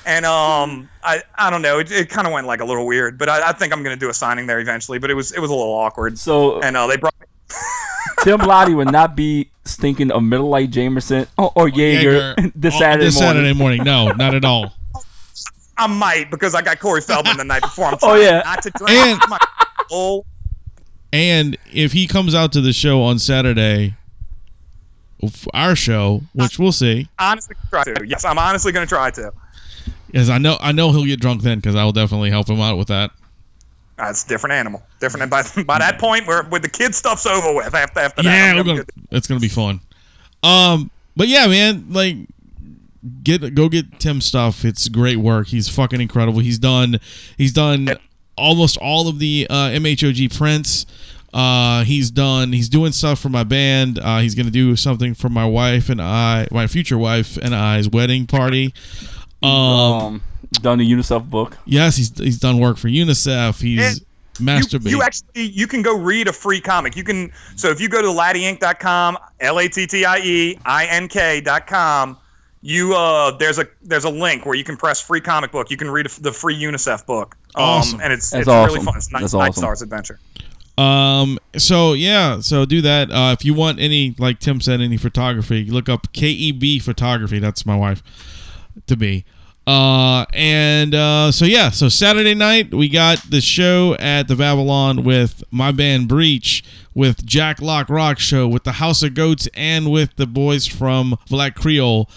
[0.06, 3.18] And um, I I don't know, it, it kind of went like a little weird,
[3.18, 4.98] but I, I think I'm gonna do a signing there eventually.
[4.98, 6.18] But it was it was a little awkward.
[6.18, 7.14] So And uh, they brought
[8.22, 12.52] Tim Lattie would not be stinking of Middle Light Jamerson or, or Jaeger, Jaeger.
[12.54, 13.42] this Oh, Saturday this morning.
[13.44, 13.84] Saturday morning.
[13.84, 14.74] No, not at all.
[15.78, 17.86] I might because I got Corey Feldman the night before.
[17.86, 18.42] I'm Oh, trying yeah.
[18.44, 18.90] not to drink.
[18.92, 19.38] And- my
[19.88, 20.24] whole
[21.12, 23.94] And if he comes out to the show on Saturday,
[25.54, 28.04] our show, which we'll see, honestly try to.
[28.06, 29.32] Yes, I'm honestly gonna try to.
[30.14, 32.60] Is I know I know he'll get drunk then because I will definitely help him
[32.60, 33.10] out with that.
[33.96, 34.82] That's a different animal.
[35.00, 35.30] Different.
[35.30, 37.74] By, by that point, where with the kid stuff's over with.
[37.74, 39.80] After after that, Yeah, I'm we're gonna it's gonna be fun.
[40.42, 42.16] Um, but yeah, man, like
[43.22, 44.64] get go get Tim stuff.
[44.64, 45.48] It's great work.
[45.48, 46.38] He's fucking incredible.
[46.38, 47.00] He's done
[47.36, 47.88] he's done
[48.36, 50.86] almost all of the uh, MHOG prints.
[51.32, 52.52] Uh, he's done.
[52.52, 53.98] He's doing stuff for my band.
[53.98, 57.88] Uh, he's gonna do something for my wife and I, my future wife and I's
[57.88, 58.72] wedding party.
[59.44, 60.22] Um, um,
[60.52, 61.56] done the UNICEF book.
[61.64, 63.60] yes, he's he's done work for UNICEF.
[63.60, 64.06] He's you,
[64.44, 64.90] masturbate.
[64.90, 66.96] you actually you can go read a free comic.
[66.96, 70.86] You can so if you go to lattieink.com, L A T T I E I
[70.86, 72.16] N K.com,
[72.62, 75.70] you uh there's a there's a link where you can press free comic book.
[75.70, 77.36] You can read the free UNICEF book.
[77.56, 78.00] Um, Awesome.
[78.00, 78.96] and it's That's it's really fun.
[78.96, 79.54] It's Night, That's Night.
[79.54, 80.18] Stars Adventure.
[80.76, 81.38] Um.
[81.56, 82.40] So yeah.
[82.40, 83.10] So do that.
[83.10, 87.38] Uh, if you want any, like Tim said, any photography, look up KEB Photography.
[87.38, 88.02] That's my wife,
[88.88, 89.24] to be.
[89.66, 90.26] Uh.
[90.32, 91.32] And uh.
[91.32, 91.70] So yeah.
[91.70, 96.64] So Saturday night we got the show at the Babylon with my band Breach,
[96.94, 101.16] with Jack Lock Rock Show, with the House of Goats, and with the boys from
[101.28, 102.08] Black Creole.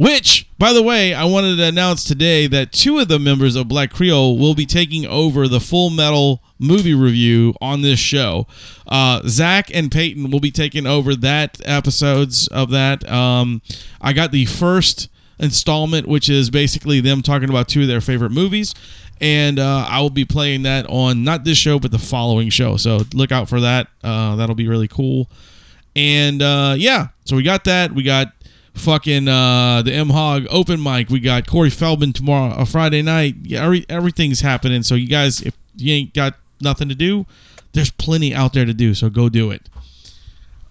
[0.00, 3.68] Which, by the way, I wanted to announce today that two of the members of
[3.68, 8.46] Black Creole will be taking over the Full Metal movie review on this show.
[8.86, 13.06] Uh, Zach and Peyton will be taking over that episodes of that.
[13.10, 13.60] Um,
[14.00, 15.10] I got the first
[15.40, 18.74] installment, which is basically them talking about two of their favorite movies.
[19.20, 22.76] And uh, I will be playing that on not this show, but the following show.
[22.76, 23.88] So look out for that.
[24.02, 25.28] Uh, that'll be really cool.
[25.94, 27.92] And uh, yeah, so we got that.
[27.92, 28.32] We got
[28.74, 31.10] fucking uh, the MHOG open mic.
[31.10, 33.34] We got Corey Feldman tomorrow, a Friday night.
[33.42, 34.82] Yeah, every, everything's happening.
[34.82, 37.26] So you guys, if you ain't got nothing to do,
[37.72, 38.94] there's plenty out there to do.
[38.94, 39.68] So go do it.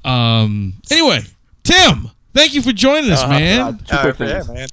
[0.03, 0.73] Um.
[0.89, 1.21] Anyway,
[1.63, 3.79] Tim, thank you for joining us, man.
[3.91, 4.67] Uh, two yeah, man.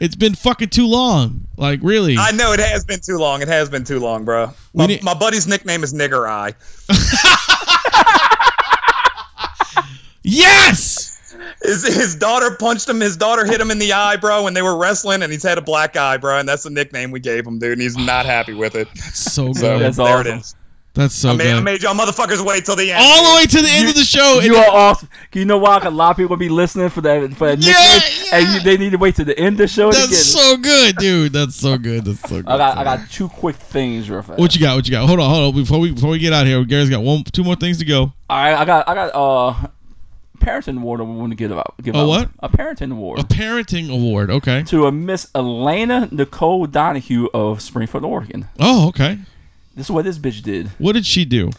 [0.00, 1.46] It's been fucking too long.
[1.56, 2.16] Like really.
[2.18, 3.40] I know it has been too long.
[3.40, 4.50] It has been too long, bro.
[4.74, 6.54] My, need- my buddy's nickname is Nigger Eye.
[10.24, 11.10] yes.
[11.62, 13.00] His, his daughter punched him.
[13.00, 15.58] His daughter hit him in the eye, bro, when they were wrestling, and he's had
[15.58, 17.72] a black eye, bro, and that's the nickname we gave him, dude.
[17.72, 18.88] And he's not happy with it.
[18.98, 19.56] So good.
[19.56, 20.38] So That's there awesome.
[20.38, 20.54] it is.
[20.94, 23.02] That's so I made, I made y'all motherfuckers wait till the end.
[23.02, 24.40] All the way to the end of the show.
[24.42, 25.08] You are awesome.
[25.32, 25.78] You know why?
[25.78, 28.60] 'Cause a lot of people be listening for that for that Yeah, nickname, and you,
[28.60, 30.24] they need to wait to the end of the show to get That's it.
[30.38, 31.32] so good, dude.
[31.32, 32.04] That's so good.
[32.04, 32.46] That's so good.
[32.46, 34.38] I got I got two quick things real fast.
[34.38, 34.76] What you got?
[34.76, 35.06] What you got?
[35.06, 35.62] Hold on, hold on.
[35.62, 37.86] Before we before we get out of here, Gary's got one, two more things to
[37.86, 38.02] go.
[38.02, 39.54] All right, I got I got uh
[40.40, 41.74] parenting award I want to give out.
[41.82, 42.08] Give A out.
[42.08, 42.28] what?
[42.40, 44.30] A parenting award A parenting award.
[44.30, 44.62] Okay.
[44.64, 48.46] to a Miss Elena Nicole Donahue of Springfield, Oregon.
[48.60, 49.18] Oh, okay.
[49.74, 50.68] This is what this bitch did.
[50.78, 51.50] What did she do?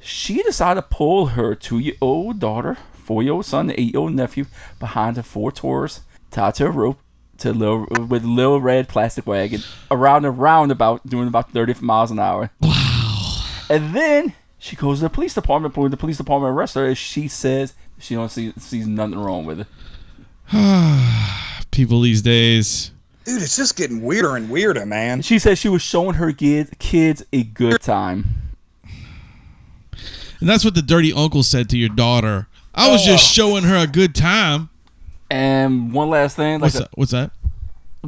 [0.00, 4.44] She decided to pull her two-year-old daughter, four-year-old son, eight-year-old nephew
[4.78, 6.98] behind her four tours, tied to a rope
[7.38, 12.10] to little, with a little red plastic wagon around a roundabout, doing about 30 miles
[12.10, 12.50] an hour.
[12.60, 13.44] Wow.
[13.70, 15.74] And then she goes to the police department.
[15.74, 19.18] But when the police department arrests her, and she says she don't see sees nothing
[19.18, 19.66] wrong with it.
[21.70, 22.90] People these days.
[23.24, 25.22] Dude, it's just getting weirder and weirder, man.
[25.22, 28.26] She said she was showing her kids kids a good time.
[30.40, 32.46] And that's what the dirty uncle said to your daughter.
[32.74, 33.32] I was just oh.
[33.32, 34.68] showing her a good time.
[35.30, 36.88] And one last thing, like What's that?
[36.94, 37.30] What's that?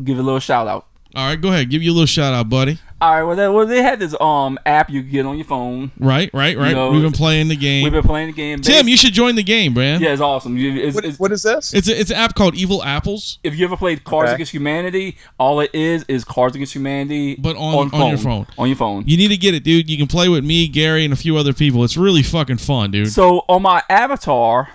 [0.05, 0.87] Give a little shout out.
[1.17, 1.71] All right, go ahead.
[1.71, 2.79] Give you a little shout out, buddy.
[3.01, 3.23] All right.
[3.25, 5.91] Well, they, well, they had this um app you get on your phone.
[5.99, 6.73] Right, right, right.
[6.73, 7.85] know, We've been playing the game.
[7.85, 8.61] We've been playing the game.
[8.61, 10.01] Tim, They- you should join the game, man.
[10.01, 10.57] yeah, it's awesome.
[10.59, 11.75] It's, What, it's, what is this?
[11.75, 14.35] It's a, it's an app called Evil Apples, if you ever played Cards Okay.
[14.37, 18.47] Against Humanity, all it is is Cards Against Humanity, But on- on your phone.
[18.59, 19.05] On your phone.
[19.07, 19.91] you need to get it, dude.
[19.91, 21.85] You can play with me, Gary, and a few other people.
[21.85, 23.09] It's really fucking fun, dude.
[23.13, 24.69] So on my avatar,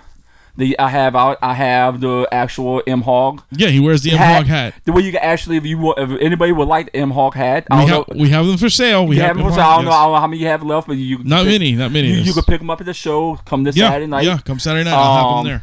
[0.56, 4.74] the I have I, I have the actual MHOG yeah, he wears the MHOG hat.
[4.84, 7.84] The way you can actually, if you if anybody would like the MHOG hat, I
[7.84, 8.22] We don't have know.
[8.22, 9.06] we have them for sale.
[9.06, 9.90] We have them for so I don't know.
[9.92, 12.08] I don't know how many you have left, but you Not many, not many.
[12.08, 13.36] You, you could pick them up at the show.
[13.46, 14.24] Come this yeah, Saturday night.
[14.24, 14.38] yeah.
[14.44, 15.62] Come Saturday night, I'll have Um, them there.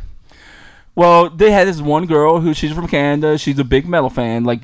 [0.96, 3.38] Well, they had this one girl who she's from Canada.
[3.38, 4.62] She's a big metal fan, like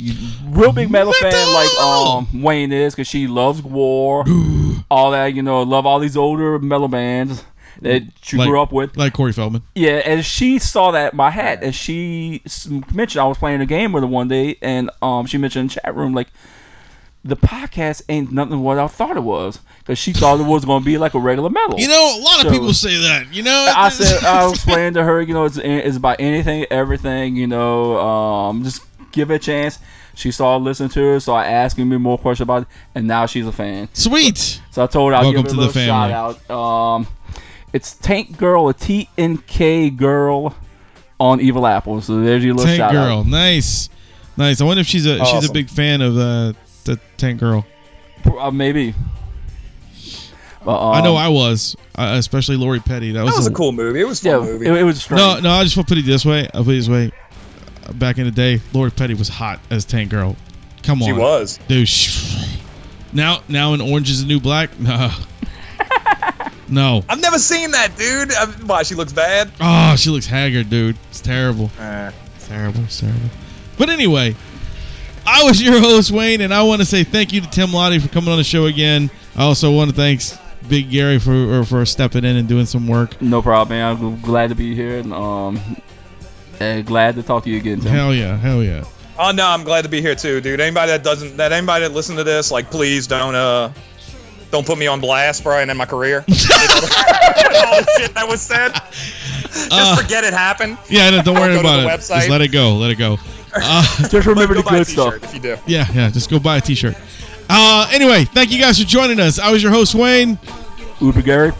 [0.47, 4.25] real big metal, fan, like um Wayne is, because she loves war,
[4.91, 5.33] all that.
[5.33, 7.43] You know, love all these older metal bands
[7.81, 8.95] that you Like- grew up with.
[8.97, 9.61] Like Corey Feldman.
[9.75, 12.41] Yeah, and she saw that my hat, and she
[12.93, 15.67] mentioned I was playing a game with her one day, and um, she mentioned in
[15.67, 16.27] the chat room like
[17.23, 20.81] the podcast ain't nothing what I thought it was, because she thought it was going
[20.81, 21.79] to be like a regular metal.
[21.79, 23.33] You know, a lot of So- people say that.
[23.33, 27.35] You know, I said I explained to her, you know, it's it's about anything, everything,
[27.35, 28.81] you know, um, just
[29.11, 29.79] give it a chance.
[30.13, 33.45] She started listening to her, started asking me more questions about it, and now she's
[33.47, 33.89] a fan.
[33.93, 34.61] Sweet.
[34.71, 36.11] So I told her I'll Welcome give her to a the little family.
[36.13, 36.55] shout out.
[36.55, 37.07] Um,
[37.73, 40.55] it's Tank Girl, a T N K Girl
[41.19, 42.01] on Evil Apple.
[42.01, 43.25] So there's your little Tank shout Girl, out.
[43.27, 43.89] nice,
[44.37, 44.61] nice.
[44.61, 46.53] I wonder if she's a if she's a big fan of uh,
[46.85, 47.65] the Tank Girl.
[48.39, 48.93] Uh, maybe.
[50.63, 53.11] But, um, I know I was, uh, especially Lori Petty.
[53.11, 54.01] That was, That was a- a cool movie.
[54.01, 54.65] It was a Yeah, movie.
[54.65, 55.19] it, it was strange.
[55.21, 55.51] No, no.
[55.51, 56.49] I just want to put it this way.
[56.55, 57.11] I'll put it this way.
[57.87, 60.35] Uh, Back in the day, Lori Petty was hot as Tank Girl.
[60.81, 61.59] Come on, she was.
[61.67, 61.87] dude.
[61.87, 62.57] Sh-
[63.13, 64.71] now, now in Orange is the New Black.
[64.79, 65.11] No,
[66.67, 67.03] no.
[67.09, 68.33] I've never seen that, dude.
[68.33, 69.51] I, why she looks bad?
[69.61, 70.97] Oh, she looks haggard, dude.
[71.09, 71.69] It's terrible.
[71.79, 72.11] Eh.
[72.35, 72.81] It's terrible.
[72.81, 73.29] It's terrible.
[73.77, 74.35] But anyway,
[75.25, 78.01] I was your host Wayne, and I want to say thank you to Tim Lattie
[78.01, 79.09] for coming on the show again.
[79.35, 80.21] I also want to thank
[80.69, 83.21] Big Gary for or for stepping in and doing some work.
[83.21, 83.97] No problem, man.
[83.97, 85.59] I'm glad to be here, and um,
[86.59, 87.79] and glad to talk to you again.
[87.79, 87.91] Tim.
[87.91, 88.83] Hell yeah, hell yeah.
[89.17, 90.59] Oh no, I'm glad to be here too, dude.
[90.59, 93.71] Anybody that doesn't, that anybody that listen to this, like, please don't, uh,
[94.55, 96.19] don't put me on blast for and end my career.
[96.29, 98.71] all the shit that was said.
[98.71, 100.77] Just Uh, forget it happened.
[100.89, 101.87] Yeah, no, don't worry about it.
[101.87, 102.15] website.
[102.19, 102.75] Just let it go.
[102.77, 103.17] Let it go.
[103.57, 105.15] Uh, Just remember Go the buy good stuff.
[105.23, 105.55] If you do.
[105.65, 106.09] yeah, yeah.
[106.09, 106.93] Just go buy a T-shirt.
[107.49, 109.39] Uh, anyway, thank you guys for joining us.
[109.39, 110.37] I was your host Wayne,
[110.99, 111.53] Uber Gary.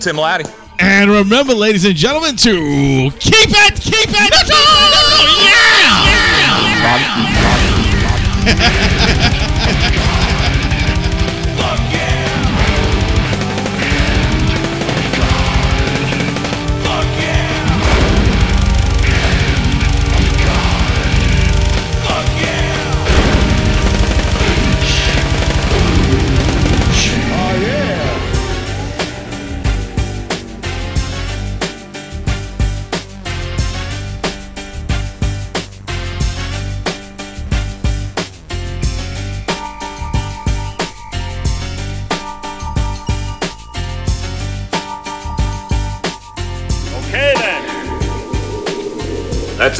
[0.00, 0.50] Tim Lattie.
[0.78, 4.48] and remember, ladies and gentlemen, to keep it, keep it,
[5.40, 7.80] yeah, yeah.
[8.44, 9.39] Okay then.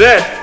[0.00, 0.39] It.